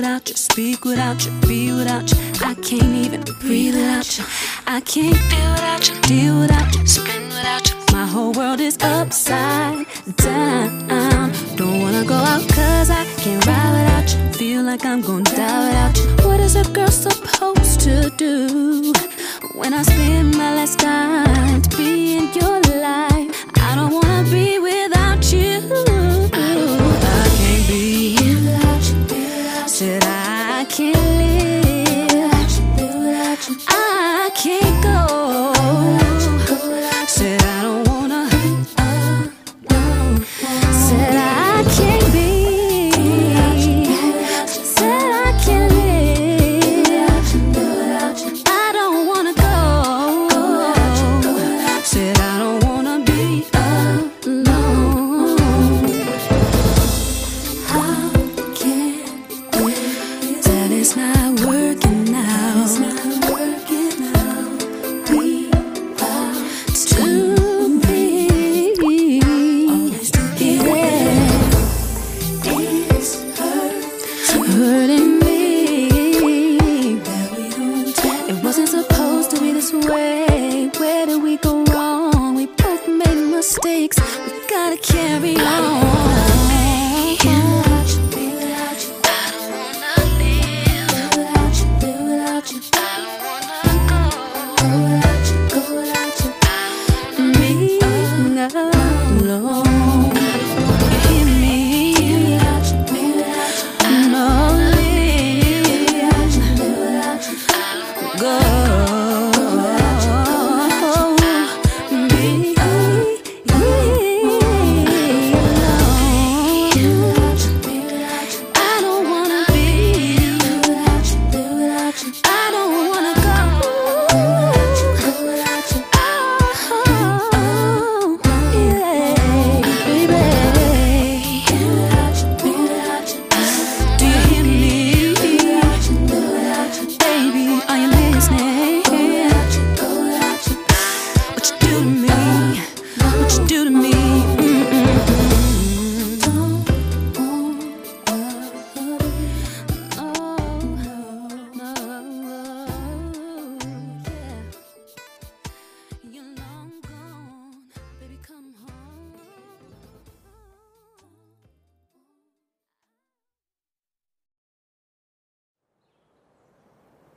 Without 0.00 0.30
you, 0.30 0.34
speak 0.34 0.86
without 0.86 1.26
you, 1.26 1.32
be 1.46 1.72
without 1.72 2.10
you? 2.10 2.18
I 2.42 2.54
can't 2.54 2.94
even 3.04 3.20
breathe 3.38 3.74
without 3.74 4.08
you. 4.16 4.24
I 4.66 4.80
can't 4.80 5.20
deal 5.30 5.50
without 5.52 5.88
you, 5.88 6.00
deal 6.08 6.40
without 6.40 6.74
you, 6.74 6.86
spin 6.86 7.28
without 7.28 7.68
you. 7.68 7.76
My 7.92 8.06
whole 8.06 8.32
world 8.32 8.60
is 8.60 8.78
upside 8.80 9.84
down. 10.16 11.32
Don't 11.56 11.82
wanna 11.82 12.04
go 12.06 12.14
out 12.14 12.48
cause 12.48 12.88
I 12.88 13.04
can't 13.18 13.44
ride 13.46 13.72
without 13.76 14.08
you. 14.14 14.32
Feel 14.38 14.62
like 14.62 14.86
I'm 14.86 15.02
gonna 15.02 15.24
die 15.24 15.68
without 15.68 15.94
you. 15.98 16.26
What 16.26 16.40
is 16.40 16.56
a 16.56 16.64
girl 16.72 16.88
supposed 16.88 17.80
to 17.80 18.10
do 18.16 18.94
when 19.54 19.74
I 19.74 19.82
spend 19.82 20.34
my 20.34 20.54
last 20.54 20.78
time 20.78 21.60
to 21.60 21.76
be 21.76 22.16
in 22.16 22.32
your 22.32 22.59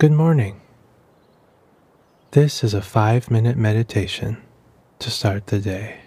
Good 0.03 0.11
morning. 0.11 0.59
This 2.31 2.61
is 2.61 2.73
a 2.73 2.81
five 2.81 3.31
minute 3.31 3.55
meditation 3.55 4.35
to 4.99 5.09
start 5.09 5.47
the 5.47 5.59
day. 5.59 6.01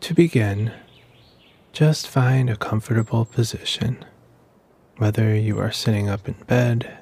To 0.00 0.14
begin, 0.14 0.72
just 1.74 2.08
find 2.08 2.48
a 2.48 2.56
comfortable 2.56 3.26
position, 3.26 4.02
whether 4.96 5.36
you 5.36 5.58
are 5.58 5.70
sitting 5.70 6.08
up 6.08 6.26
in 6.26 6.36
bed, 6.46 7.00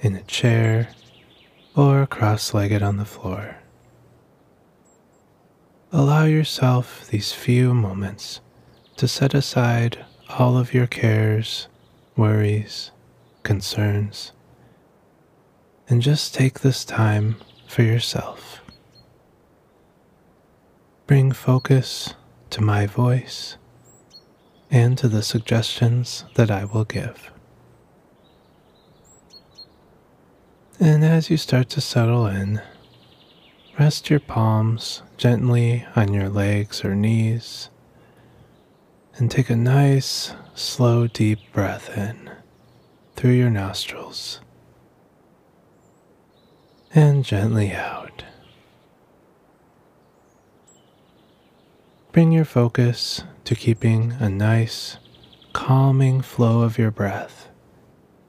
in 0.00 0.14
a 0.14 0.22
chair, 0.24 0.90
or 1.74 2.06
cross 2.06 2.52
legged 2.52 2.82
on 2.82 2.98
the 2.98 3.06
floor. 3.06 3.56
Allow 5.92 6.24
yourself 6.24 7.08
these 7.08 7.32
few 7.32 7.72
moments 7.72 8.42
to 8.98 9.08
set 9.08 9.32
aside 9.32 10.04
all 10.28 10.58
of 10.58 10.74
your 10.74 10.86
cares, 10.86 11.68
worries, 12.16 12.90
concerns, 13.42 14.32
and 15.88 16.02
just 16.02 16.34
take 16.34 16.60
this 16.60 16.84
time 16.84 17.36
for 17.68 17.82
yourself. 17.82 18.60
Bring 21.06 21.30
focus 21.32 22.14
to 22.50 22.60
my 22.60 22.86
voice 22.86 23.56
and 24.70 24.98
to 24.98 25.08
the 25.08 25.22
suggestions 25.22 26.24
that 26.34 26.50
I 26.50 26.64
will 26.64 26.84
give. 26.84 27.30
And 30.80 31.04
as 31.04 31.30
you 31.30 31.36
start 31.36 31.68
to 31.70 31.80
settle 31.80 32.26
in, 32.26 32.60
rest 33.78 34.10
your 34.10 34.20
palms 34.20 35.02
gently 35.16 35.86
on 35.94 36.12
your 36.12 36.28
legs 36.28 36.84
or 36.84 36.94
knees 36.94 37.70
and 39.16 39.30
take 39.30 39.48
a 39.48 39.56
nice, 39.56 40.34
slow, 40.56 41.06
deep 41.06 41.38
breath 41.52 41.96
in 41.96 42.30
through 43.14 43.32
your 43.32 43.50
nostrils 43.50 44.40
and 46.94 47.24
gently 47.24 47.72
out. 47.72 48.24
Bring 52.10 52.32
your 52.32 52.46
focus 52.46 53.22
to 53.44 53.54
keeping 53.54 54.12
a 54.12 54.30
nice, 54.30 54.96
calming 55.52 56.22
flow 56.22 56.62
of 56.62 56.78
your 56.78 56.90
breath 56.90 57.48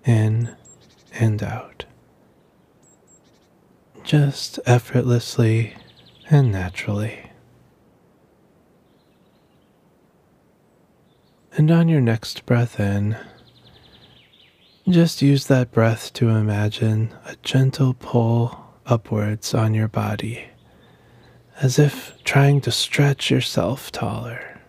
in 0.06 0.54
and 1.14 1.42
out. 1.42 1.86
Just 4.04 4.60
effortlessly 4.66 5.76
and 6.30 6.52
naturally. 6.52 7.27
And 11.58 11.72
on 11.72 11.90
your 11.90 12.02
next 12.02 12.46
breath 12.46 12.80
in, 12.80 13.18
just 14.88 15.24
use 15.24 15.48
that 15.48 15.72
breath 15.72 16.14
to 16.14 16.30
imagine 16.30 17.16
a 17.26 17.36
gentle 17.38 17.96
pull 17.96 18.76
upwards 18.86 19.56
on 19.56 19.74
your 19.74 19.88
body, 19.88 20.50
as 21.60 21.80
if 21.80 22.14
trying 22.24 22.62
to 22.62 22.72
stretch 22.72 23.32
yourself 23.32 23.92
taller. 23.92 24.62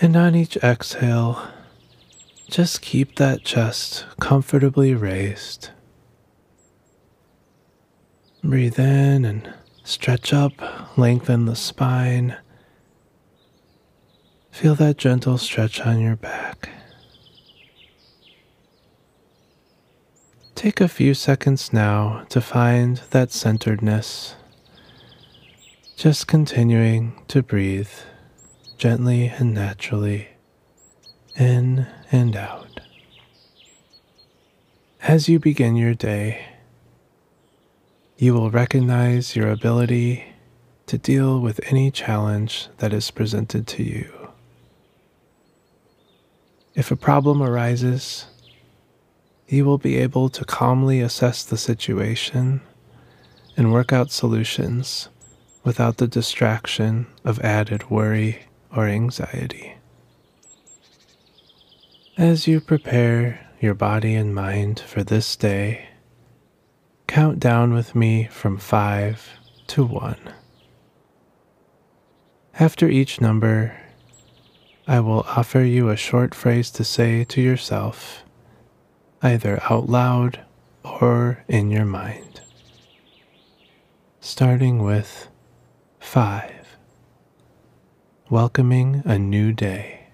And 0.00 0.16
on 0.16 0.34
each 0.34 0.56
exhale, 0.56 1.48
just 2.50 2.82
keep 2.82 3.14
that 3.14 3.44
chest 3.44 4.06
comfortably 4.18 4.92
raised. 4.92 5.70
Breathe 8.42 8.80
in 8.80 9.24
and 9.24 9.54
stretch 9.84 10.32
up, 10.32 10.98
lengthen 10.98 11.44
the 11.46 11.54
spine. 11.54 12.36
Feel 14.52 14.74
that 14.76 14.98
gentle 14.98 15.38
stretch 15.38 15.80
on 15.80 15.98
your 15.98 16.14
back. 16.14 16.68
Take 20.54 20.80
a 20.80 20.88
few 20.88 21.14
seconds 21.14 21.72
now 21.72 22.24
to 22.28 22.40
find 22.40 22.98
that 23.10 23.32
centeredness. 23.32 24.36
Just 25.96 26.28
continuing 26.28 27.20
to 27.28 27.42
breathe 27.42 27.88
gently 28.76 29.26
and 29.26 29.54
naturally 29.54 30.28
in 31.34 31.86
and 32.12 32.36
out. 32.36 32.80
As 35.00 35.28
you 35.30 35.40
begin 35.40 35.76
your 35.76 35.94
day, 35.94 36.44
you 38.18 38.34
will 38.34 38.50
recognize 38.50 39.34
your 39.34 39.50
ability 39.50 40.24
to 40.86 40.98
deal 40.98 41.40
with 41.40 41.58
any 41.72 41.90
challenge 41.90 42.68
that 42.78 42.92
is 42.92 43.10
presented 43.10 43.66
to 43.66 43.82
you. 43.82 44.21
If 46.74 46.90
a 46.90 46.96
problem 46.96 47.42
arises, 47.42 48.26
you 49.46 49.66
will 49.66 49.78
be 49.78 49.96
able 49.96 50.30
to 50.30 50.44
calmly 50.44 51.00
assess 51.00 51.44
the 51.44 51.58
situation 51.58 52.62
and 53.56 53.72
work 53.72 53.92
out 53.92 54.10
solutions 54.10 55.10
without 55.64 55.98
the 55.98 56.08
distraction 56.08 57.06
of 57.24 57.38
added 57.40 57.90
worry 57.90 58.44
or 58.74 58.86
anxiety. 58.86 59.74
As 62.16 62.46
you 62.46 62.60
prepare 62.60 63.46
your 63.60 63.74
body 63.74 64.14
and 64.14 64.34
mind 64.34 64.80
for 64.80 65.04
this 65.04 65.36
day, 65.36 65.88
count 67.06 67.38
down 67.38 67.74
with 67.74 67.94
me 67.94 68.28
from 68.30 68.56
five 68.56 69.28
to 69.66 69.84
one. 69.84 70.32
After 72.58 72.88
each 72.88 73.20
number, 73.20 73.76
I 74.86 74.98
will 74.98 75.20
offer 75.28 75.60
you 75.60 75.90
a 75.90 75.96
short 75.96 76.34
phrase 76.34 76.70
to 76.72 76.82
say 76.82 77.22
to 77.24 77.40
yourself, 77.40 78.24
either 79.22 79.62
out 79.70 79.88
loud 79.88 80.40
or 80.82 81.44
in 81.46 81.70
your 81.70 81.84
mind. 81.84 82.40
Starting 84.20 84.82
with 84.82 85.28
five, 86.00 86.76
welcoming 88.28 89.02
a 89.04 89.18
new 89.18 89.52
day. 89.52 90.06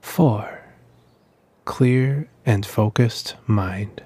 Four, 0.00 0.60
clear 1.64 2.28
and 2.46 2.64
focused 2.64 3.34
mind. 3.48 4.02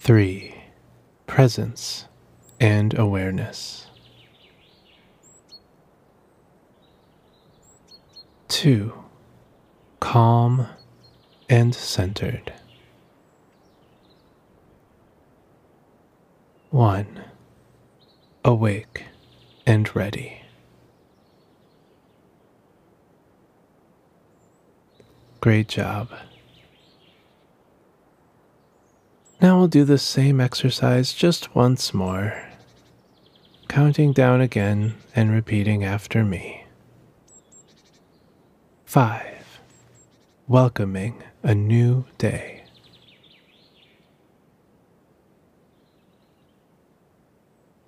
Three, 0.00 0.53
presence 1.26 2.06
and 2.60 2.96
awareness. 2.98 3.88
Two, 8.48 8.92
calm 10.00 10.68
and 11.48 11.74
centered. 11.74 12.52
One, 16.70 17.24
awake 18.44 19.04
and 19.66 19.94
ready. 19.94 20.42
Great 25.40 25.68
job. 25.68 26.10
Now 29.44 29.58
we'll 29.58 29.68
do 29.68 29.84
the 29.84 29.98
same 29.98 30.40
exercise 30.40 31.12
just 31.12 31.54
once 31.54 31.92
more, 31.92 32.48
counting 33.68 34.14
down 34.14 34.40
again 34.40 34.94
and 35.14 35.30
repeating 35.30 35.84
after 35.84 36.24
me. 36.24 36.64
Five, 38.86 39.60
welcoming 40.48 41.22
a 41.42 41.54
new 41.54 42.06
day. 42.16 42.64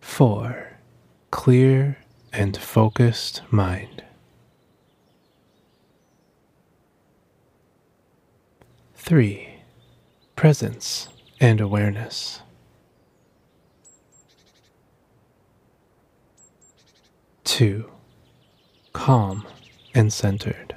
Four, 0.03 0.77
clear 1.31 1.97
and 2.35 2.55
focused 2.55 3.41
mind. 3.51 4.05
Three, 8.95 9.61
presence 10.37 11.09
and 11.41 11.61
awareness. 11.61 12.41
Two, 17.45 17.91
calm 18.93 19.47
and 19.95 20.13
centered. 20.13 20.77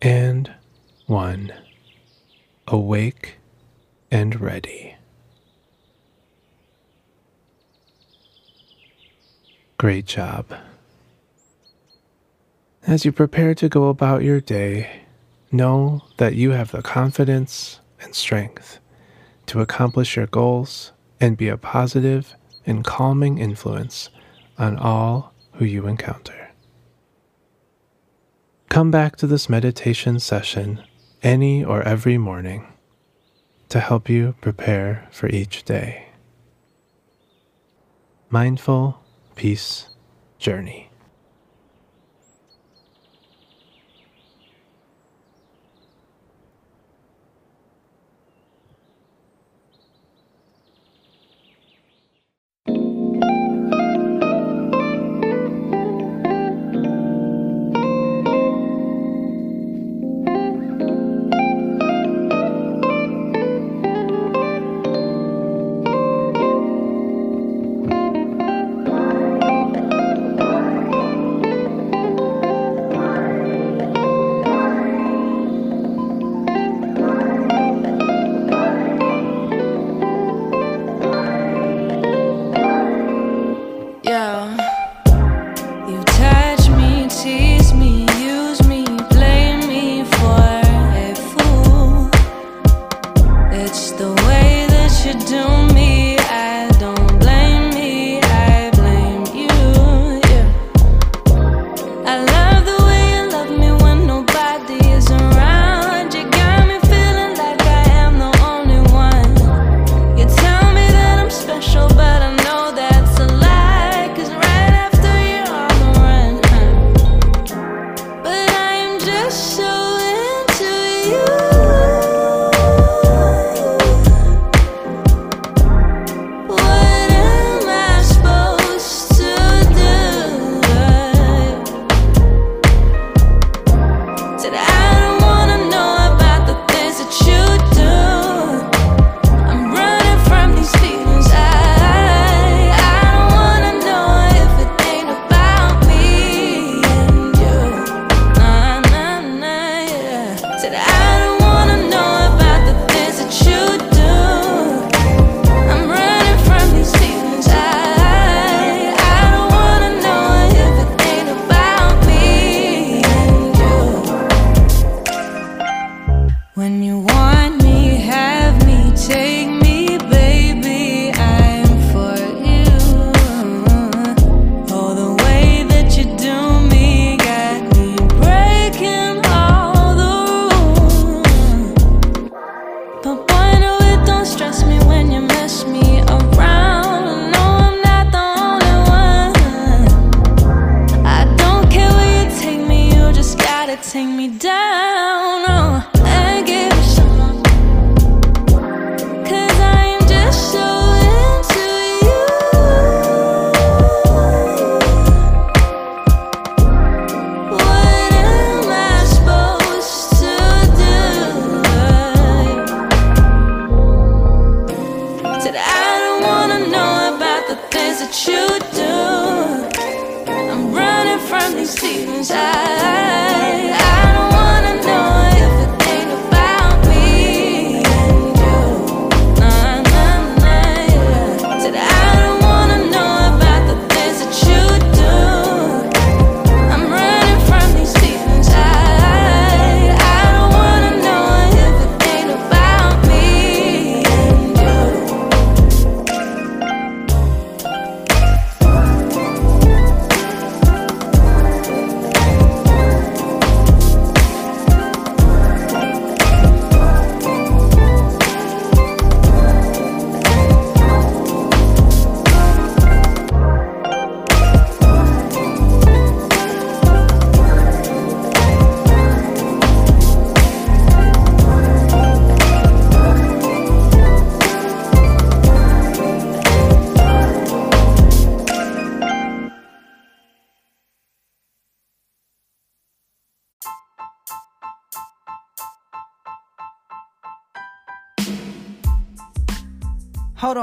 And 0.00 0.52
one, 1.06 1.52
awake 2.68 3.38
and 4.10 4.40
ready. 4.40 4.96
Great 9.78 10.06
job. 10.06 10.46
As 12.86 13.04
you 13.04 13.12
prepare 13.12 13.54
to 13.54 13.68
go 13.68 13.88
about 13.88 14.22
your 14.22 14.40
day, 14.40 15.03
know 15.54 16.02
that 16.18 16.34
you 16.34 16.50
have 16.50 16.72
the 16.72 16.82
confidence 16.82 17.80
and 18.00 18.14
strength 18.14 18.80
to 19.46 19.60
accomplish 19.60 20.16
your 20.16 20.26
goals 20.26 20.92
and 21.20 21.36
be 21.36 21.48
a 21.48 21.56
positive 21.56 22.34
and 22.66 22.84
calming 22.84 23.38
influence 23.38 24.10
on 24.58 24.76
all 24.76 25.32
who 25.54 25.64
you 25.64 25.86
encounter. 25.86 26.50
Come 28.68 28.90
back 28.90 29.16
to 29.16 29.26
this 29.26 29.48
meditation 29.48 30.18
session 30.18 30.82
any 31.22 31.64
or 31.64 31.82
every 31.82 32.18
morning 32.18 32.66
to 33.68 33.80
help 33.80 34.08
you 34.08 34.34
prepare 34.40 35.08
for 35.10 35.28
each 35.28 35.64
day. 35.64 36.08
Mindful 38.30 39.00
Peace 39.36 39.88
Journey. 40.38 40.90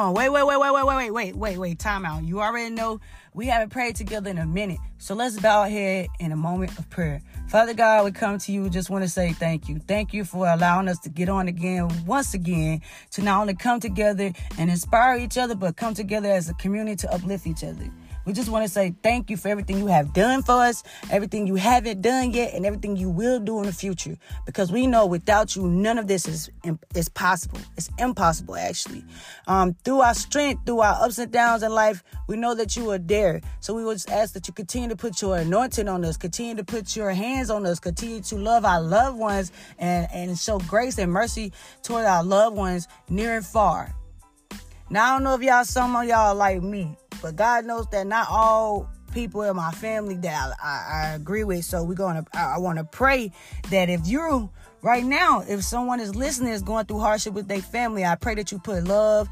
On. 0.02 0.14
Wait, 0.14 0.30
wait, 0.30 0.45
wait, 0.45 0.60
wait, 0.60 0.74
wait, 0.74 0.86
wait, 0.86 0.95
wait, 0.95 1.12
wait, 1.12 1.36
wait, 1.36 1.58
wait. 1.58 1.80
Time 1.80 2.06
out. 2.06 2.24
You 2.24 2.41
already 2.41 2.74
know 2.74 2.99
we 3.34 3.45
haven't 3.45 3.70
prayed 3.70 3.95
together 3.95 4.30
in 4.30 4.38
a 4.38 4.45
minute. 4.45 4.80
So 4.97 5.14
let's 5.16 5.39
bow 5.39 5.62
our 5.62 5.70
head 5.70 6.08
in 6.20 6.32
a 6.32 6.36
moment 6.36 6.78
of 6.78 6.89
prayer. 6.89 7.22
Father 7.47 7.74
God, 7.74 8.06
we 8.06 8.12
come 8.12 8.38
to 8.39 8.52
you. 8.52 8.70
Just 8.70 8.89
want 8.89 9.04
to 9.04 9.10
say 9.10 9.34
thank 9.34 9.70
you. 9.70 9.80
Thank 9.80 10.14
you 10.14 10.26
for 10.26 10.47
allowing 10.47 10.88
us 10.88 10.99
to 10.99 11.10
get 11.10 11.30
on 11.30 11.47
again, 11.47 11.89
once 12.06 12.34
again, 12.34 12.82
to 13.12 13.22
not 13.22 13.41
only 13.41 13.54
come 13.54 13.80
together 13.80 14.32
and 14.58 14.70
inspire 14.70 15.18
each 15.18 15.38
other, 15.38 15.56
but 15.56 15.76
come 15.76 15.93
together 15.93 16.30
as 16.30 16.49
a 16.49 16.54
community 16.56 16.95
to 16.97 17.14
uplift 17.14 17.47
each 17.47 17.64
other. 17.64 17.89
We 18.32 18.36
just 18.36 18.49
want 18.49 18.63
to 18.63 18.71
say 18.71 18.95
thank 19.03 19.29
you 19.29 19.36
for 19.36 19.49
everything 19.49 19.79
you 19.79 19.88
have 19.88 20.13
done 20.13 20.41
for 20.41 20.53
us, 20.53 20.84
everything 21.09 21.47
you 21.47 21.55
haven't 21.55 22.01
done 22.01 22.32
yet, 22.32 22.53
and 22.53 22.65
everything 22.65 22.95
you 22.95 23.09
will 23.09 23.41
do 23.41 23.59
in 23.59 23.65
the 23.65 23.73
future. 23.73 24.17
Because 24.45 24.71
we 24.71 24.88
know 24.88 25.05
without 25.05 25.53
you, 25.53 25.67
none 25.67 25.97
of 25.97 26.07
this 26.07 26.25
is 26.29 26.49
is 26.95 27.09
possible. 27.09 27.59
It's 27.75 27.89
impossible, 27.99 28.55
actually. 28.55 29.03
Um, 29.47 29.75
through 29.84 29.99
our 29.99 30.13
strength, 30.13 30.65
through 30.65 30.79
our 30.79 31.03
ups 31.03 31.17
and 31.17 31.29
downs 31.29 31.61
in 31.61 31.73
life, 31.73 32.05
we 32.27 32.38
know 32.38 32.55
that 32.55 32.77
you 32.77 32.89
are 32.91 32.97
there. 32.97 33.41
So 33.59 33.73
we 33.73 33.84
would 33.84 33.95
just 33.95 34.09
ask 34.09 34.34
that 34.36 34.47
you 34.47 34.53
continue 34.53 34.88
to 34.88 34.95
put 34.95 35.21
your 35.21 35.36
anointing 35.36 35.89
on 35.89 36.05
us, 36.05 36.15
continue 36.15 36.55
to 36.55 36.63
put 36.63 36.95
your 36.95 37.11
hands 37.11 37.49
on 37.49 37.65
us, 37.65 37.82
continue 37.82 38.21
to 38.21 38.38
love 38.38 38.63
our 38.63 38.82
loved 38.82 39.17
ones, 39.17 39.51
and 39.77 40.07
and 40.13 40.39
show 40.39 40.57
grace 40.59 40.97
and 40.99 41.11
mercy 41.11 41.51
toward 41.84 42.05
our 42.05 42.23
loved 42.23 42.55
ones 42.55 42.88
near 43.09 43.36
and 43.36 43.45
far. 43.45 43.93
Now 44.91 45.05
I 45.05 45.15
don't 45.15 45.23
know 45.23 45.35
if 45.35 45.41
y'all 45.41 45.63
some 45.63 45.95
of 45.95 46.03
y'all 46.03 46.35
like 46.35 46.61
me, 46.61 46.97
but 47.21 47.37
God 47.37 47.63
knows 47.63 47.87
that 47.91 48.05
not 48.05 48.27
all 48.29 48.89
people 49.13 49.41
in 49.43 49.55
my 49.55 49.71
family 49.71 50.15
that 50.15 50.53
I, 50.61 50.67
I, 50.67 51.05
I 51.05 51.13
agree 51.13 51.45
with. 51.45 51.63
So 51.63 51.81
we're 51.81 51.93
gonna 51.93 52.25
I, 52.35 52.55
I 52.55 52.57
want 52.57 52.77
to 52.77 52.83
pray 52.83 53.31
that 53.69 53.89
if 53.89 54.05
you 54.05 54.49
right 54.81 55.05
now, 55.05 55.45
if 55.47 55.63
someone 55.63 56.01
is 56.01 56.13
listening 56.13 56.51
is 56.51 56.61
going 56.61 56.87
through 56.87 56.99
hardship 56.99 57.33
with 57.33 57.47
their 57.47 57.61
family, 57.61 58.03
I 58.03 58.15
pray 58.15 58.35
that 58.35 58.51
you 58.51 58.59
put 58.59 58.83
love, 58.83 59.29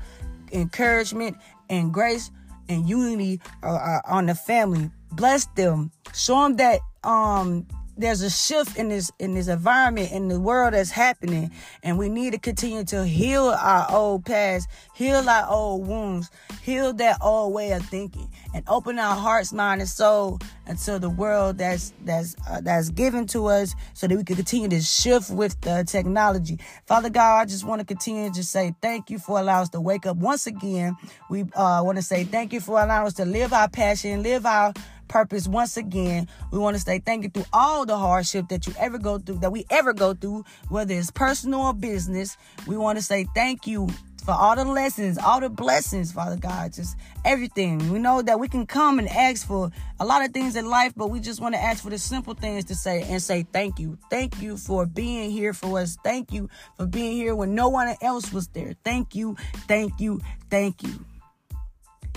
encouragement, 0.54 1.36
and 1.70 1.94
grace 1.94 2.32
and 2.70 2.88
unity 2.88 3.42
uh, 3.62 3.74
uh, 3.76 4.02
on 4.06 4.28
the 4.28 4.36
family. 4.36 4.90
Bless 5.12 5.46
them. 5.58 5.92
Show 6.14 6.42
them 6.42 6.56
that 6.56 6.80
um 7.04 7.68
there's 8.00 8.22
a 8.22 8.30
shift 8.30 8.78
in 8.78 8.90
this 8.90 9.12
in 9.20 9.34
this 9.34 9.48
environment 9.48 10.12
in 10.12 10.30
the 10.30 10.40
world 10.40 10.74
that's 10.74 10.90
happening 10.90 11.52
and 11.84 11.98
we 11.98 12.08
need 12.08 12.32
to 12.32 12.40
continue 12.40 12.84
to 12.84 13.06
heal 13.06 13.44
our 13.44 13.86
old 13.92 14.26
past 14.26 14.70
heal 14.96 15.28
our 15.30 15.46
old 15.50 15.86
wounds 15.86 16.32
heal 16.62 16.94
that 16.94 17.18
old 17.22 17.54
way 17.54 17.72
of 17.72 17.86
thinking 17.86 18.30
and 18.54 18.64
open 18.68 18.98
our 18.98 19.16
hearts 19.16 19.52
mind 19.52 19.82
and 19.82 19.90
soul 19.90 20.40
into 20.68 20.98
the 20.98 21.10
world 21.10 21.58
that's 21.58 21.94
that's 22.06 22.36
uh, 22.50 22.62
that's 22.62 22.90
given 22.90 23.28
to 23.28 23.48
us 23.48 23.76
so 23.94 24.08
that 24.08 24.16
we 24.18 24.24
can 24.24 24.36
continue 24.36 24.70
to 24.70 24.82
shift 24.82 25.30
with 25.32 25.60
the 25.62 25.84
technology. 25.86 26.58
Father 26.86 27.10
god 27.10 27.42
i 27.42 27.46
just 27.46 27.66
want 27.66 27.80
to 27.80 27.86
continue 27.86 28.32
to 28.32 28.44
say 28.44 28.74
thank 28.82 29.10
you 29.10 29.20
for 29.20 29.40
allowing 29.40 29.64
us 29.64 29.70
to 29.70 29.82
wake 29.82 30.06
up 30.06 30.18
once 30.18 30.48
again. 30.48 30.96
We 31.30 31.42
uh, 31.54 31.82
want 31.84 31.98
to 31.98 32.04
say 32.04 32.24
thank 32.24 32.54
you 32.54 32.62
for 32.62 32.82
allowing 32.82 33.08
us 33.08 33.14
to 33.16 33.26
live 33.26 33.52
our 33.52 33.68
passion 33.68 34.24
live 34.24 34.46
our 34.46 34.74
purpose 35.10 35.48
once 35.48 35.76
again. 35.76 36.28
We 36.52 36.60
want 36.60 36.78
to 36.78 36.82
say 36.82 37.00
thank 37.00 37.24
you 37.24 37.30
through 37.30 37.46
all 37.52 37.86
the 37.86 37.98
hardship 37.98 38.48
that 38.48 38.68
you 38.68 38.74
ever 38.80 38.98
go 38.98 39.20
through, 39.20 39.40
that 39.40 39.52
we 39.52 39.66
ever 39.70 39.92
go 39.92 40.14
through, 40.14 40.46
whether 40.70 40.94
it's 40.94 41.12
personal 41.12 41.62
or 41.62 41.74
business. 41.74 42.38
We 42.66 42.78
want 42.78 42.98
to 42.98 43.04
say 43.04 43.26
thank 43.36 43.68
you 43.68 43.90
for 44.24 44.32
all 44.32 44.56
the 44.56 44.66
lessons, 44.66 45.18
all 45.18 45.40
the 45.40 45.50
blessings, 45.50 46.12
Father 46.12 46.36
God, 46.38 46.74
just 46.74 46.96
everything. 47.26 47.92
We 47.92 48.00
know 48.00 48.22
that 48.22 48.40
we 48.40 48.48
can 48.48 48.66
come 48.68 49.00
and 49.00 49.08
ask 49.10 49.48
for 49.48 49.72
a 50.00 50.06
lot 50.06 50.24
of 50.24 50.32
things 50.32 50.56
in 50.56 50.70
life, 50.70 50.94
but 50.96 51.08
we 51.08 51.20
just 51.20 51.42
want 51.42 51.56
to 51.56 51.62
ask 51.62 51.84
for 51.84 51.90
the 51.90 51.98
simple 51.98 52.36
things 52.36 52.66
to 52.66 52.76
say 52.76 53.02
and 53.04 53.22
say 53.22 53.46
thank 53.52 53.80
you. 53.80 53.98
Thank 54.10 54.42
you 54.42 54.58
for 54.58 54.86
being 54.86 55.32
here 55.32 55.54
for 55.54 55.80
us. 55.80 55.98
Thank 56.04 56.32
you 56.32 56.50
for 56.78 56.86
being 56.86 57.14
here 57.14 57.36
when 57.36 57.56
no 57.56 57.70
one 57.70 57.96
else 58.02 58.32
was 58.32 58.48
there. 58.50 58.76
Thank 58.84 59.16
you, 59.16 59.36
thank 59.68 60.00
you, 60.00 60.22
thank 60.50 60.84
you. 60.84 61.06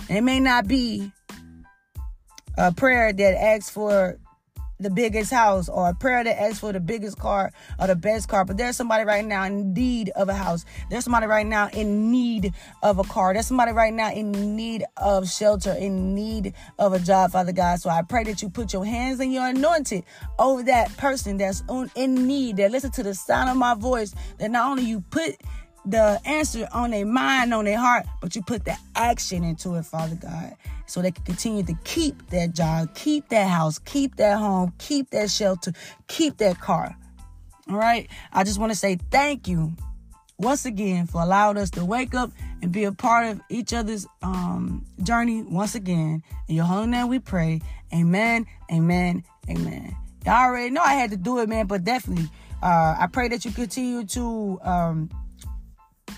It 0.09 0.21
may 0.21 0.39
not 0.39 0.67
be 0.67 1.11
a 2.57 2.71
prayer 2.71 3.13
that 3.13 3.41
asks 3.41 3.69
for 3.69 4.17
the 4.79 4.89
biggest 4.89 5.31
house 5.31 5.69
or 5.69 5.89
a 5.89 5.93
prayer 5.93 6.23
that 6.23 6.41
asks 6.41 6.59
for 6.59 6.73
the 6.73 6.79
biggest 6.79 7.17
car 7.17 7.51
or 7.79 7.87
the 7.87 7.95
best 7.95 8.27
car. 8.27 8.43
But 8.43 8.57
there's 8.57 8.75
somebody 8.75 9.05
right 9.05 9.25
now 9.25 9.45
in 9.45 9.73
need 9.73 10.09
of 10.09 10.29
a 10.29 10.33
house. 10.33 10.65
There's 10.89 11.03
somebody 11.03 11.25
right 11.25 11.45
now 11.45 11.69
in 11.69 12.11
need 12.11 12.53
of 12.81 12.99
a 12.99 13.03
car. 13.03 13.33
There's 13.33 13.47
somebody 13.47 13.71
right 13.71 13.93
now 13.93 14.11
in 14.11 14.55
need 14.55 14.83
of 14.97 15.29
shelter, 15.29 15.71
in 15.71 16.13
need 16.13 16.53
of 16.79 16.93
a 16.93 16.99
job, 16.99 17.31
Father 17.31 17.53
God. 17.53 17.79
So 17.79 17.89
I 17.89 18.01
pray 18.01 18.23
that 18.25 18.41
you 18.41 18.49
put 18.49 18.73
your 18.73 18.85
hands 18.85 19.19
and 19.19 19.31
your 19.31 19.47
anointed 19.47 20.03
over 20.37 20.63
that 20.63 20.95
person 20.97 21.37
that's 21.37 21.63
in 21.95 22.27
need, 22.27 22.57
that 22.57 22.71
listen 22.71 22.91
to 22.91 23.03
the 23.03 23.13
sound 23.13 23.49
of 23.49 23.57
my 23.57 23.75
voice, 23.75 24.13
that 24.39 24.51
not 24.51 24.69
only 24.69 24.83
you 24.83 25.01
put 25.11 25.37
the 25.85 26.19
answer 26.25 26.67
on 26.71 26.91
their 26.91 27.05
mind, 27.05 27.53
on 27.53 27.65
their 27.65 27.77
heart, 27.77 28.05
but 28.21 28.35
you 28.35 28.41
put 28.41 28.65
the 28.65 28.75
action 28.95 29.43
into 29.43 29.75
it, 29.75 29.85
Father 29.85 30.15
God, 30.15 30.55
so 30.85 31.01
they 31.01 31.11
can 31.11 31.23
continue 31.25 31.63
to 31.63 31.73
keep 31.83 32.29
that 32.29 32.53
job, 32.53 32.93
keep 32.95 33.29
that 33.29 33.49
house, 33.49 33.79
keep 33.79 34.15
that 34.17 34.37
home, 34.37 34.73
keep 34.77 35.09
that 35.11 35.29
shelter, 35.29 35.73
keep 36.07 36.37
that 36.37 36.59
car. 36.59 36.95
All 37.69 37.77
right. 37.77 38.09
I 38.31 38.43
just 38.43 38.59
want 38.59 38.71
to 38.71 38.77
say 38.77 38.97
thank 39.11 39.47
you 39.47 39.73
once 40.37 40.65
again 40.65 41.07
for 41.07 41.21
allowing 41.21 41.57
us 41.57 41.69
to 41.71 41.85
wake 41.85 42.13
up 42.13 42.31
and 42.61 42.71
be 42.71 42.83
a 42.83 42.91
part 42.91 43.27
of 43.27 43.41
each 43.49 43.73
other's 43.73 44.05
um, 44.21 44.85
journey 45.01 45.43
once 45.43 45.75
again. 45.75 46.23
In 46.47 46.55
your 46.55 46.65
holy 46.65 46.87
name 46.87 47.07
we 47.07 47.19
pray. 47.19 47.61
Amen, 47.93 48.45
amen, 48.71 49.23
amen. 49.49 49.95
Y'all 50.25 50.45
already 50.45 50.69
know 50.71 50.81
I 50.81 50.93
had 50.93 51.11
to 51.11 51.17
do 51.17 51.39
it, 51.39 51.49
man, 51.49 51.67
but 51.67 51.83
definitely, 51.83 52.29
uh, 52.61 52.95
I 52.97 53.07
pray 53.11 53.27
that 53.27 53.45
you 53.45 53.51
continue 53.51 54.05
to 54.05 54.59
um, 54.63 55.09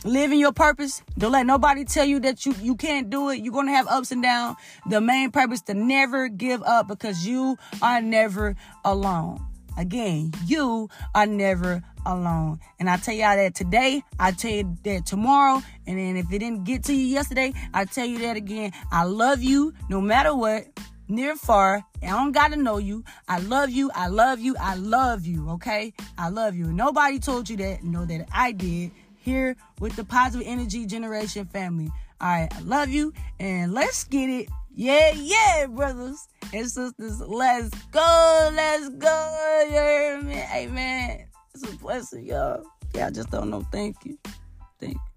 live 0.06 0.32
in 0.32 0.40
your 0.40 0.54
purpose. 0.54 1.02
Don't 1.18 1.32
let 1.32 1.46
nobody 1.46 1.84
tell 1.84 2.06
you 2.06 2.20
that 2.22 2.46
you, 2.46 2.54
you 2.62 2.76
can't 2.76 3.10
do 3.10 3.30
it. 3.30 3.42
You're 3.42 3.54
going 3.54 3.66
to 3.68 3.74
have 3.74 3.88
ups 3.88 4.12
and 4.12 4.22
downs. 4.22 4.58
The 4.90 5.02
main 5.02 5.32
purpose 5.32 5.62
to 5.64 5.74
never 5.74 6.28
give 6.28 6.62
up 6.64 6.88
because 6.88 7.26
you 7.26 7.58
are 7.82 8.02
never 8.02 8.56
alone. 8.84 9.44
Again, 9.78 10.32
you 10.46 10.90
are 11.14 11.26
never 11.26 11.84
alone. 12.06 12.60
And 12.80 12.90
I 12.90 12.98
tell 12.98 13.16
y'all 13.16 13.36
that 13.36 13.56
today, 13.56 14.04
I 14.20 14.32
tell 14.32 14.52
you 14.52 14.78
that 14.84 15.06
tomorrow, 15.06 15.62
and 15.86 16.00
then 16.00 16.16
if 16.16 16.32
it 16.32 16.40
didn't 16.40 16.64
get 16.64 16.84
to 16.86 16.94
you 16.94 17.06
yesterday, 17.06 17.54
I 17.74 17.84
tell 17.86 18.06
you 18.06 18.20
that 18.20 18.38
again. 18.38 18.72
I 18.92 19.04
love 19.04 19.42
you 19.42 19.74
no 19.90 20.00
matter 20.00 20.34
what, 20.34 20.68
near 21.10 21.36
far. 21.36 21.84
I 22.02 22.08
don't 22.08 22.32
gotta 22.32 22.56
know 22.56 22.78
you. 22.78 23.04
I 23.28 23.40
love 23.40 23.70
you. 23.70 23.92
I 23.94 24.08
love 24.08 24.40
you. 24.40 24.56
I 24.60 24.76
love 24.76 25.26
you. 25.26 25.50
Okay? 25.52 25.94
I 26.18 26.30
love 26.30 26.56
you. 26.56 26.72
Nobody 26.72 27.20
told 27.20 27.50
you 27.50 27.58
that. 27.58 27.84
Know 27.84 28.06
that 28.06 28.28
I 28.32 28.52
did 28.52 28.92
here 29.26 29.58
with 29.80 29.96
the 29.96 30.04
positive 30.04 30.48
energy 30.48 30.86
generation 30.86 31.46
family. 31.46 31.92
All 32.22 32.30
right, 32.30 32.48
I 32.54 32.60
love 32.62 32.90
you, 32.90 33.12
and 33.40 33.74
let's 33.74 34.06
get 34.06 34.30
it. 34.30 34.48
Yeah, 34.74 35.12
yeah, 35.16 35.66
brothers 35.68 36.28
and 36.54 36.70
sisters. 36.70 37.20
Let's 37.20 37.70
go. 37.92 38.50
Let's 38.54 38.90
go. 38.90 39.66
You 39.66 39.72
hear 39.72 40.22
me? 40.22 40.44
Amen. 40.54 41.28
It's 41.54 41.64
a 41.68 41.76
blessing, 41.78 42.26
y'all. 42.26 42.64
Yeah, 42.94 43.08
I 43.08 43.10
just 43.10 43.32
don't 43.32 43.50
know. 43.50 43.66
Thank 43.72 43.98
you. 44.06 44.18
Thank 44.80 44.94
you. 44.94 45.15